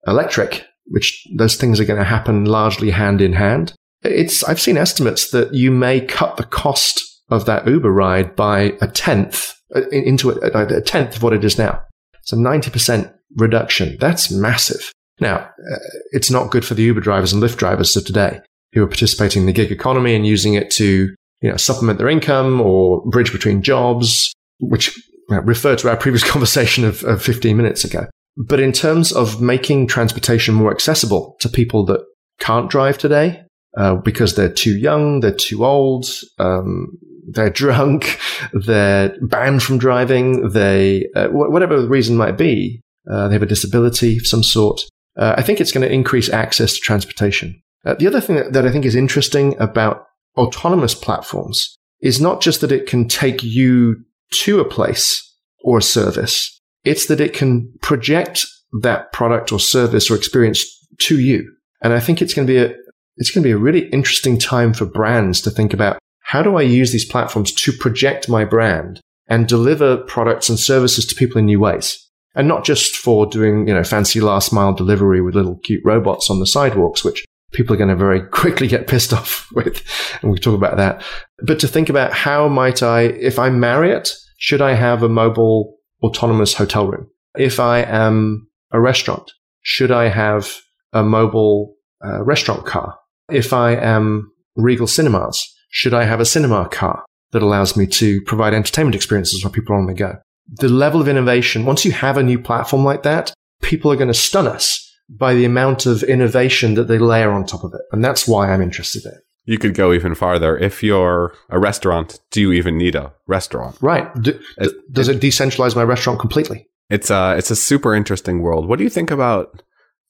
electric, 0.08 0.66
which 0.88 1.28
those 1.36 1.56
things 1.56 1.80
are 1.80 1.86
going 1.86 2.00
to 2.00 2.06
happen 2.06 2.46
largely 2.46 2.92
hand 2.92 3.22
in 3.22 3.34
hand. 3.34 3.74
It's, 4.04 4.44
I've 4.44 4.62
seen 4.62 4.78
estimates 4.78 5.32
that 5.32 5.54
you 5.54 5.72
may 5.72 6.02
cut 6.02 6.38
the 6.38 6.44
cost 6.44 7.02
of 7.30 7.46
that 7.46 7.68
Uber 7.68 7.92
ride 7.92 8.36
by 8.36 8.74
a 8.82 8.88
tenth 8.88 9.54
uh, 9.76 9.88
into 9.90 10.30
a, 10.30 10.78
a 10.78 10.82
tenth 10.82 11.16
of 11.16 11.24
what 11.24 11.34
it 11.34 11.44
is 11.44 11.58
now. 11.58 11.82
It's 12.22 12.34
a 12.34 12.36
90% 12.36 13.12
reduction. 13.38 13.98
That's 14.00 14.32
massive. 14.32 14.92
Now, 15.20 15.38
uh, 15.38 15.78
it's 16.12 16.30
not 16.30 16.52
good 16.52 16.66
for 16.66 16.76
the 16.76 16.84
Uber 16.84 17.02
drivers 17.02 17.34
and 17.34 17.42
Lyft 17.42 17.58
drivers 17.58 17.96
of 17.96 18.06
today 18.06 18.42
who 18.74 18.84
are 18.84 18.88
participating 18.88 19.44
in 19.44 19.46
the 19.48 19.54
gig 19.54 19.72
economy 19.72 20.16
and 20.16 20.28
using 20.28 20.54
it 20.54 20.70
to 20.72 21.16
you 21.42 21.50
know, 21.50 21.58
supplement 21.58 21.98
their 21.98 22.10
income 22.10 22.62
or 22.62 23.04
bridge 23.10 23.32
between 23.32 23.62
jobs 23.62 24.34
which 24.60 25.00
refer 25.30 25.76
to 25.76 25.90
our 25.90 25.98
previous 25.98 26.24
conversation 26.30 26.84
of, 26.84 27.04
of 27.04 27.22
15 27.22 27.56
minutes 27.58 27.84
ago. 27.84 28.06
But 28.38 28.60
in 28.60 28.72
terms 28.72 29.12
of 29.12 29.42
making 29.42 29.88
transportation 29.88 30.54
more 30.54 30.72
accessible 30.72 31.38
to 31.40 31.50
people 31.50 31.86
that 31.86 32.02
can't 32.40 32.70
drive 32.70 32.98
today, 32.98 33.44
uh, 33.78 33.96
because 33.96 34.36
they're 34.36 34.52
too 34.52 34.78
young, 34.78 35.20
they're 35.20 35.32
too 35.32 35.66
old, 35.66 36.08
um, 36.38 36.98
they're 37.28 37.50
drunk, 37.62 38.20
they're 38.54 39.16
banned 39.22 39.64
from 39.64 39.78
driving, 39.78 40.50
they, 40.50 41.06
uh, 41.16 41.28
whatever 41.30 41.82
the 41.82 41.88
reason 41.88 42.18
might 42.18 42.38
be, 42.38 42.82
uh, 43.12 43.28
they 43.28 43.34
have 43.34 43.44
a 43.44 43.48
disability 43.48 44.18
of 44.18 44.28
some 44.28 44.44
sort. 44.44 44.82
Uh, 45.18 45.36
I 45.38 45.42
think 45.42 45.62
it's 45.62 45.72
going 45.72 45.88
to 45.88 45.94
increase 45.94 46.30
access 46.30 46.74
to 46.74 46.80
transportation. 46.80 47.62
Uh, 47.86 47.94
the 47.94 48.08
other 48.08 48.20
thing 48.20 48.36
that, 48.36 48.54
that 48.54 48.66
I 48.66 48.72
think 48.72 48.86
is 48.86 48.96
interesting 48.96 49.56
about 49.62 50.06
autonomous 50.38 50.96
platforms 50.96 51.78
is 52.02 52.20
not 52.20 52.42
just 52.42 52.62
that 52.62 52.72
it 52.72 52.88
can 52.88 53.08
take 53.08 53.44
you 53.44 54.04
to 54.32 54.60
a 54.60 54.70
place 54.70 55.22
or 55.64 55.78
a 55.78 55.84
service. 55.84 56.55
It's 56.86 57.08
that 57.08 57.20
it 57.20 57.34
can 57.34 57.72
project 57.82 58.46
that 58.82 59.12
product 59.12 59.52
or 59.52 59.60
service 59.60 60.10
or 60.10 60.16
experience 60.16 60.66
to 61.00 61.20
you. 61.20 61.52
And 61.82 61.94
I 61.94 62.00
think 62.00 62.22
it's 62.22 62.34
going 62.34 62.48
to 62.48 62.54
be 62.54 62.60
a, 62.60 62.76
it's 63.18 63.32
going 63.32 63.44
to 63.44 63.48
be 63.48 63.52
a 63.52 63.58
really 63.58 63.88
interesting 63.90 64.38
time 64.38 64.74
for 64.74 64.86
brands 64.86 65.42
to 65.42 65.50
think 65.50 65.74
about 65.74 65.98
how 66.22 66.42
do 66.42 66.58
I 66.58 66.64
use 66.64 66.92
these 66.92 67.06
platforms 67.06 67.52
to 67.54 67.72
project 67.72 68.28
my 68.28 68.46
brand 68.46 69.00
and 69.28 69.48
deliver 69.48 69.98
products 69.98 70.50
and 70.50 70.60
services 70.60 71.06
to 71.06 71.16
people 71.16 71.38
in 71.38 71.46
new 71.46 71.60
ways? 71.60 72.02
And 72.34 72.48
not 72.48 72.66
just 72.66 72.96
for 72.96 73.26
doing, 73.26 73.68
you 73.68 73.74
know, 73.74 73.84
fancy 73.84 74.20
last 74.20 74.52
mile 74.52 74.74
delivery 74.74 75.22
with 75.22 75.36
little 75.36 75.58
cute 75.60 75.84
robots 75.86 76.30
on 76.30 76.40
the 76.40 76.48
sidewalks, 76.48 77.04
which 77.04 77.24
people 77.54 77.74
are 77.74 77.78
going 77.78 77.90
to 77.90 77.96
very 77.96 78.22
quickly 78.32 78.68
get 78.68 78.88
pissed 78.88 79.14
off 79.14 79.48
with. 79.54 79.84
And 80.22 80.32
we 80.32 80.40
talk 80.40 80.56
about 80.56 80.78
that. 80.78 81.04
But 81.44 81.60
to 81.60 81.68
think 81.68 81.90
about 81.90 82.12
how 82.12 82.48
might 82.48 82.84
I, 82.84 83.02
if 83.02 83.40
I'm 83.40 83.60
Marriott, 83.60 84.12
should 84.38 84.62
I 84.62 84.74
have 84.74 85.04
a 85.04 85.10
mobile 85.10 85.78
autonomous 86.06 86.54
hotel 86.54 86.88
room? 86.88 87.10
If 87.38 87.60
I 87.60 87.80
am 87.80 88.48
a 88.72 88.80
restaurant, 88.80 89.32
should 89.62 89.92
I 89.92 90.10
have 90.10 90.52
a 90.94 91.04
mobile 91.04 91.76
uh, 92.04 92.24
restaurant 92.24 92.66
car? 92.66 92.98
If 93.30 93.54
I 93.54 93.76
am 93.76 94.32
Regal 94.56 94.88
Cinemas, 94.88 95.44
should 95.70 95.94
I 95.94 96.04
have 96.04 96.20
a 96.20 96.26
cinema 96.26 96.70
car 96.70 97.04
that 97.32 97.42
allows 97.42 97.76
me 97.76 97.88
to 97.88 98.22
provide 98.22 98.54
entertainment 98.54 98.96
experiences 98.96 99.44
where 99.44 99.52
people 99.52 99.76
on 99.76 99.88
the 99.88 99.94
go? 99.94 100.18
The 100.48 100.70
level 100.70 101.02
of 101.02 101.08
innovation, 101.08 101.66
once 101.66 101.84
you 101.84 101.92
have 101.92 102.18
a 102.18 102.24
new 102.24 102.40
platform 102.40 102.86
like 102.86 103.04
that, 103.04 103.34
people 103.62 103.92
are 103.92 103.98
going 103.98 104.08
to 104.08 104.14
stun 104.14 104.48
us 104.48 104.82
by 105.10 105.34
the 105.34 105.46
amount 105.46 105.86
of 105.86 106.04
innovation 106.04 106.76
that 106.76 106.88
they 106.88 107.00
layer 107.00 107.32
on 107.32 107.46
top 107.46 107.64
of 107.64 107.74
it. 107.74 107.82
And 107.92 108.04
that's 108.04 108.28
why 108.28 108.52
I'm 108.52 108.62
interested 108.62 109.06
in 109.06 109.12
it. 109.12 109.25
You 109.46 109.58
could 109.58 109.76
go 109.76 109.94
even 109.94 110.16
farther. 110.16 110.58
If 110.58 110.82
you're 110.82 111.36
a 111.50 111.60
restaurant, 111.60 112.20
do 112.32 112.42
you 112.42 112.52
even 112.52 112.78
need 112.78 112.96
a 112.96 113.14
restaurant? 113.28 113.78
Right. 113.82 114.12
Do, 114.22 114.40
it, 114.58 114.74
does 114.92 115.08
it 115.08 115.22
decentralize 115.22 115.76
my 115.76 115.84
restaurant 115.84 116.20
completely? 116.20 116.68
It's 116.90 117.10
a, 117.10 117.36
it's 117.38 117.52
a 117.52 117.56
super 117.56 117.96
interesting 117.96 118.42
world. 118.42 118.68
What 118.68 118.78
do 118.78 118.84
you 118.84 118.90
think 118.90 119.12
about 119.12 119.62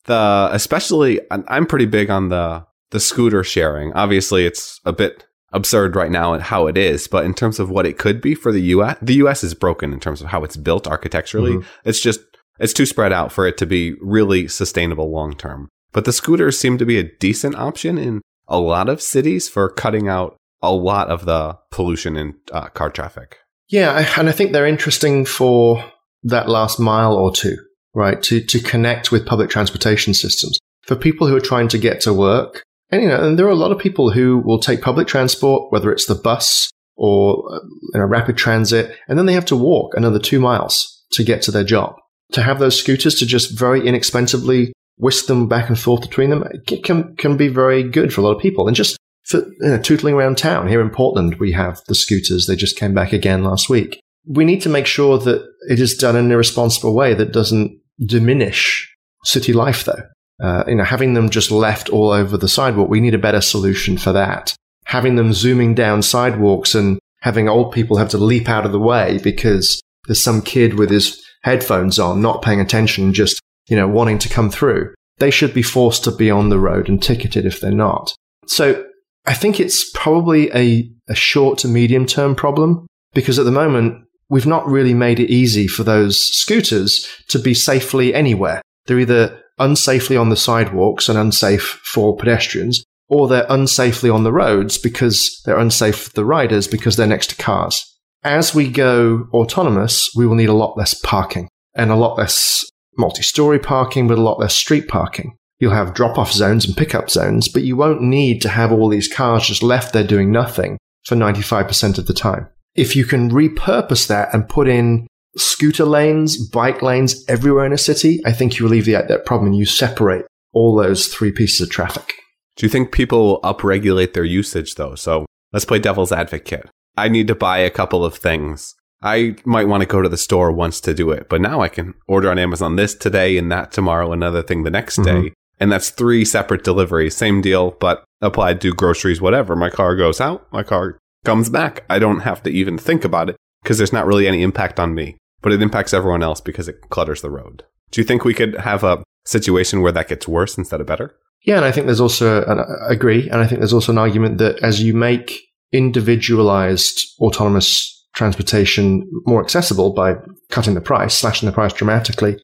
the, 0.06 0.50
especially, 0.52 1.20
I'm 1.32 1.66
pretty 1.66 1.86
big 1.86 2.10
on 2.10 2.30
the, 2.30 2.66
the 2.92 3.00
scooter 3.00 3.44
sharing. 3.44 3.92
Obviously, 3.94 4.46
it's 4.46 4.80
a 4.86 4.94
bit 4.94 5.26
absurd 5.52 5.96
right 5.96 6.12
now 6.12 6.34
and 6.34 6.44
how 6.44 6.68
it 6.68 6.78
is, 6.78 7.08
but 7.08 7.26
in 7.26 7.34
terms 7.34 7.60
of 7.60 7.70
what 7.70 7.86
it 7.86 7.98
could 7.98 8.22
be 8.22 8.36
for 8.36 8.52
the 8.52 8.62
US, 8.62 8.98
the 9.02 9.16
US 9.16 9.44
is 9.44 9.54
broken 9.54 9.94
in 9.94 10.00
terms 10.00 10.22
of 10.22 10.28
how 10.28 10.44
it's 10.44 10.58
built 10.58 10.88
architecturally. 10.88 11.54
Mm-hmm. 11.54 11.90
It's 11.90 12.00
just 12.00 12.20
it's 12.60 12.74
too 12.74 12.86
spread 12.86 13.12
out 13.12 13.32
for 13.32 13.46
it 13.48 13.58
to 13.58 13.66
be 13.66 13.96
really 14.02 14.48
sustainable 14.48 15.12
long 15.12 15.34
term. 15.34 15.70
But 15.92 16.06
the 16.06 16.14
scooters 16.14 16.60
seem 16.60 16.78
to 16.78 16.86
be 16.86 16.98
a 16.98 17.12
decent 17.20 17.56
option 17.56 17.98
in 17.98 18.22
a 18.48 18.60
lot 18.60 18.90
of 18.90 19.02
cities 19.02 19.50
for 19.50 19.70
cutting 19.70 20.08
out 20.08 20.36
a 20.62 20.72
lot 20.72 21.10
of 21.10 21.26
the 21.26 21.58
pollution 21.72 22.16
in 22.16 22.36
uh, 22.52 22.68
car 22.70 22.90
traffic. 22.90 23.38
Yeah, 23.68 24.06
and 24.18 24.30
I 24.30 24.32
think 24.32 24.52
they're 24.52 24.68
interesting 24.68 25.26
for 25.26 25.84
that 26.24 26.50
last 26.50 26.80
mile 26.80 27.16
or 27.16 27.32
two, 27.32 27.58
right? 27.94 28.22
To 28.24 28.42
to 28.42 28.60
connect 28.60 29.12
with 29.12 29.26
public 29.26 29.50
transportation 29.50 30.14
systems 30.14 30.60
for 30.84 30.96
people 30.96 31.28
who 31.28 31.36
are 31.36 31.42
trying 31.42 31.68
to 31.70 31.78
get 31.78 32.02
to 32.02 32.14
work. 32.14 32.64
And 32.92 33.02
you 33.02 33.10
know, 33.10 33.28
and 33.28 33.40
there 33.40 33.48
are 33.48 33.50
a 33.50 33.56
lot 33.56 33.72
of 33.72 33.80
people 33.80 34.12
who 34.12 34.40
will 34.46 34.60
take 34.60 34.82
public 34.82 35.08
transport, 35.08 35.72
whether 35.72 35.92
it's 35.92 36.06
the 36.06 36.16
bus 36.16 36.70
or 36.96 37.44
uh, 37.54 37.60
you 37.94 38.00
know, 38.00 38.06
rapid 38.06 38.38
transit, 38.38 38.96
and 39.08 39.18
then 39.18 39.26
they 39.26 39.34
have 39.34 39.46
to 39.46 39.56
walk 39.56 39.96
another 39.96 40.20
two 40.20 40.40
miles 40.40 41.04
to 41.12 41.24
get 41.24 41.42
to 41.44 41.52
their 41.52 41.64
job 41.64 41.96
to 42.32 42.42
have 42.42 42.60
those 42.60 42.80
scooters 42.80 43.16
to 43.16 43.26
just 43.26 43.58
very 43.58 43.86
inexpensively 43.86 44.74
whisk 44.98 45.28
them 45.28 45.48
back 45.48 45.70
and 45.70 45.80
forth 45.80 46.02
between 46.02 46.30
them 46.30 46.44
can, 46.84 47.16
can 47.16 47.38
be 47.38 47.48
very 47.48 47.84
good 47.84 48.14
for 48.14 48.22
a 48.22 48.24
lot 48.24 48.36
of 48.36 48.42
people. 48.42 48.68
And 48.68 48.76
just 48.76 48.98
for 49.26 49.40
you 49.40 49.56
know, 49.62 49.80
tootling 49.80 50.14
around 50.14 50.38
town 50.38 50.68
here 50.68 50.82
in 50.82 50.90
Portland, 50.90 51.36
we 51.36 51.52
have 51.52 51.82
the 51.88 51.96
scooters. 51.96 52.46
They 52.46 52.56
just 52.56 52.78
came 52.78 52.94
back 52.94 53.12
again 53.12 53.44
last 53.44 53.70
week. 53.70 54.00
We 54.28 54.46
need 54.46 54.62
to 54.62 54.70
make 54.70 54.86
sure 54.86 55.18
that 55.20 55.46
it 55.70 55.80
is 55.80 55.96
done 55.96 56.16
in 56.16 56.32
a 56.32 56.38
responsible 56.38 56.94
way 56.94 57.14
that 57.14 57.34
doesn't 57.34 57.80
diminish 58.06 58.92
city 59.24 59.54
life, 59.54 59.84
though. 59.84 60.04
Uh, 60.42 60.64
you 60.68 60.76
know, 60.76 60.84
having 60.84 61.14
them 61.14 61.30
just 61.30 61.52
left 61.52 61.90
all 61.90 62.12
over 62.12 62.38
the 62.38 62.48
sidewalk, 62.48 62.90
we 62.90 63.00
need 63.00 63.14
a 63.14 63.20
better 63.20 63.42
solution 63.42 63.98
for 63.98 64.12
that. 64.12 64.54
Having 64.86 65.16
them 65.16 65.34
zooming 65.34 65.74
down 65.74 66.02
sidewalks 66.02 66.76
and 66.76 67.00
having 67.22 67.48
old 67.50 67.72
people 67.72 67.98
have 67.98 68.10
to 68.10 68.18
leap 68.18 68.50
out 68.50 68.66
of 68.66 68.72
the 68.72 68.80
way 68.80 69.20
because 69.24 69.82
there's 70.08 70.22
some 70.22 70.42
kid 70.42 70.76
with 70.76 70.90
his 70.90 71.24
headphones 71.42 71.98
on, 71.98 72.22
not 72.22 72.42
paying 72.42 72.60
attention, 72.60 73.14
just, 73.14 73.40
you 73.68 73.76
know, 73.76 73.88
wanting 73.88 74.20
to 74.20 74.30
come 74.30 74.50
through. 74.50 74.94
They 75.18 75.32
should 75.32 75.54
be 75.54 75.62
forced 75.62 76.04
to 76.04 76.12
be 76.12 76.30
on 76.30 76.50
the 76.50 76.60
road 76.60 76.90
and 76.90 77.02
ticketed 77.02 77.46
if 77.46 77.60
they're 77.60 77.72
not. 77.72 78.14
So 78.48 78.86
I 79.26 79.34
think 79.34 79.60
it's 79.60 79.90
probably 79.92 80.52
a, 80.54 80.90
a 81.10 81.16
short 81.16 81.58
to 81.60 81.68
medium 81.68 82.06
term 82.06 82.36
problem, 82.36 82.86
because 83.14 83.40
at 83.40 83.46
the 83.46 83.52
moment, 83.52 84.06
we've 84.30 84.46
not 84.46 84.68
really 84.68 84.94
made 84.94 85.20
it 85.20 85.32
easy 85.32 85.68
for 85.68 85.84
those 85.84 86.20
scooters 86.20 87.08
to 87.30 87.40
be 87.40 87.54
safely 87.54 88.14
anywhere. 88.14 88.62
They're 88.86 89.00
either 89.00 89.42
unsafely 89.60 90.20
on 90.20 90.30
the 90.30 90.36
sidewalks 90.36 91.08
and 91.08 91.18
unsafe 91.18 91.80
for 91.84 92.16
pedestrians, 92.16 92.84
or 93.08 93.28
they're 93.28 93.48
unsafely 93.48 94.14
on 94.14 94.24
the 94.24 94.34
roads 94.34 94.78
because 94.78 95.42
they're 95.46 95.60
unsafe 95.60 95.96
for 95.96 96.10
the 96.12 96.26
riders 96.26 96.68
because 96.68 96.98
they're 96.98 97.08
next 97.08 97.32
to 97.32 97.36
cars. 97.36 97.84
As 98.24 98.56
we 98.56 98.70
go 98.70 99.28
autonomous, 99.34 100.10
we 100.16 100.26
will 100.26 100.36
need 100.36 100.50
a 100.50 100.54
lot 100.54 100.78
less 100.78 100.94
parking 100.94 101.48
and 101.76 101.92
a 101.92 101.96
lot 101.96 102.18
less 102.18 102.66
multi 102.98 103.24
story 103.24 103.60
parking, 103.60 104.08
but 104.08 104.18
a 104.18 104.22
lot 104.22 104.40
less 104.40 104.56
street 104.56 104.88
parking. 104.88 105.38
You'll 105.60 105.74
have 105.74 105.94
drop 105.94 106.18
off 106.18 106.32
zones 106.32 106.66
and 106.66 106.76
pickup 106.76 107.10
zones, 107.10 107.48
but 107.48 107.64
you 107.64 107.76
won't 107.78 108.02
need 108.02 108.42
to 108.42 108.50
have 108.50 108.72
all 108.72 108.90
these 108.90 109.08
cars 109.08 109.48
just 109.48 109.64
left 109.64 109.94
there 109.94 110.04
doing 110.04 110.32
nothing 110.32 110.78
for 111.06 111.16
95% 111.16 111.98
of 111.98 112.08
the 112.08 112.14
time. 112.14 112.48
If 112.74 112.96
you 112.96 113.06
can 113.06 113.32
repurpose 113.32 114.08
that 114.08 114.34
and 114.34 114.50
put 114.50 114.68
in 114.68 115.08
scooter 115.38 115.86
lanes, 115.86 116.38
bike 116.50 116.82
lanes 116.82 117.24
everywhere 117.28 117.66
in 117.66 117.74
a 117.74 117.78
city, 117.78 118.22
I 118.26 118.34
think 118.34 118.60
you 118.60 118.68
alleviate 118.68 119.08
that 119.08 119.26
problem 119.26 119.52
and 119.52 119.58
you 119.58 119.66
separate 119.66 120.26
all 120.54 120.76
those 120.76 121.08
three 121.08 121.32
pieces 121.32 121.62
of 121.62 121.70
traffic. 121.70 122.14
Do 122.56 122.66
you 122.66 122.70
think 122.70 122.92
people 122.92 123.26
will 123.26 123.42
upregulate 123.42 124.14
their 124.14 124.26
usage 124.26 124.76
though? 124.76 124.96
So 124.96 125.26
let's 125.54 125.66
play 125.66 125.80
devil's 125.80 126.12
advocate. 126.12 126.70
I 126.98 127.10
need 127.10 127.28
to 127.28 127.36
buy 127.36 127.60
a 127.60 127.70
couple 127.70 128.06
of 128.06 128.16
things. 128.16 128.76
I 129.06 129.36
might 129.46 129.68
want 129.68 129.82
to 129.82 129.88
go 129.88 130.02
to 130.02 130.10
the 130.10 130.18
store 130.18 130.52
once 130.52 130.82
to 130.82 130.94
do 130.96 131.12
it, 131.12 131.30
but 131.30 131.40
now 131.40 131.62
I 131.62 131.68
can 131.68 131.94
order 132.08 132.32
on 132.32 132.40
Amazon 132.40 132.76
this 132.76 132.96
today 132.96 133.38
and 133.38 133.52
that 133.52 133.72
tomorrow, 133.72 134.12
another 134.12 134.42
thing 134.42 134.64
the 134.64 134.72
next 134.72 134.98
mm-hmm. 134.98 135.28
day. 135.28 135.34
And 135.60 135.72
that's 135.72 135.92
three 135.92 136.26
separate 136.26 136.64
deliveries. 136.64 137.16
Same 137.16 137.40
deal, 137.40 137.78
but 137.80 138.04
applied 138.20 138.60
to 138.62 138.74
groceries, 138.74 139.22
whatever. 139.22 139.56
My 139.56 139.70
car 139.70 139.96
goes 139.96 140.20
out, 140.20 140.52
my 140.52 140.64
car 140.64 140.98
comes 141.24 141.50
back. 141.50 141.86
I 141.88 142.00
don't 142.00 142.22
have 142.22 142.42
to 142.44 142.50
even 142.50 142.80
think 142.80 143.06
about 143.06 143.30
it 143.30 143.36
because 143.62 143.78
there's 143.78 143.94
not 143.94 144.08
really 144.08 144.28
any 144.28 144.42
impact 144.42 144.80
on 144.80 144.96
me, 144.96 145.18
but 145.42 145.54
it 145.54 145.62
impacts 145.62 145.94
everyone 145.94 146.24
else 146.24 146.42
because 146.42 146.68
it 146.68 146.90
clutters 146.90 147.22
the 147.22 147.30
road. 147.30 147.64
Do 147.92 148.02
you 148.02 148.06
think 148.06 148.26
we 148.26 148.34
could 148.34 148.56
have 148.56 148.84
a 148.84 149.04
situation 149.26 149.82
where 149.82 149.92
that 149.92 150.10
gets 150.10 150.28
worse 150.28 150.58
instead 150.58 150.82
of 150.82 150.88
better? 150.88 151.16
Yeah, 151.44 151.58
and 151.58 151.66
I 151.66 151.72
think 151.72 151.86
there's 151.86 152.02
also 152.02 152.44
an, 152.46 152.60
I 152.60 152.92
agree, 152.92 153.30
and 153.30 153.40
I 153.40 153.46
think 153.46 153.60
there's 153.60 153.74
also 153.74 153.92
an 153.92 154.00
argument 154.00 154.40
that 154.40 154.58
as 154.64 154.82
you 154.82 154.96
make 154.96 155.44
individualized 155.72 157.02
autonomous 157.20 157.95
transportation 158.16 159.10
more 159.26 159.44
accessible 159.44 159.94
by 159.94 160.16
cutting 160.50 160.74
the 160.74 160.82
price, 160.82 161.14
slashing 161.14 161.48
the 161.48 161.54
price 161.54 161.74
dramatically, 161.74 162.38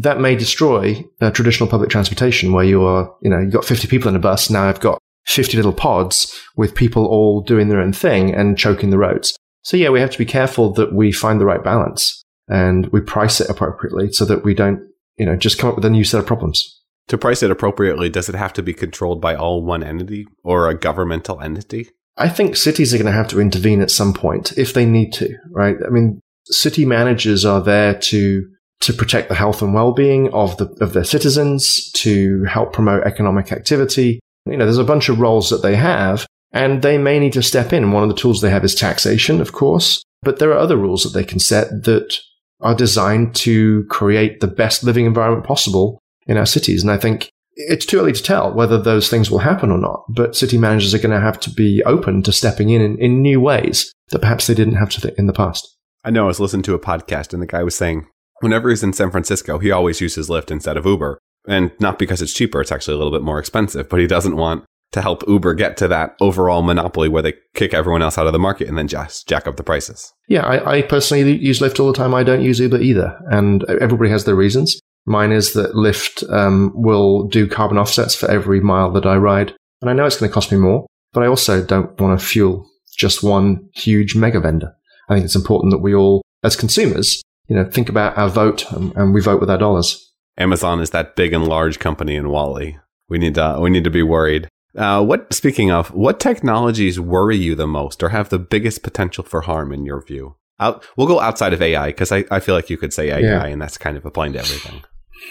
that 0.00 0.20
may 0.20 0.36
destroy 0.36 1.04
uh, 1.20 1.30
traditional 1.30 1.68
public 1.68 1.90
transportation 1.90 2.52
where 2.52 2.64
you 2.64 2.84
are, 2.84 3.12
you 3.22 3.30
know, 3.30 3.38
you've 3.38 3.52
got 3.52 3.64
50 3.64 3.88
people 3.88 4.08
in 4.08 4.16
a 4.16 4.20
bus. 4.20 4.50
Now 4.50 4.68
I've 4.68 4.80
got 4.80 4.98
50 5.26 5.56
little 5.56 5.72
pods 5.72 6.40
with 6.56 6.74
people 6.74 7.06
all 7.06 7.42
doing 7.42 7.68
their 7.68 7.80
own 7.80 7.92
thing 7.92 8.34
and 8.34 8.58
choking 8.58 8.90
the 8.90 8.98
roads. 8.98 9.36
So 9.62 9.76
yeah, 9.76 9.88
we 9.88 10.00
have 10.00 10.10
to 10.10 10.18
be 10.18 10.26
careful 10.26 10.72
that 10.74 10.94
we 10.94 11.10
find 11.12 11.40
the 11.40 11.46
right 11.46 11.62
balance 11.62 12.22
and 12.48 12.86
we 12.88 13.00
price 13.00 13.40
it 13.40 13.48
appropriately 13.48 14.12
so 14.12 14.24
that 14.26 14.44
we 14.44 14.54
don't, 14.54 14.80
you 15.16 15.24
know, 15.24 15.36
just 15.36 15.58
come 15.58 15.70
up 15.70 15.76
with 15.76 15.84
a 15.84 15.90
new 15.90 16.04
set 16.04 16.20
of 16.20 16.26
problems. 16.26 16.82
To 17.08 17.18
price 17.18 17.42
it 17.42 17.50
appropriately, 17.50 18.08
does 18.08 18.28
it 18.28 18.34
have 18.34 18.52
to 18.54 18.62
be 18.62 18.72
controlled 18.72 19.20
by 19.20 19.34
all 19.34 19.62
one 19.62 19.82
entity 19.82 20.26
or 20.42 20.68
a 20.68 20.78
governmental 20.78 21.40
entity? 21.40 21.90
I 22.16 22.28
think 22.28 22.56
cities 22.56 22.94
are 22.94 22.98
going 22.98 23.06
to 23.06 23.12
have 23.12 23.28
to 23.28 23.40
intervene 23.40 23.80
at 23.80 23.90
some 23.90 24.14
point 24.14 24.56
if 24.56 24.72
they 24.72 24.86
need 24.86 25.12
to, 25.14 25.36
right? 25.50 25.76
I 25.84 25.90
mean, 25.90 26.20
city 26.46 26.84
managers 26.84 27.44
are 27.44 27.60
there 27.60 27.94
to 27.94 28.48
to 28.80 28.92
protect 28.92 29.28
the 29.28 29.34
health 29.34 29.62
and 29.62 29.72
well-being 29.72 30.32
of 30.32 30.56
the 30.58 30.66
of 30.80 30.92
their 30.92 31.04
citizens, 31.04 31.90
to 31.92 32.44
help 32.44 32.72
promote 32.72 33.04
economic 33.04 33.50
activity. 33.50 34.20
You 34.46 34.56
know, 34.56 34.64
there's 34.64 34.78
a 34.78 34.84
bunch 34.84 35.08
of 35.08 35.20
roles 35.20 35.48
that 35.50 35.62
they 35.62 35.76
have, 35.76 36.26
and 36.52 36.82
they 36.82 36.98
may 36.98 37.18
need 37.18 37.32
to 37.32 37.42
step 37.42 37.72
in. 37.72 37.92
One 37.92 38.02
of 38.02 38.08
the 38.10 38.14
tools 38.14 38.40
they 38.40 38.50
have 38.50 38.64
is 38.64 38.74
taxation, 38.74 39.40
of 39.40 39.52
course, 39.52 40.02
but 40.22 40.38
there 40.38 40.50
are 40.50 40.58
other 40.58 40.76
rules 40.76 41.02
that 41.02 41.18
they 41.18 41.24
can 41.24 41.38
set 41.38 41.84
that 41.84 42.18
are 42.60 42.74
designed 42.74 43.34
to 43.36 43.84
create 43.90 44.40
the 44.40 44.46
best 44.46 44.84
living 44.84 45.06
environment 45.06 45.46
possible 45.46 45.98
in 46.26 46.36
our 46.36 46.46
cities. 46.46 46.82
And 46.82 46.90
I 46.90 46.98
think 46.98 47.30
it's 47.56 47.86
too 47.86 47.98
early 47.98 48.12
to 48.12 48.22
tell 48.22 48.52
whether 48.52 48.78
those 48.80 49.08
things 49.08 49.30
will 49.30 49.38
happen 49.38 49.70
or 49.70 49.78
not, 49.78 50.04
but 50.08 50.36
city 50.36 50.58
managers 50.58 50.94
are 50.94 50.98
going 50.98 51.10
to 51.14 51.20
have 51.20 51.38
to 51.40 51.50
be 51.50 51.82
open 51.84 52.22
to 52.22 52.32
stepping 52.32 52.70
in, 52.70 52.80
in 52.80 52.98
in, 52.98 53.22
new 53.22 53.40
ways 53.40 53.92
that 54.10 54.20
perhaps 54.20 54.46
they 54.46 54.54
didn't 54.54 54.76
have 54.76 54.90
to 54.90 55.00
th- 55.00 55.14
in 55.16 55.26
the 55.26 55.32
past. 55.32 55.68
I 56.04 56.10
know 56.10 56.24
I 56.24 56.28
was 56.28 56.40
listening 56.40 56.64
to 56.64 56.74
a 56.74 56.78
podcast 56.78 57.32
and 57.32 57.40
the 57.40 57.46
guy 57.46 57.62
was 57.62 57.74
saying 57.74 58.06
whenever 58.40 58.68
he's 58.68 58.82
in 58.82 58.92
San 58.92 59.10
Francisco, 59.10 59.58
he 59.58 59.70
always 59.70 60.00
uses 60.00 60.28
Lyft 60.28 60.50
instead 60.50 60.76
of 60.76 60.86
Uber. 60.86 61.18
And 61.46 61.72
not 61.78 61.98
because 61.98 62.22
it's 62.22 62.32
cheaper, 62.32 62.60
it's 62.60 62.72
actually 62.72 62.94
a 62.94 62.98
little 62.98 63.12
bit 63.12 63.22
more 63.22 63.38
expensive, 63.38 63.88
but 63.88 64.00
he 64.00 64.06
doesn't 64.06 64.36
want 64.36 64.64
to 64.92 65.02
help 65.02 65.24
Uber 65.26 65.54
get 65.54 65.76
to 65.78 65.88
that 65.88 66.14
overall 66.20 66.62
monopoly 66.62 67.08
where 67.08 67.22
they 67.22 67.34
kick 67.54 67.74
everyone 67.74 68.00
else 68.00 68.16
out 68.16 68.26
of 68.26 68.32
the 68.32 68.38
market 68.38 68.68
and 68.68 68.78
then 68.78 68.86
just 68.86 69.28
jack 69.28 69.46
up 69.46 69.56
the 69.56 69.62
prices. 69.62 70.12
Yeah, 70.28 70.46
I, 70.46 70.76
I 70.76 70.82
personally 70.82 71.36
use 71.36 71.60
Lyft 71.60 71.80
all 71.80 71.88
the 71.88 71.98
time. 71.98 72.14
I 72.14 72.22
don't 72.22 72.42
use 72.42 72.60
Uber 72.60 72.80
either. 72.80 73.18
And 73.30 73.64
everybody 73.64 74.10
has 74.10 74.24
their 74.24 74.36
reasons. 74.36 74.78
Mine 75.06 75.32
is 75.32 75.52
that 75.52 75.74
Lyft 75.74 76.30
um, 76.32 76.72
will 76.74 77.24
do 77.24 77.46
carbon 77.46 77.78
offsets 77.78 78.14
for 78.14 78.30
every 78.30 78.60
mile 78.60 78.90
that 78.92 79.06
I 79.06 79.16
ride. 79.16 79.54
And 79.80 79.90
I 79.90 79.92
know 79.92 80.06
it's 80.06 80.16
going 80.16 80.30
to 80.30 80.34
cost 80.34 80.50
me 80.50 80.58
more, 80.58 80.86
but 81.12 81.22
I 81.22 81.26
also 81.26 81.62
don't 81.62 81.98
want 82.00 82.18
to 82.18 82.26
fuel 82.26 82.66
just 82.96 83.22
one 83.22 83.68
huge 83.74 84.16
mega 84.16 84.40
vendor. 84.40 84.74
I 85.08 85.14
think 85.14 85.24
it's 85.24 85.36
important 85.36 85.72
that 85.72 85.78
we 85.78 85.94
all, 85.94 86.22
as 86.42 86.56
consumers, 86.56 87.22
you 87.48 87.56
know, 87.56 87.64
think 87.64 87.88
about 87.88 88.16
our 88.16 88.28
vote 88.28 88.70
and, 88.72 88.94
and 88.96 89.12
we 89.12 89.20
vote 89.20 89.40
with 89.40 89.50
our 89.50 89.58
dollars. 89.58 90.12
Amazon 90.38 90.80
is 90.80 90.90
that 90.90 91.16
big 91.16 91.32
and 91.32 91.46
large 91.46 91.78
company 91.78 92.16
in 92.16 92.30
Wally. 92.30 92.78
We 93.08 93.18
need 93.18 93.34
to, 93.34 93.58
we 93.60 93.70
need 93.70 93.84
to 93.84 93.90
be 93.90 94.02
worried. 94.02 94.48
Uh, 94.76 95.04
what, 95.04 95.32
speaking 95.32 95.70
of, 95.70 95.92
what 95.92 96.18
technologies 96.18 96.98
worry 96.98 97.36
you 97.36 97.54
the 97.54 97.66
most 97.66 98.02
or 98.02 98.08
have 98.08 98.30
the 98.30 98.38
biggest 98.38 98.82
potential 98.82 99.22
for 99.22 99.42
harm 99.42 99.72
in 99.72 99.84
your 99.84 100.02
view? 100.02 100.36
Out, 100.58 100.84
we'll 100.96 101.06
go 101.06 101.20
outside 101.20 101.52
of 101.52 101.60
AI 101.60 101.88
because 101.88 102.10
I, 102.10 102.24
I 102.30 102.40
feel 102.40 102.54
like 102.54 102.70
you 102.70 102.78
could 102.78 102.92
say 102.92 103.10
AI 103.10 103.18
yeah. 103.18 103.44
and 103.44 103.60
that's 103.60 103.76
kind 103.76 103.96
of 103.96 104.06
applying 104.06 104.32
to 104.32 104.38
everything. 104.38 104.82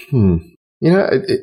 Hmm. 0.10 0.38
You 0.80 0.92
know, 0.92 1.06
it, 1.06 1.42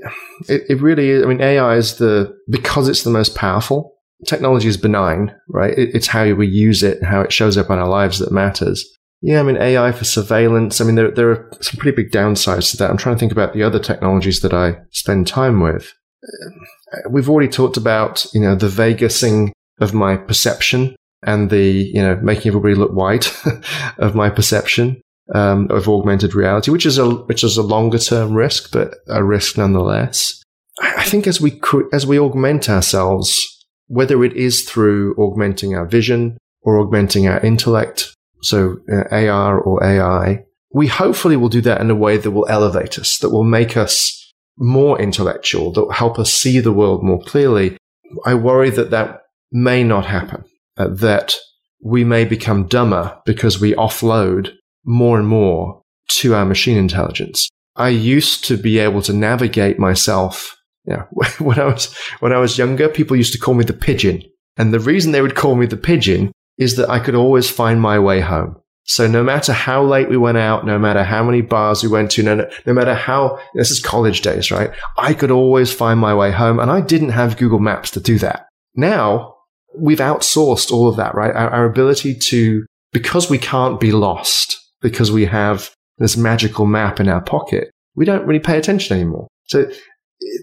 it, 0.49 0.63
it 0.69 0.81
really 0.83 1.11
is. 1.11 1.25
I 1.25 1.27
mean, 1.27 1.41
AI 1.41 1.77
is 1.77 1.97
the, 1.97 2.37
because 2.49 2.89
it's 2.89 3.05
the 3.05 3.11
most 3.11 3.35
powerful, 3.35 3.97
technology 4.27 4.69
is 4.69 4.77
benign, 4.77 5.35
right? 5.49 5.77
It, 5.77 5.95
it's 5.95 6.09
how 6.09 6.31
we 6.35 6.47
use 6.47 6.83
it, 6.83 7.03
how 7.03 7.23
it 7.23 7.33
shows 7.33 7.57
up 7.57 7.71
in 7.71 7.79
our 7.79 7.89
lives 7.89 8.19
that 8.19 8.33
matters. 8.33 8.85
Yeah, 9.23 9.41
I 9.41 9.43
mean, 9.43 9.57
AI 9.57 9.93
for 9.93 10.05
surveillance. 10.05 10.81
I 10.81 10.85
mean, 10.85 10.95
there, 10.95 11.11
there 11.11 11.31
are 11.31 11.51
some 11.61 11.79
pretty 11.79 11.97
big 11.97 12.11
downsides 12.11 12.71
to 12.71 12.77
that. 12.79 12.91
I'm 12.91 12.97
trying 12.97 13.17
to 13.17 13.19
think 13.19 13.33
about 13.33 13.53
the 13.53 13.63
other 13.63 13.79
technologies 13.79 14.41
that 14.41 14.55
I 14.55 14.77
spend 14.91 15.27
time 15.27 15.61
with. 15.61 15.93
Uh, 16.23 17.09
we've 17.11 17.29
already 17.29 17.51
talked 17.51 17.77
about, 17.77 18.27
you 18.33 18.41
know, 18.41 18.55
the 18.55 18.69
Vegasing 18.69 19.53
of 19.81 19.95
my 19.95 20.17
perception 20.17 20.97
and 21.23 21.51
the, 21.51 21.63
you 21.63 22.01
know, 22.01 22.17
making 22.17 22.49
everybody 22.49 22.75
look 22.75 22.93
white 22.93 23.35
of 23.99 24.15
my 24.15 24.31
perception 24.31 25.01
um, 25.35 25.69
of 25.71 25.89
augmented 25.89 26.35
reality, 26.35 26.71
which 26.71 26.87
is 26.87 26.99
a 26.99 27.09
which 27.09 27.45
is 27.45 27.57
a 27.57 27.63
longer 27.63 27.99
term 27.99 28.35
risk, 28.35 28.73
but 28.73 28.95
a 29.09 29.23
risk 29.23 29.57
nonetheless. 29.57 30.43
I 30.81 31.05
think 31.05 31.27
as 31.27 31.41
we 31.41 31.61
as 31.93 32.07
we 32.07 32.19
augment 32.19 32.69
ourselves, 32.69 33.47
whether 33.87 34.25
it 34.25 34.35
is 34.35 34.63
through 34.63 35.15
augmenting 35.17 35.75
our 35.75 35.87
vision 35.87 36.39
or 36.63 36.79
augmenting 36.79 37.29
our 37.29 37.41
intellect, 37.41 38.15
so 38.43 38.79
uh, 38.93 39.15
AR 39.15 39.59
or 39.59 39.85
AI, 39.85 40.45
we 40.73 40.87
hopefully 40.87 41.37
will 41.37 41.49
do 41.49 41.61
that 41.63 41.81
in 41.81 41.91
a 41.91 41.95
way 41.95 42.17
that 42.17 42.31
will 42.31 42.47
elevate 42.49 42.99
us, 42.99 43.19
that 43.19 43.31
will 43.31 43.45
make 43.45 43.77
us 43.77 44.17
more 44.57 45.01
intellectual, 45.01 45.73
that 45.73 45.85
will 45.85 45.93
help 45.93 46.19
us 46.19 46.33
see 46.33 46.61
the 46.61 46.73
world 46.73 47.03
more 47.03 47.21
clearly. 47.23 47.77
I 48.25 48.35
worry 48.35 48.71
that 48.71 48.91
that 48.91 49.23
may 49.53 49.85
not 49.85 50.07
happen, 50.07 50.45
uh, 50.77 50.89
that 50.89 51.35
we 51.83 52.05
may 52.05 52.25
become 52.25 52.67
dumber 52.67 53.19
because 53.25 53.61
we 53.61 53.75
offload 53.75 54.53
more 54.91 55.19
and 55.19 55.29
more 55.29 55.81
to 56.09 56.35
our 56.35 56.45
machine 56.45 56.77
intelligence. 56.77 57.49
I 57.77 57.89
used 57.91 58.45
to 58.47 58.57
be 58.57 58.79
able 58.79 59.01
to 59.03 59.13
navigate 59.13 59.79
myself. 59.79 60.57
Yeah, 60.85 61.05
when 61.39 61.59
I 61.59 61.65
was 61.65 61.95
when 62.19 62.33
I 62.33 62.39
was 62.39 62.59
younger, 62.59 62.89
people 62.89 63.17
used 63.17 63.33
to 63.33 63.39
call 63.39 63.55
me 63.55 63.65
the 63.65 63.73
pigeon, 63.73 64.23
and 64.57 64.75
the 64.75 64.81
reason 64.81 65.13
they 65.13 65.23
would 65.23 65.37
call 65.37 65.55
me 65.55 65.67
the 65.67 65.77
pigeon 65.77 66.33
is 66.59 66.77
that 66.77 66.91
I 66.91 66.99
could 66.99 67.15
always 67.15 67.49
find 67.49 67.81
my 67.81 67.99
way 67.99 68.21
home. 68.21 68.57
So 68.85 69.07
no 69.07 69.23
matter 69.23 69.53
how 69.53 69.85
late 69.85 70.09
we 70.09 70.17
went 70.17 70.39
out, 70.39 70.67
no 70.67 70.79
matter 70.79 71.05
how 71.05 71.23
many 71.23 71.43
bars 71.43 71.83
we 71.83 71.89
went 71.89 72.11
to, 72.13 72.23
no, 72.23 72.51
no 72.67 72.73
matter 72.73 72.95
how 72.95 73.39
this 73.55 73.71
is 73.71 73.81
college 73.81 74.21
days, 74.21 74.51
right? 74.51 74.71
I 74.99 75.15
could 75.15 75.31
always 75.31 75.73
find 75.73 76.01
my 76.01 76.15
way 76.15 76.33
home, 76.33 76.59
and 76.59 76.71
I 76.71 76.81
didn't 76.81 77.11
have 77.11 77.37
Google 77.37 77.61
Maps 77.61 77.91
to 77.93 78.01
do 78.01 78.19
that. 78.19 78.47
Now 78.75 79.37
we've 79.79 79.99
outsourced 79.99 80.73
all 80.73 80.89
of 80.89 80.97
that, 80.97 81.15
right? 81.15 81.35
Our, 81.35 81.51
our 81.51 81.65
ability 81.65 82.17
to 82.17 82.67
because 82.93 83.31
we 83.31 83.39
can't 83.39 83.79
be 83.79 83.93
lost 83.93 84.60
because 84.81 85.13
we 85.13 85.27
have 85.27 85.71
this 85.99 86.17
magical 86.17 86.67
map 86.67 87.01
in 87.01 87.09
our 87.09 87.21
pocket, 87.21 87.71
we 87.95 88.05
don't 88.05 88.27
really 88.27 88.41
pay 88.41 88.59
attention 88.59 88.97
anymore. 88.97 89.29
So 89.45 89.71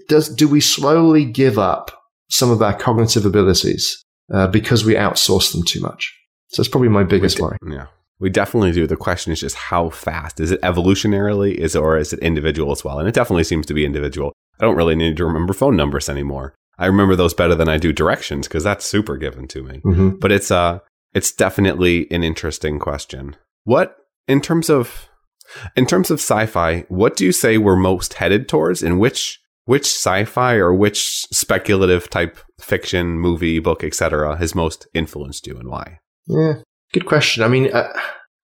does, 0.07 0.29
do 0.29 0.47
we 0.47 0.61
slowly 0.61 1.25
give 1.25 1.57
up 1.57 1.91
some 2.29 2.51
of 2.51 2.61
our 2.61 2.77
cognitive 2.77 3.25
abilities 3.25 4.03
uh, 4.33 4.47
because 4.47 4.85
we 4.85 4.95
outsource 4.95 5.51
them 5.51 5.63
too 5.63 5.81
much? 5.81 6.13
So 6.49 6.61
it's 6.61 6.69
probably 6.69 6.89
my 6.89 7.03
biggest 7.03 7.39
worry. 7.39 7.57
Yeah. 7.67 7.87
We 8.19 8.29
definitely 8.29 8.71
do. 8.71 8.87
The 8.87 8.95
question 8.95 9.31
is 9.31 9.39
just 9.39 9.55
how 9.55 9.89
fast. 9.89 10.39
Is 10.39 10.51
it 10.51 10.61
evolutionarily 10.61 11.53
is 11.53 11.75
it, 11.75 11.79
or 11.79 11.97
is 11.97 12.13
it 12.13 12.19
individual 12.19 12.71
as 12.71 12.83
well? 12.83 12.99
And 12.99 13.07
it 13.07 13.13
definitely 13.13 13.43
seems 13.43 13.65
to 13.67 13.73
be 13.73 13.85
individual. 13.85 14.33
I 14.59 14.65
don't 14.65 14.75
really 14.75 14.95
need 14.95 15.17
to 15.17 15.25
remember 15.25 15.53
phone 15.53 15.75
numbers 15.75 16.09
anymore. 16.09 16.55
I 16.79 16.87
remember 16.87 17.15
those 17.15 17.33
better 17.33 17.55
than 17.55 17.69
I 17.69 17.77
do 17.77 17.93
directions 17.93 18.47
because 18.47 18.63
that's 18.63 18.85
super 18.85 19.17
given 19.17 19.47
to 19.49 19.63
me. 19.63 19.81
Mm-hmm. 19.85 20.09
But 20.17 20.31
it's 20.31 20.49
uh 20.49 20.79
it's 21.13 21.31
definitely 21.31 22.09
an 22.11 22.23
interesting 22.23 22.79
question. 22.79 23.35
What 23.65 23.95
in 24.27 24.41
terms 24.41 24.69
of 24.69 25.09
in 25.75 25.85
terms 25.85 26.11
of 26.11 26.19
sci-fi, 26.19 26.81
what 26.89 27.15
do 27.15 27.25
you 27.25 27.31
say 27.31 27.57
we're 27.57 27.77
most 27.77 28.15
headed 28.15 28.49
towards 28.49 28.83
and 28.83 28.99
which 28.99 29.39
which 29.65 29.85
sci-fi 29.85 30.55
or 30.55 30.73
which 30.73 31.25
speculative 31.31 32.09
type 32.09 32.39
fiction, 32.59 33.19
movie, 33.19 33.59
book, 33.59 33.83
etc. 33.83 34.37
has 34.37 34.55
most 34.55 34.87
influenced 34.93 35.45
you 35.45 35.57
and 35.57 35.69
why? 35.69 35.99
Yeah, 36.25 36.55
good 36.93 37.05
question. 37.05 37.43
I 37.43 37.47
mean, 37.47 37.73
uh, 37.73 37.91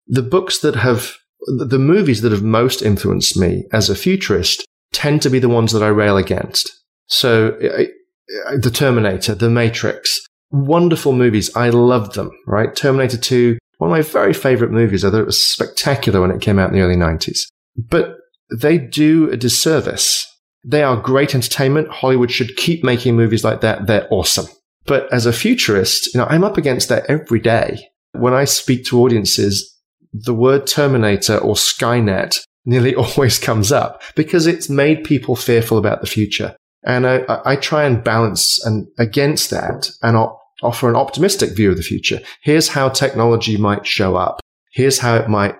the 0.08 0.22
books 0.22 0.60
that 0.60 0.76
have 0.76 1.16
the 1.48 1.80
movies 1.80 2.22
that 2.22 2.32
have 2.32 2.44
most 2.44 2.82
influenced 2.82 3.38
me 3.38 3.66
as 3.72 3.90
a 3.90 3.96
futurist 3.96 4.66
tend 4.94 5.22
to 5.22 5.30
be 5.30 5.40
the 5.40 5.50
ones 5.50 5.72
that 5.74 5.84
I 5.84 5.88
rail 5.88 6.18
against. 6.18 6.72
So, 7.08 7.52
The 7.52 8.72
Terminator, 8.74 9.36
The 9.36 9.50
Matrix, 9.50 10.20
wonderful 10.52 11.14
movies. 11.14 11.54
I 11.56 11.70
love 11.70 12.14
them, 12.14 12.32
right? 12.48 12.74
Terminator 12.74 13.18
2, 13.18 13.58
one 13.84 14.00
of 14.00 14.06
my 14.08 14.12
very 14.12 14.34
favorite 14.34 14.72
movies. 14.72 15.04
I 15.04 15.12
thought 15.12 15.20
it 15.20 15.26
was 15.26 15.46
spectacular 15.46 16.22
when 16.22 16.32
it 16.32 16.40
came 16.40 16.58
out 16.58 16.70
in 16.70 16.76
the 16.76 16.82
early 16.82 16.96
90s. 16.96 17.48
But 17.76 18.16
they 18.56 18.78
do 18.78 19.30
a 19.30 19.36
disservice. 19.36 20.26
They 20.64 20.84
are 20.84 20.96
great 20.96 21.36
entertainment. 21.36 21.90
Hollywood 21.90 22.32
should 22.32 22.56
keep 22.56 22.82
making 22.82 23.18
movies 23.18 23.44
like 23.44 23.60
that. 23.60 23.86
They're 23.88 24.08
awesome. 24.10 24.46
But 24.86 25.12
as 25.12 25.26
a 25.26 25.34
futurist, 25.34 26.14
you 26.14 26.20
know, 26.20 26.28
I'm 26.30 26.46
up 26.46 26.58
against 26.58 26.88
that 26.90 27.06
every 27.10 27.42
day. 27.42 27.90
When 28.14 28.34
I 28.34 28.46
speak 28.46 28.86
to 28.86 29.02
audiences, 29.02 29.78
the 30.14 30.34
word 30.34 30.66
Terminator 30.66 31.38
or 31.38 31.56
Skynet 31.56 32.40
nearly 32.66 32.96
always 32.96 33.38
comes 33.38 33.74
up 33.74 34.02
because 34.16 34.48
it's 34.48 34.70
made 34.70 35.04
people 35.04 35.36
fearful 35.36 35.78
about 35.78 36.00
the 36.00 36.08
future. 36.08 36.56
And 36.86 37.06
I, 37.06 37.42
I 37.44 37.58
try 37.58 37.84
and 37.84 38.02
balance 38.02 38.64
and 38.66 38.88
against 38.98 39.50
that 39.50 39.90
and 40.02 40.16
offer 40.64 40.90
an 40.90 40.96
optimistic 40.96 41.56
view 41.56 41.72
of 41.72 41.78
the 41.78 41.84
future. 41.84 42.20
Here's 42.42 42.70
how 42.70 42.90
technology 42.90 43.58
might 43.58 43.86
show 43.86 44.16
up. 44.16 44.40
Here's 44.72 45.00
how 45.00 45.16
it 45.16 45.30
might 45.30 45.56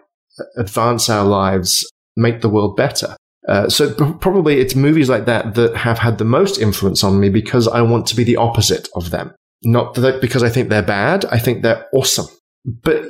advance 0.58 1.10
our 1.10 1.26
lives, 1.26 1.90
make 2.16 2.42
the 2.42 2.50
world 2.50 2.76
better. 2.76 3.16
Uh, 3.48 3.68
so 3.70 3.94
probably 4.16 4.60
it's 4.60 4.76
movies 4.76 5.10
like 5.10 5.26
that 5.26 5.56
that 5.56 5.76
have 5.76 6.00
had 6.00 6.18
the 6.18 6.26
most 6.26 6.58
influence 6.58 7.04
on 7.04 7.20
me 7.20 7.30
because 7.30 7.68
I 7.68 7.82
want 7.82 8.08
to 8.08 8.16
be 8.16 8.24
the 8.24 8.38
opposite 8.38 8.88
of 8.96 9.10
them. 9.10 9.36
Not 9.64 9.96
that 9.96 10.22
because 10.22 10.44
I 10.44 10.50
think 10.50 10.70
they're 10.70 10.82
bad. 10.82 11.26
I 11.26 11.40
think 11.40 11.62
they're 11.62 11.86
awesome. 11.94 12.28
But 12.66 13.06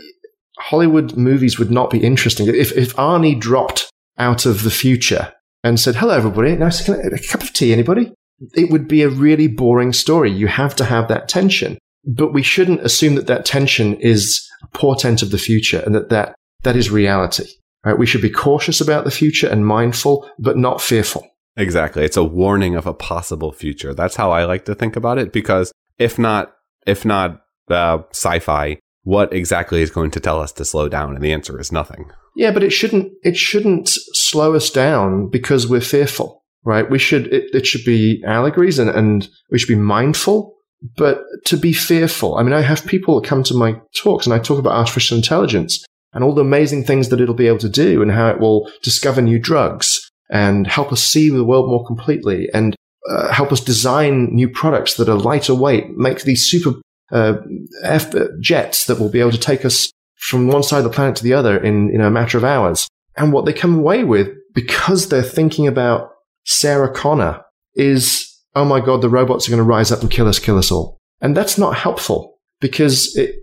Hollywood 0.58 1.16
movies 1.18 1.60
would 1.60 1.72
not 1.72 1.90
be 1.90 2.04
interesting. 2.04 2.48
If, 2.48 2.76
if 2.76 2.96
Arnie 2.96 3.40
dropped 3.40 3.90
out 4.18 4.46
of 4.46 4.64
the 4.64 4.72
future 4.72 5.34
and 5.64 5.80
said, 5.80 5.96
hello, 5.96 6.16
everybody, 6.16 6.56
nice, 6.56 6.88
a 6.88 7.20
cup 7.30 7.42
of 7.42 7.54
tea, 7.54 7.72
anybody? 7.72 8.12
It 8.56 8.72
would 8.72 8.88
be 8.88 9.04
a 9.04 9.10
really 9.10 9.48
boring 9.48 9.94
story. 9.94 10.32
You 10.32 10.48
have 10.48 10.76
to 10.78 10.86
have 10.86 11.08
that 11.08 11.30
tension. 11.30 11.78
But 12.06 12.34
we 12.34 12.44
shouldn't 12.44 12.82
assume 12.82 13.16
that 13.16 13.28
that 13.28 13.46
tension 13.46 13.96
is 13.96 14.48
a 14.62 14.68
portent 14.78 15.22
of 15.22 15.32
the 15.32 15.38
future 15.38 15.82
and 15.86 15.96
that 15.96 16.10
that, 16.10 16.36
that 16.64 16.76
is 16.76 16.90
reality. 16.90 17.46
Right? 17.86 17.98
We 17.98 18.06
should 18.06 18.22
be 18.22 18.30
cautious 18.30 18.80
about 18.82 19.04
the 19.04 19.12
future 19.12 19.48
and 19.48 19.66
mindful, 19.66 20.30
but 20.40 20.58
not 20.58 20.82
fearful. 20.82 21.28
Exactly. 21.56 22.04
It's 22.04 22.18
a 22.18 22.24
warning 22.24 22.76
of 22.76 22.88
a 22.88 22.94
possible 22.94 23.52
future. 23.52 23.94
That's 23.94 24.16
how 24.16 24.32
I 24.32 24.46
like 24.46 24.66
to 24.66 24.76
think 24.76 24.96
about 24.96 25.18
it 25.18 25.32
because 25.32 25.72
if 25.98 26.18
not, 26.18 26.54
if 26.88 27.06
not 27.06 27.42
uh, 27.70 28.00
sci-fi, 28.12 28.80
what 29.04 29.34
exactly 29.34 29.82
is 29.82 29.92
going 29.92 30.12
to 30.12 30.20
tell 30.20 30.42
us 30.42 30.52
to 30.54 30.66
slow 30.66 30.90
down? 30.90 31.16
And 31.16 31.24
the 31.24 31.34
answer 31.34 31.60
is 31.60 31.72
nothing. 31.72 32.10
Yeah, 32.36 32.52
but 32.52 32.64
it 32.64 32.72
shouldn't 32.72 33.12
it 33.24 33.38
shouldn't 33.38 33.90
slow 33.90 34.56
us 34.56 34.70
down 34.72 35.30
because 35.30 35.68
we're 35.68 35.82
fearful, 35.82 36.44
right? 36.64 36.90
We 36.90 36.98
should 36.98 37.28
it, 37.28 37.54
it 37.54 37.68
should 37.68 37.86
be 37.86 38.24
allegories 38.26 38.80
and, 38.80 38.90
and 38.90 39.28
we 39.52 39.60
should 39.60 39.68
be 39.68 39.76
mindful, 39.76 40.56
but 40.98 41.24
to 41.46 41.58
be 41.58 41.74
fearful. 41.74 42.38
I 42.38 42.44
mean, 42.44 42.54
I 42.54 42.62
have 42.62 42.86
people 42.86 43.22
come 43.22 43.44
to 43.44 43.54
my 43.54 43.80
talks 43.96 44.26
and 44.26 44.34
I 44.34 44.40
talk 44.40 44.60
about 44.60 44.74
artificial 44.74 45.18
intelligence 45.18 45.84
and 46.14 46.24
all 46.24 46.34
the 46.34 46.42
amazing 46.42 46.84
things 46.84 47.10
that 47.10 47.22
it'll 47.22 47.34
be 47.34 47.48
able 47.48 47.60
to 47.60 47.70
do 47.70 48.02
and 48.02 48.12
how 48.12 48.30
it 48.30 48.40
will 48.40 48.70
discover 48.82 49.22
new 49.22 49.40
drugs 49.40 50.10
and 50.30 50.68
help 50.68 50.92
us 50.92 51.04
see 51.04 51.30
the 51.30 51.44
world 51.44 51.70
more 51.70 51.86
completely 51.86 52.50
and 52.54 52.76
uh, 53.10 53.32
help 53.32 53.52
us 53.52 53.60
design 53.60 54.34
new 54.34 54.50
products 54.50 54.96
that 54.96 55.10
are 55.10 55.16
lighter 55.16 55.54
weight, 55.54 55.90
make 55.98 56.22
these 56.22 56.44
super 56.44 56.80
uh, 57.12 57.36
F- 57.84 58.16
jets 58.40 58.86
that 58.86 59.00
will 59.00 59.10
be 59.10 59.20
able 59.20 59.32
to 59.32 59.38
take 59.38 59.66
us 59.66 59.92
from 60.18 60.48
one 60.48 60.64
side 60.64 60.80
of 60.80 60.84
the 60.86 60.90
planet 60.90 61.16
to 61.18 61.24
the 61.24 61.34
other 61.34 61.58
in 61.58 61.96
know, 61.98 62.08
a 62.08 62.12
matter 62.12 62.38
of 62.38 62.44
hours. 62.44 62.88
And 63.18 63.32
what 63.32 63.46
they 63.46 63.54
come 63.54 63.78
away 63.78 64.04
with, 64.04 64.30
because 64.54 65.10
they're 65.10 65.22
thinking 65.22 65.68
about 65.68 66.12
Sarah 66.46 66.92
Connor, 66.92 67.42
is, 67.76 68.33
oh 68.56 68.66
my 68.66 68.80
God, 68.80 69.02
the 69.02 69.10
robots 69.10 69.48
are 69.48 69.52
going 69.52 69.60
to 69.60 69.64
rise 69.64 69.92
up 69.92 70.02
and 70.02 70.12
kill 70.12 70.28
us, 70.28 70.40
kill 70.40 70.58
us 70.58 70.72
all. 70.72 70.98
And 71.22 71.36
that's 71.36 71.58
not 71.58 71.76
helpful 71.76 72.40
because 72.60 73.16
it, 73.16 73.36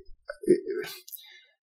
it, 0.42 0.60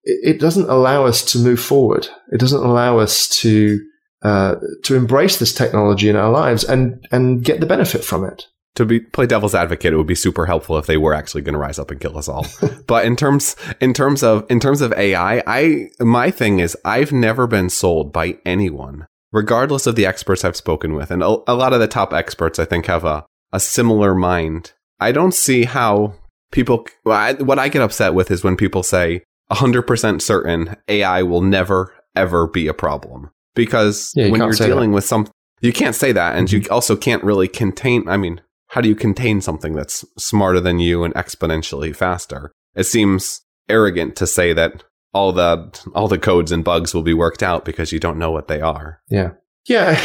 it 0.05 0.41
doesn't 0.41 0.69
allow 0.69 1.07
us 1.07 1.25
to 1.33 1.39
move 1.39 1.61
forward. 1.61 2.09
It 2.31 2.41
doesn't 2.41 2.63
allow 2.63 2.99
us 2.99 3.29
to, 3.41 3.81
uh, 4.23 4.57
to 4.85 4.95
embrace 4.95 5.39
this 5.39 5.55
technology 5.55 6.09
in 6.09 6.17
our 6.17 6.31
lives 6.31 6.65
and, 6.65 7.07
and 7.11 7.45
get 7.45 7.61
the 7.61 7.67
benefit 7.67 8.05
from 8.05 8.25
it 8.25 8.47
to 8.75 8.87
be 8.87 9.01
play 9.01 9.27
devil's 9.27 9.55
advocate, 9.55 9.93
it 9.93 9.97
would 9.97 10.07
be 10.07 10.15
super 10.15 10.47
helpful 10.47 10.79
if 10.79 10.87
they 10.87 10.97
were 10.97 11.15
actually 11.15 11.43
going 11.43 11.53
to 11.53 11.59
rise 11.59 11.79
up 11.79 11.91
and 11.91 12.01
kill 12.01 12.17
us 12.17 12.29
all. 12.29 12.47
but 12.87 13.05
in 13.05 13.17
terms 13.17 13.55
in 13.81 13.93
terms 13.93 14.23
of 14.23 14.47
in 14.51 14.61
terms 14.61 14.81
of 14.81 14.93
AI, 14.95 15.43
I 15.47 15.91
my 16.01 16.31
thing 16.31 16.59
is 16.59 16.77
I've 16.85 17.13
never 17.13 17.47
been 17.47 17.69
sold 17.69 18.13
by 18.13 18.39
anyone, 18.47 19.07
regardless 19.31 19.87
of 19.87 19.97
the 19.97 20.07
experts 20.07 20.45
I've 20.45 20.57
spoken 20.57 20.95
with, 20.95 21.11
and 21.11 21.23
a, 21.23 21.37
a 21.47 21.55
lot 21.55 21.73
of 21.73 21.81
the 21.81 21.89
top 21.89 22.13
experts 22.13 22.59
I 22.59 22.65
think 22.65 22.87
have 22.87 23.05
a 23.05 23.27
a 23.53 23.61
similar 23.61 24.15
mind. 24.15 24.73
I 25.01 25.13
don't 25.13 25.35
see 25.35 25.65
how 25.65 26.15
people. 26.51 26.87
what 27.05 27.59
I 27.59 27.69
get 27.69 27.83
upset 27.83 28.15
with 28.15 28.31
is 28.31 28.45
when 28.45 28.57
people 28.57 28.83
say 28.83 29.23
100% 29.51 30.23
certain 30.23 30.77
AI 30.89 31.23
will 31.23 31.43
never 31.43 31.95
ever 32.15 32.47
be 32.47 32.69
a 32.69 32.75
problem 32.75 33.31
because 33.55 34.13
yeah, 34.15 34.27
you 34.27 34.33
when 34.33 34.41
you're 34.43 34.53
dealing 34.53 34.91
that. 34.91 34.97
with 34.97 35.05
some 35.05 35.27
you 35.63 35.73
can't 35.73 35.95
say 35.95 36.13
that 36.13 36.37
and 36.37 36.47
mm-hmm. 36.47 36.65
you 36.65 36.69
also 36.71 36.95
can't 36.95 37.25
really 37.25 37.49
contain 37.49 38.07
i 38.07 38.19
mean 38.19 38.39
how 38.73 38.81
do 38.81 38.89
you 38.89 38.95
contain 38.95 39.43
something 39.43 39.75
that's 39.75 40.03
smarter 40.17 40.59
than 40.59 40.79
you 40.79 41.05
and 41.05 41.13
exponentially 41.13 41.95
faster? 41.95 42.53
It 42.75 42.85
seems 42.85 43.43
arrogant 43.69 44.17
to 44.17 44.27
say 44.27 44.55
that 44.55 44.83
all 45.13 45.33
the 45.33 45.79
all 45.95 46.09
the 46.09 46.19
codes 46.19 46.51
and 46.51 46.65
bugs 46.65 46.95
will 46.95 47.03
be 47.03 47.13
worked 47.13 47.43
out 47.43 47.67
because 47.67 47.93
you 47.93 48.01
don't 48.01 48.19
know 48.19 48.31
what 48.31 48.49
they 48.49 48.63
are. 48.63 49.01
Yeah. 49.11 49.33
Yeah, 49.67 50.01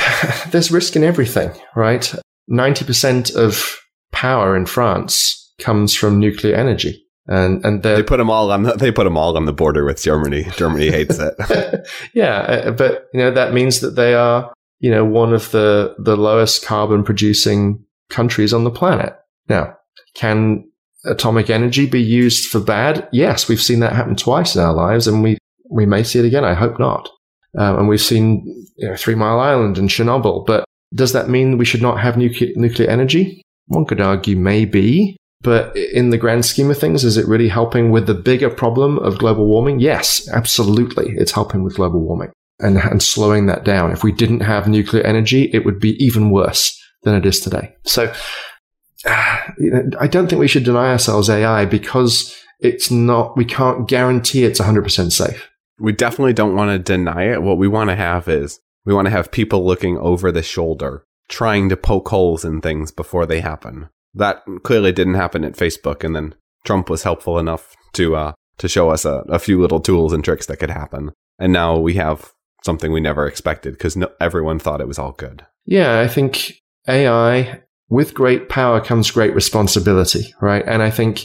there's 0.51 0.69
risk 0.69 0.97
in 0.97 1.03
everything, 1.03 1.49
right? 1.75 2.13
90% 2.49 3.35
of 3.35 3.77
power 4.11 4.55
in 4.55 4.65
France 4.65 5.53
comes 5.59 5.95
from 5.95 6.19
nuclear 6.19 6.55
energy. 6.55 7.03
And 7.29 7.63
and 7.65 7.83
they 7.83 8.03
put 8.03 8.17
them 8.17 8.29
all 8.29 8.51
on 8.51 8.63
the, 8.63 8.73
they 8.73 8.89
put 8.89 9.03
them 9.03 9.17
all 9.17 9.35
on 9.35 9.45
the 9.45 9.51
border 9.51 9.83
with 9.83 10.01
Germany. 10.01 10.43
Germany 10.55 10.89
hates 10.89 11.19
it. 11.19 11.33
yeah, 12.13 12.37
uh, 12.37 12.71
but 12.71 13.07
you 13.13 13.19
know 13.19 13.31
that 13.31 13.51
means 13.51 13.81
that 13.81 13.97
they 13.97 14.13
are, 14.13 14.53
you 14.79 14.89
know, 14.89 15.03
one 15.03 15.33
of 15.33 15.51
the 15.51 15.93
the 15.99 16.15
lowest 16.15 16.63
carbon 16.63 17.03
producing 17.03 17.83
countries 18.09 18.53
on 18.53 18.63
the 18.63 18.71
planet. 18.71 19.13
Now, 19.49 19.75
can 20.15 20.69
atomic 21.05 21.49
energy 21.49 21.85
be 21.85 22.01
used 22.01 22.49
for 22.49 22.59
bad? 22.59 23.07
Yes, 23.11 23.47
we've 23.47 23.61
seen 23.61 23.79
that 23.79 23.93
happen 23.93 24.15
twice 24.15 24.55
in 24.55 24.61
our 24.61 24.73
lives, 24.73 25.07
and 25.07 25.23
we, 25.23 25.37
we 25.69 25.85
may 25.85 26.03
see 26.03 26.19
it 26.19 26.25
again. 26.25 26.45
I 26.45 26.53
hope 26.53 26.79
not. 26.79 27.09
Um, 27.57 27.79
and 27.79 27.87
we've 27.87 28.01
seen 28.01 28.43
you 28.77 28.89
know, 28.89 28.95
Three 28.95 29.15
Mile 29.15 29.39
Island 29.39 29.77
and 29.77 29.89
Chernobyl. 29.89 30.45
But 30.45 30.65
does 30.93 31.13
that 31.13 31.29
mean 31.29 31.57
we 31.57 31.65
should 31.65 31.81
not 31.81 31.99
have 31.99 32.17
nuclear, 32.17 32.51
nuclear 32.55 32.89
energy? 32.89 33.41
One 33.67 33.85
could 33.85 34.01
argue 34.01 34.35
maybe. 34.35 35.17
But 35.41 35.75
in 35.77 36.09
the 36.09 36.17
grand 36.17 36.45
scheme 36.45 36.71
of 36.71 36.79
things, 36.79 37.03
is 37.03 37.17
it 37.17 37.27
really 37.27 37.47
helping 37.47 37.91
with 37.91 38.07
the 38.07 38.15
bigger 38.15 38.49
problem 38.49 38.97
of 38.99 39.19
global 39.19 39.45
warming? 39.45 39.79
Yes, 39.79 40.27
absolutely. 40.29 41.13
It's 41.15 41.31
helping 41.31 41.63
with 41.63 41.75
global 41.75 42.01
warming 42.01 42.31
and, 42.59 42.77
and 42.77 43.03
slowing 43.03 43.45
that 43.45 43.63
down. 43.63 43.91
If 43.91 44.03
we 44.03 44.11
didn't 44.11 44.39
have 44.39 44.67
nuclear 44.67 45.03
energy, 45.03 45.49
it 45.53 45.63
would 45.63 45.79
be 45.79 46.03
even 46.03 46.31
worse 46.31 46.75
than 47.03 47.15
it 47.15 47.25
is 47.25 47.39
today. 47.39 47.75
So 47.83 48.11
I 49.05 50.07
don't 50.09 50.27
think 50.27 50.39
we 50.39 50.47
should 50.47 50.63
deny 50.63 50.91
ourselves 50.91 51.29
AI 51.29 51.65
because 51.65 52.35
it's 52.59 52.89
not, 52.89 53.37
we 53.37 53.45
can't 53.45 53.87
guarantee 53.87 54.43
it's 54.43 54.59
100% 54.59 55.11
safe. 55.11 55.49
We 55.79 55.91
definitely 55.91 56.33
don't 56.33 56.55
want 56.55 56.71
to 56.71 56.79
deny 56.79 57.31
it. 57.31 57.43
What 57.43 57.59
we 57.59 57.67
want 57.67 57.91
to 57.91 57.95
have 57.95 58.27
is 58.27 58.59
we 58.87 58.93
want 58.93 59.05
to 59.05 59.11
have 59.11 59.31
people 59.31 59.65
looking 59.65 59.97
over 59.97 60.31
the 60.31 60.41
shoulder, 60.41 61.03
trying 61.27 61.67
to 61.67 61.75
poke 61.75 62.07
holes 62.07 62.45
in 62.45 62.61
things 62.61 62.89
before 62.89 63.25
they 63.25 63.41
happen. 63.41 63.89
That 64.13 64.43
clearly 64.63 64.93
didn't 64.93 65.15
happen 65.15 65.43
at 65.43 65.57
Facebook. 65.57 66.05
And 66.05 66.15
then 66.15 66.35
Trump 66.63 66.89
was 66.89 67.03
helpful 67.03 67.37
enough 67.37 67.75
to, 67.93 68.15
uh, 68.15 68.31
to 68.59 68.69
show 68.69 68.89
us 68.89 69.03
a, 69.03 69.25
a 69.27 69.39
few 69.39 69.61
little 69.61 69.81
tools 69.81 70.13
and 70.13 70.23
tricks 70.23 70.45
that 70.45 70.59
could 70.59 70.71
happen. 70.71 71.11
And 71.37 71.51
now 71.51 71.77
we 71.77 71.95
have 71.95 72.31
something 72.63 72.93
we 72.93 73.01
never 73.01 73.27
expected 73.27 73.73
because 73.73 73.97
no, 73.97 74.09
everyone 74.21 74.57
thought 74.57 74.79
it 74.79 74.87
was 74.87 74.97
all 74.97 75.11
good. 75.11 75.45
Yeah, 75.65 75.99
I 75.99 76.07
think 76.07 76.53
AI, 76.87 77.61
with 77.89 78.13
great 78.13 78.47
power 78.47 78.79
comes 78.79 79.11
great 79.11 79.35
responsibility, 79.35 80.33
right? 80.39 80.63
And 80.65 80.81
I 80.81 80.91
think 80.91 81.23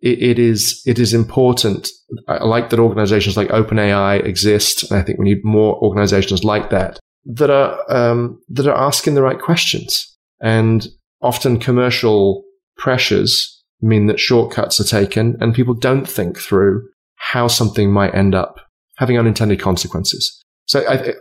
it, 0.00 0.20
it 0.20 0.38
is 0.40 0.82
it 0.84 0.98
is 0.98 1.14
important. 1.14 1.88
I 2.26 2.42
like 2.42 2.70
that 2.70 2.80
organizations 2.80 3.36
like 3.36 3.48
OpenAI 3.48 4.24
exist, 4.24 4.90
and 4.90 4.98
I 4.98 5.02
think 5.02 5.20
we 5.20 5.26
need 5.26 5.44
more 5.44 5.76
organizations 5.76 6.42
like 6.42 6.70
that 6.70 6.98
that 7.26 7.50
are 7.50 7.78
um, 7.88 8.40
that 8.48 8.66
are 8.66 8.76
asking 8.76 9.14
the 9.14 9.22
right 9.22 9.40
questions. 9.40 10.16
And 10.40 10.86
often 11.22 11.58
commercial 11.58 12.44
pressures 12.76 13.62
mean 13.80 14.06
that 14.06 14.20
shortcuts 14.20 14.80
are 14.80 14.84
taken, 14.84 15.36
and 15.40 15.54
people 15.54 15.74
don't 15.74 16.08
think 16.08 16.38
through 16.38 16.88
how 17.16 17.48
something 17.48 17.90
might 17.90 18.14
end 18.14 18.34
up 18.34 18.60
having 18.96 19.18
unintended 19.18 19.60
consequences. 19.60 20.42
So 20.66 20.86
I, 20.88 21.14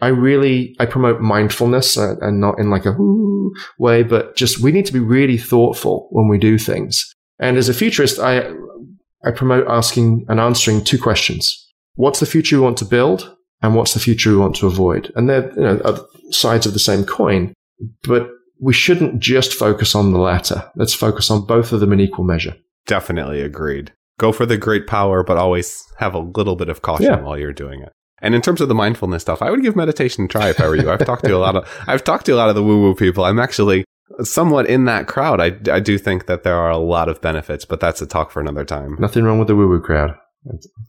I 0.00 0.08
really, 0.08 0.76
I 0.78 0.86
promote 0.86 1.20
mindfulness 1.20 1.96
uh, 1.96 2.16
and 2.20 2.40
not 2.40 2.58
in 2.58 2.70
like 2.70 2.86
a 2.86 2.96
way, 3.78 4.02
but 4.02 4.36
just 4.36 4.60
we 4.60 4.72
need 4.72 4.86
to 4.86 4.92
be 4.92 5.00
really 5.00 5.38
thoughtful 5.38 6.08
when 6.10 6.28
we 6.28 6.38
do 6.38 6.58
things. 6.58 7.12
And 7.38 7.56
as 7.56 7.68
a 7.68 7.74
futurist, 7.74 8.18
I, 8.18 8.50
I 9.24 9.30
promote 9.30 9.66
asking 9.68 10.26
and 10.28 10.40
answering 10.40 10.84
two 10.84 10.98
questions. 10.98 11.66
What's 11.94 12.20
the 12.20 12.26
future 12.26 12.56
we 12.56 12.62
want 12.62 12.78
to 12.78 12.84
build? 12.84 13.36
And 13.62 13.74
what's 13.74 13.94
the 13.94 14.00
future 14.00 14.30
we 14.30 14.36
want 14.36 14.56
to 14.56 14.66
avoid? 14.66 15.12
And 15.16 15.28
they're, 15.28 15.52
you 15.54 15.62
know, 15.62 16.06
sides 16.30 16.66
of 16.66 16.74
the 16.74 16.78
same 16.78 17.04
coin, 17.04 17.54
but 18.04 18.30
we 18.60 18.72
shouldn't 18.72 19.20
just 19.20 19.54
focus 19.54 19.94
on 19.94 20.12
the 20.12 20.18
latter. 20.18 20.70
Let's 20.76 20.94
focus 20.94 21.30
on 21.30 21.46
both 21.46 21.72
of 21.72 21.80
them 21.80 21.92
in 21.92 22.00
equal 22.00 22.24
measure. 22.24 22.56
Definitely 22.86 23.40
agreed. 23.40 23.92
Go 24.18 24.32
for 24.32 24.46
the 24.46 24.56
great 24.56 24.86
power, 24.86 25.22
but 25.22 25.36
always 25.36 25.84
have 25.98 26.14
a 26.14 26.18
little 26.18 26.56
bit 26.56 26.68
of 26.68 26.82
caution 26.82 27.06
yeah. 27.06 27.20
while 27.20 27.38
you're 27.38 27.52
doing 27.52 27.82
it. 27.82 27.92
And 28.20 28.34
in 28.34 28.42
terms 28.42 28.60
of 28.60 28.68
the 28.68 28.74
mindfulness 28.74 29.22
stuff, 29.22 29.42
I 29.42 29.50
would 29.50 29.62
give 29.62 29.76
meditation 29.76 30.24
a 30.24 30.28
try 30.28 30.50
if 30.50 30.60
I 30.60 30.66
were 30.66 30.74
you. 30.74 30.90
I've 30.90 31.04
talked 31.04 31.24
to 31.24 31.36
a 31.36 31.38
lot 31.38 31.54
of 31.54 31.84
I've 31.86 32.02
talked 32.02 32.26
to 32.26 32.32
a 32.32 32.36
lot 32.36 32.48
of 32.48 32.56
the 32.56 32.64
woo 32.64 32.80
woo 32.80 32.94
people. 32.94 33.24
I'm 33.24 33.38
actually 33.38 33.84
somewhat 34.22 34.66
in 34.66 34.86
that 34.86 35.06
crowd. 35.06 35.40
I, 35.40 35.56
I 35.72 35.78
do 35.78 35.98
think 35.98 36.26
that 36.26 36.42
there 36.42 36.56
are 36.56 36.70
a 36.70 36.78
lot 36.78 37.08
of 37.08 37.20
benefits, 37.20 37.64
but 37.64 37.78
that's 37.78 38.02
a 38.02 38.06
talk 38.06 38.32
for 38.32 38.40
another 38.40 38.64
time. 38.64 38.96
Nothing 38.98 39.24
wrong 39.24 39.38
with 39.38 39.48
the 39.48 39.54
woo 39.54 39.68
woo 39.68 39.80
crowd. 39.80 40.16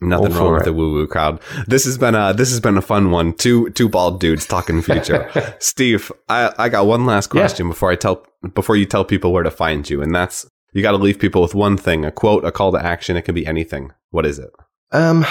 Nothing 0.02 0.34
wrong 0.34 0.54
with 0.54 0.66
the 0.66 0.74
woo 0.74 0.94
woo 0.94 1.08
crowd. 1.08 1.42
This 1.68 1.86
has 1.86 1.98
been 1.98 2.16
a 2.16 2.34
this 2.34 2.50
has 2.52 2.60
been 2.60 2.78
a 2.78 2.82
fun 2.82 3.12
one. 3.12 3.34
Two 3.34 3.70
two 3.72 3.90
bald 3.90 4.20
dudes 4.20 4.46
talking 4.46 4.82
future. 4.82 5.30
Steve, 5.60 6.12
I, 6.30 6.54
I 6.58 6.70
got 6.70 6.86
one 6.86 7.06
last 7.06 7.28
question 7.28 7.66
yeah. 7.66 7.72
before 7.72 7.92
I 7.92 7.96
tell 7.96 8.26
before 8.54 8.76
you 8.76 8.86
tell 8.86 9.04
people 9.04 9.34
where 9.34 9.44
to 9.44 9.52
find 9.52 9.90
you, 9.90 10.02
and 10.02 10.14
that's 10.14 10.48
you 10.74 10.82
got 10.82 10.92
to 10.92 10.98
leave 10.98 11.20
people 11.20 11.42
with 11.42 11.56
one 11.56 11.78
thing, 11.78 12.06
a 12.06 12.12
quote, 12.12 12.46
a 12.46 12.52
call 12.52 12.72
to 12.72 12.84
action. 12.84 13.18
It 13.18 13.24
can 13.24 13.36
be 13.36 13.46
anything. 13.46 13.92
What 14.12 14.26
is 14.26 14.40
it? 14.40 14.52
Um, 14.92 15.26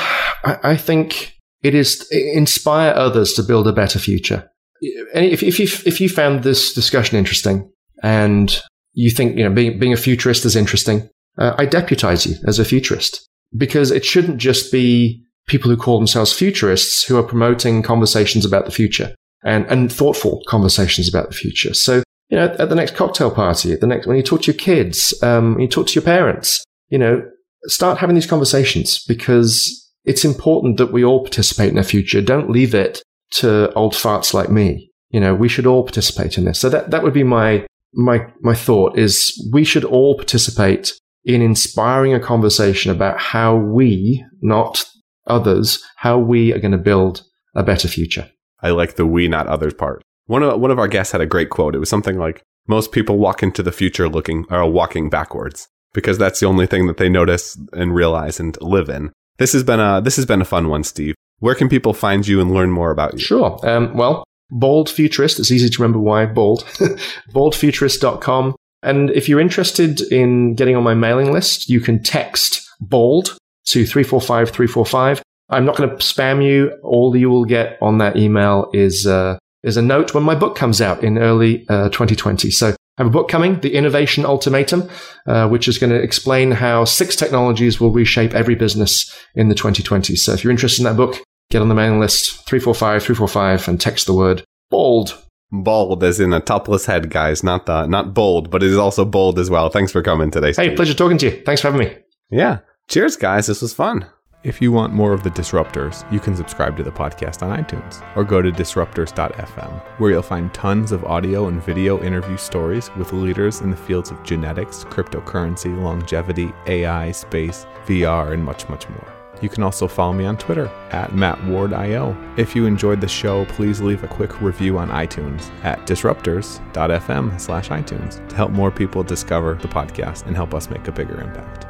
I, 0.45 0.59
I 0.63 0.77
think 0.77 1.37
it 1.63 1.75
is 1.75 2.07
inspire 2.11 2.93
others 2.95 3.33
to 3.35 3.43
build 3.43 3.69
a 3.69 3.73
better 3.73 3.99
future. 3.99 4.51
If, 4.81 5.43
if 5.43 5.59
you 5.59 5.67
if 5.87 6.01
you 6.01 6.09
found 6.09 6.43
this 6.43 6.73
discussion 6.73 7.19
interesting 7.19 7.71
and 8.03 8.61
you 8.93 9.11
think 9.11 9.37
you 9.37 9.45
know 9.45 9.55
being 9.55 9.79
being 9.79 9.93
a 9.93 9.97
futurist 9.97 10.45
is 10.45 10.57
interesting, 10.57 11.09
uh, 11.39 11.55
I 11.57 11.67
deputize 11.67 12.27
you 12.27 12.37
as 12.47 12.59
a 12.59 12.65
futurist 12.65 13.28
because 13.57 13.91
it 13.91 14.05
shouldn't 14.05 14.39
just 14.39 14.71
be 14.71 15.23
people 15.47 15.71
who 15.71 15.77
call 15.77 15.99
themselves 15.99 16.33
futurists 16.33 17.03
who 17.03 17.17
are 17.17 17.23
promoting 17.23 17.83
conversations 17.83 18.45
about 18.45 18.67
the 18.67 18.71
future 18.71 19.15
and, 19.45 19.67
and 19.67 19.93
thoughtful 19.93 20.43
conversations 20.47 21.09
about 21.09 21.29
the 21.31 21.35
future. 21.35 21.75
So, 21.75 22.03
you 22.29 22.37
know, 22.37 22.55
at 22.59 22.69
the 22.69 22.75
next 22.75 22.95
cocktail 22.95 23.31
party, 23.31 23.73
at 23.73 23.81
the 23.81 23.87
next, 23.87 24.07
when 24.07 24.17
you 24.17 24.23
talk 24.23 24.43
to 24.43 24.53
your 24.53 24.59
kids, 24.59 25.15
um, 25.23 25.55
when 25.55 25.63
you 25.63 25.69
talk 25.69 25.87
to 25.87 25.95
your 25.95 26.03
parents, 26.03 26.63
you 26.91 26.99
know, 26.99 27.23
start 27.65 27.99
having 27.99 28.15
these 28.15 28.27
conversations 28.27 29.03
because 29.05 29.91
it's 30.05 30.25
important 30.25 30.77
that 30.77 30.93
we 30.93 31.05
all 31.05 31.21
participate 31.21 31.71
in 31.71 31.77
the 31.77 31.83
future. 31.83 32.21
Don't 32.21 32.51
leave 32.51 32.75
it 32.75 33.03
to 33.31 33.73
old 33.73 33.95
farts 33.95 34.35
like 34.35 34.51
me. 34.51 34.91
You 35.11 35.21
know, 35.21 35.35
we 35.35 35.49
should 35.49 35.67
all 35.67 35.83
participate 35.83 36.37
in 36.37 36.45
this. 36.45 36.61
So 36.61 36.69
that, 36.69 36.91
that 36.91 37.03
would 37.03 37.15
be 37.15 37.25
my, 37.25 37.67
my, 37.95 38.27
my 38.41 38.55
thought 38.55 38.99
is 38.99 39.49
we 39.53 39.65
should 39.65 39.85
all 39.85 40.17
participate 40.17 40.93
in 41.29 41.43
inspiring 41.43 42.15
a 42.15 42.19
conversation 42.19 42.91
about 42.91 43.21
how 43.21 43.55
we, 43.55 44.25
not 44.41 44.83
others, 45.27 45.85
how 45.97 46.19
we 46.19 46.55
are 46.55 46.59
going 46.59 46.73
to 46.73 46.79
build 46.79 47.23
a 47.55 47.63
better 47.63 47.87
future. 47.87 48.31
I 48.63 48.71
like 48.71 48.97
the 48.97 49.05
we, 49.05 49.29
not 49.29 49.47
others 49.47 49.75
part. 49.75 50.03
One 50.25 50.43
of, 50.43 50.59
one 50.59 50.71
of 50.71 50.79
our 50.79 50.89
guests 50.89 51.13
had 51.13 51.21
a 51.21 51.27
great 51.27 51.51
quote. 51.51 51.75
It 51.75 51.81
was 51.81 51.91
something 51.91 52.19
like, 52.19 52.43
most 52.67 52.93
people 52.93 53.19
walk 53.19 53.43
into 53.43 53.63
the 53.63 53.73
future 53.73 54.09
looking 54.09 54.47
or 54.51 54.71
walking 54.71 55.11
backwards 55.11 55.69
because 55.93 56.17
that's 56.17 56.41
the 56.41 56.47
only 56.47 56.67
thing 56.67 56.87
that 56.87 56.97
they 56.97 57.11
notice 57.11 57.59
and 57.75 57.95
realize 57.95 58.41
and 58.41 58.61
live 58.63 58.89
in. 58.89 59.13
This 59.37 59.53
has 59.53 59.63
been 59.63 59.81
a, 59.81 60.01
this 60.01 60.17
has 60.17 60.25
been 60.25 60.41
a 60.41 60.47
fun 60.47 60.69
one, 60.69 60.83
Steve. 60.83 61.15
Where 61.41 61.55
can 61.55 61.69
people 61.69 61.93
find 61.93 62.27
you 62.27 62.41
and 62.41 62.53
learn 62.53 62.71
more 62.71 62.91
about 62.91 63.13
you? 63.13 63.21
Sure. 63.21 63.59
Um, 63.69 63.95
well, 63.95 64.25
Bald 64.51 64.89
Futurist. 64.89 65.39
It's 65.39 65.51
easy 65.51 65.69
to 65.69 65.83
remember 65.83 65.99
why. 65.99 66.25
Bald. 66.25 66.65
BaldFuturist.com. 67.35 68.57
And 68.83 69.11
if 69.11 69.29
you're 69.29 69.41
interested 69.41 70.01
in 70.13 70.55
getting 70.55 70.77
on 70.77 70.83
my 70.83 70.95
mailing 70.95 71.33
list, 71.33 71.69
you 71.69 71.81
can 71.81 72.03
text 72.03 72.69
BALD 72.81 73.37
to 73.67 73.85
345 73.85 74.51
345. 74.51 75.23
I'm 75.51 75.65
not 75.65 75.77
going 75.77 75.89
to 75.89 75.97
spam 75.97 76.45
you. 76.45 76.71
All 76.83 77.17
you 77.17 77.31
will 77.31 77.45
get 77.45 77.79
on 77.81 77.99
that 77.99 78.17
email 78.17 78.71
is, 78.73 79.07
uh, 79.07 79.39
is 79.63 79.77
a 79.77 79.83
note 79.83 80.15
when 80.15 80.23
my 80.23 80.35
book 80.35 80.57
comes 80.57 80.81
out 80.81 81.03
in 81.03 81.19
early 81.19 81.67
uh, 81.69 81.89
2020. 81.89 82.51
So 82.51 82.69
I 82.69 82.75
have 82.99 83.07
a 83.07 83.11
book 83.11 83.29
coming, 83.29 83.61
The 83.61 83.75
Innovation 83.75 84.27
Ultimatum, 84.27 84.89
uh, 85.27 85.49
which 85.49 85.69
is 85.69 85.79
going 85.79 85.91
to 85.91 86.03
explain 86.03 86.51
how 86.51 86.85
six 86.85 87.17
technologies 87.17 87.81
will 87.81 87.93
reshape 87.93 88.35
every 88.35 88.55
business 88.55 89.13
in 89.35 89.49
the 89.49 89.55
2020s. 89.55 90.19
So 90.19 90.33
if 90.33 90.45
you're 90.45 90.51
interested 90.51 90.83
in 90.83 90.85
that 90.85 90.97
book, 90.97 91.23
get 91.51 91.63
on 91.63 91.69
the 91.69 91.75
mailing 91.75 92.01
list 92.01 92.47
345 92.47 93.03
345 93.03 93.69
and 93.69 93.81
text 93.81 94.07
the 94.07 94.15
word 94.15 94.45
BALD 94.71 95.15
Bald 95.51 96.05
as 96.05 96.21
in 96.21 96.33
a 96.33 96.41
topless 96.41 96.87
head, 96.87 97.11
guys. 97.11 97.43
Not 97.43 97.67
the 97.67 97.87
not 97.87 98.13
bold, 98.15 98.51
but 98.51 98.63
it 98.63 98.71
is 98.71 98.77
also 98.77 99.05
bold 99.05 99.39
as 99.39 99.51
well. 99.51 99.71
Thanks 99.71 99.93
for 99.93 100.03
coming 100.03 100.31
today. 100.31 100.53
Steve. 100.53 100.71
Hey, 100.71 100.77
pleasure 100.77 100.95
talking 100.95 101.19
to 101.19 101.31
you. 101.31 101.43
Thanks 101.45 101.63
for 101.63 101.71
having 101.71 101.87
me. 101.87 101.97
Yeah. 102.31 102.59
Cheers, 102.89 103.17
guys. 103.17 103.47
This 103.47 103.63
was 103.63 103.73
fun. 103.73 104.07
If 104.45 104.63
you 104.63 104.71
want 104.71 104.93
more 104.93 105.13
of 105.13 105.25
the 105.25 105.31
Disruptors, 105.31 106.11
you 106.13 106.21
can 106.21 106.37
subscribe 106.37 106.77
to 106.77 106.85
the 106.85 106.93
podcast 106.93 107.43
on 107.43 107.59
iTunes 107.59 108.05
or 108.17 108.23
go 108.25 108.41
to 108.41 108.53
disruptors.fm, 108.53 109.83
where 109.99 110.11
you'll 110.13 110.23
find 110.23 110.55
tons 110.55 110.93
of 110.93 111.05
audio 111.05 111.49
and 111.49 111.63
video 111.63 112.01
interview 112.05 112.37
stories 112.37 112.89
with 112.97 113.13
leaders 113.13 113.63
in 113.63 113.71
the 113.71 113.77
fields 113.77 114.13
of 114.13 114.23
genetics, 114.23 114.85
cryptocurrency, 114.85 115.77
longevity, 115.83 116.53
AI, 116.67 117.11
space, 117.11 117.67
VR, 117.87 118.33
and 118.33 118.45
much, 118.45 118.69
much 118.69 118.89
more. 118.89 119.18
You 119.41 119.49
can 119.49 119.63
also 119.63 119.87
follow 119.87 120.13
me 120.13 120.25
on 120.25 120.37
Twitter 120.37 120.69
at 120.91 121.11
MattWardIO. 121.11 122.39
If 122.39 122.57
you 122.57 122.67
enjoyed 122.67 123.01
the 123.01 123.09
show, 123.09 123.45
please 123.47 123.81
leave 123.81 124.03
a 124.03 124.09
quick 124.09 124.41
review 124.41 124.79
on 124.79 124.89
iTunes 124.89 125.49
at 125.65 125.87
disruptors.fm 125.87 127.41
slash 127.41 127.69
iTunes 127.69 128.27
to 128.29 128.37
help 128.37 128.51
more 128.51 128.71
people 128.71 129.03
discover 129.03 129.55
the 129.55 129.69
podcast 129.69 130.27
and 130.27 130.35
help 130.35 130.55
us 130.55 130.71
make 130.71 130.89
a 130.89 130.93
bigger 130.93 131.21
impact. 131.21 131.68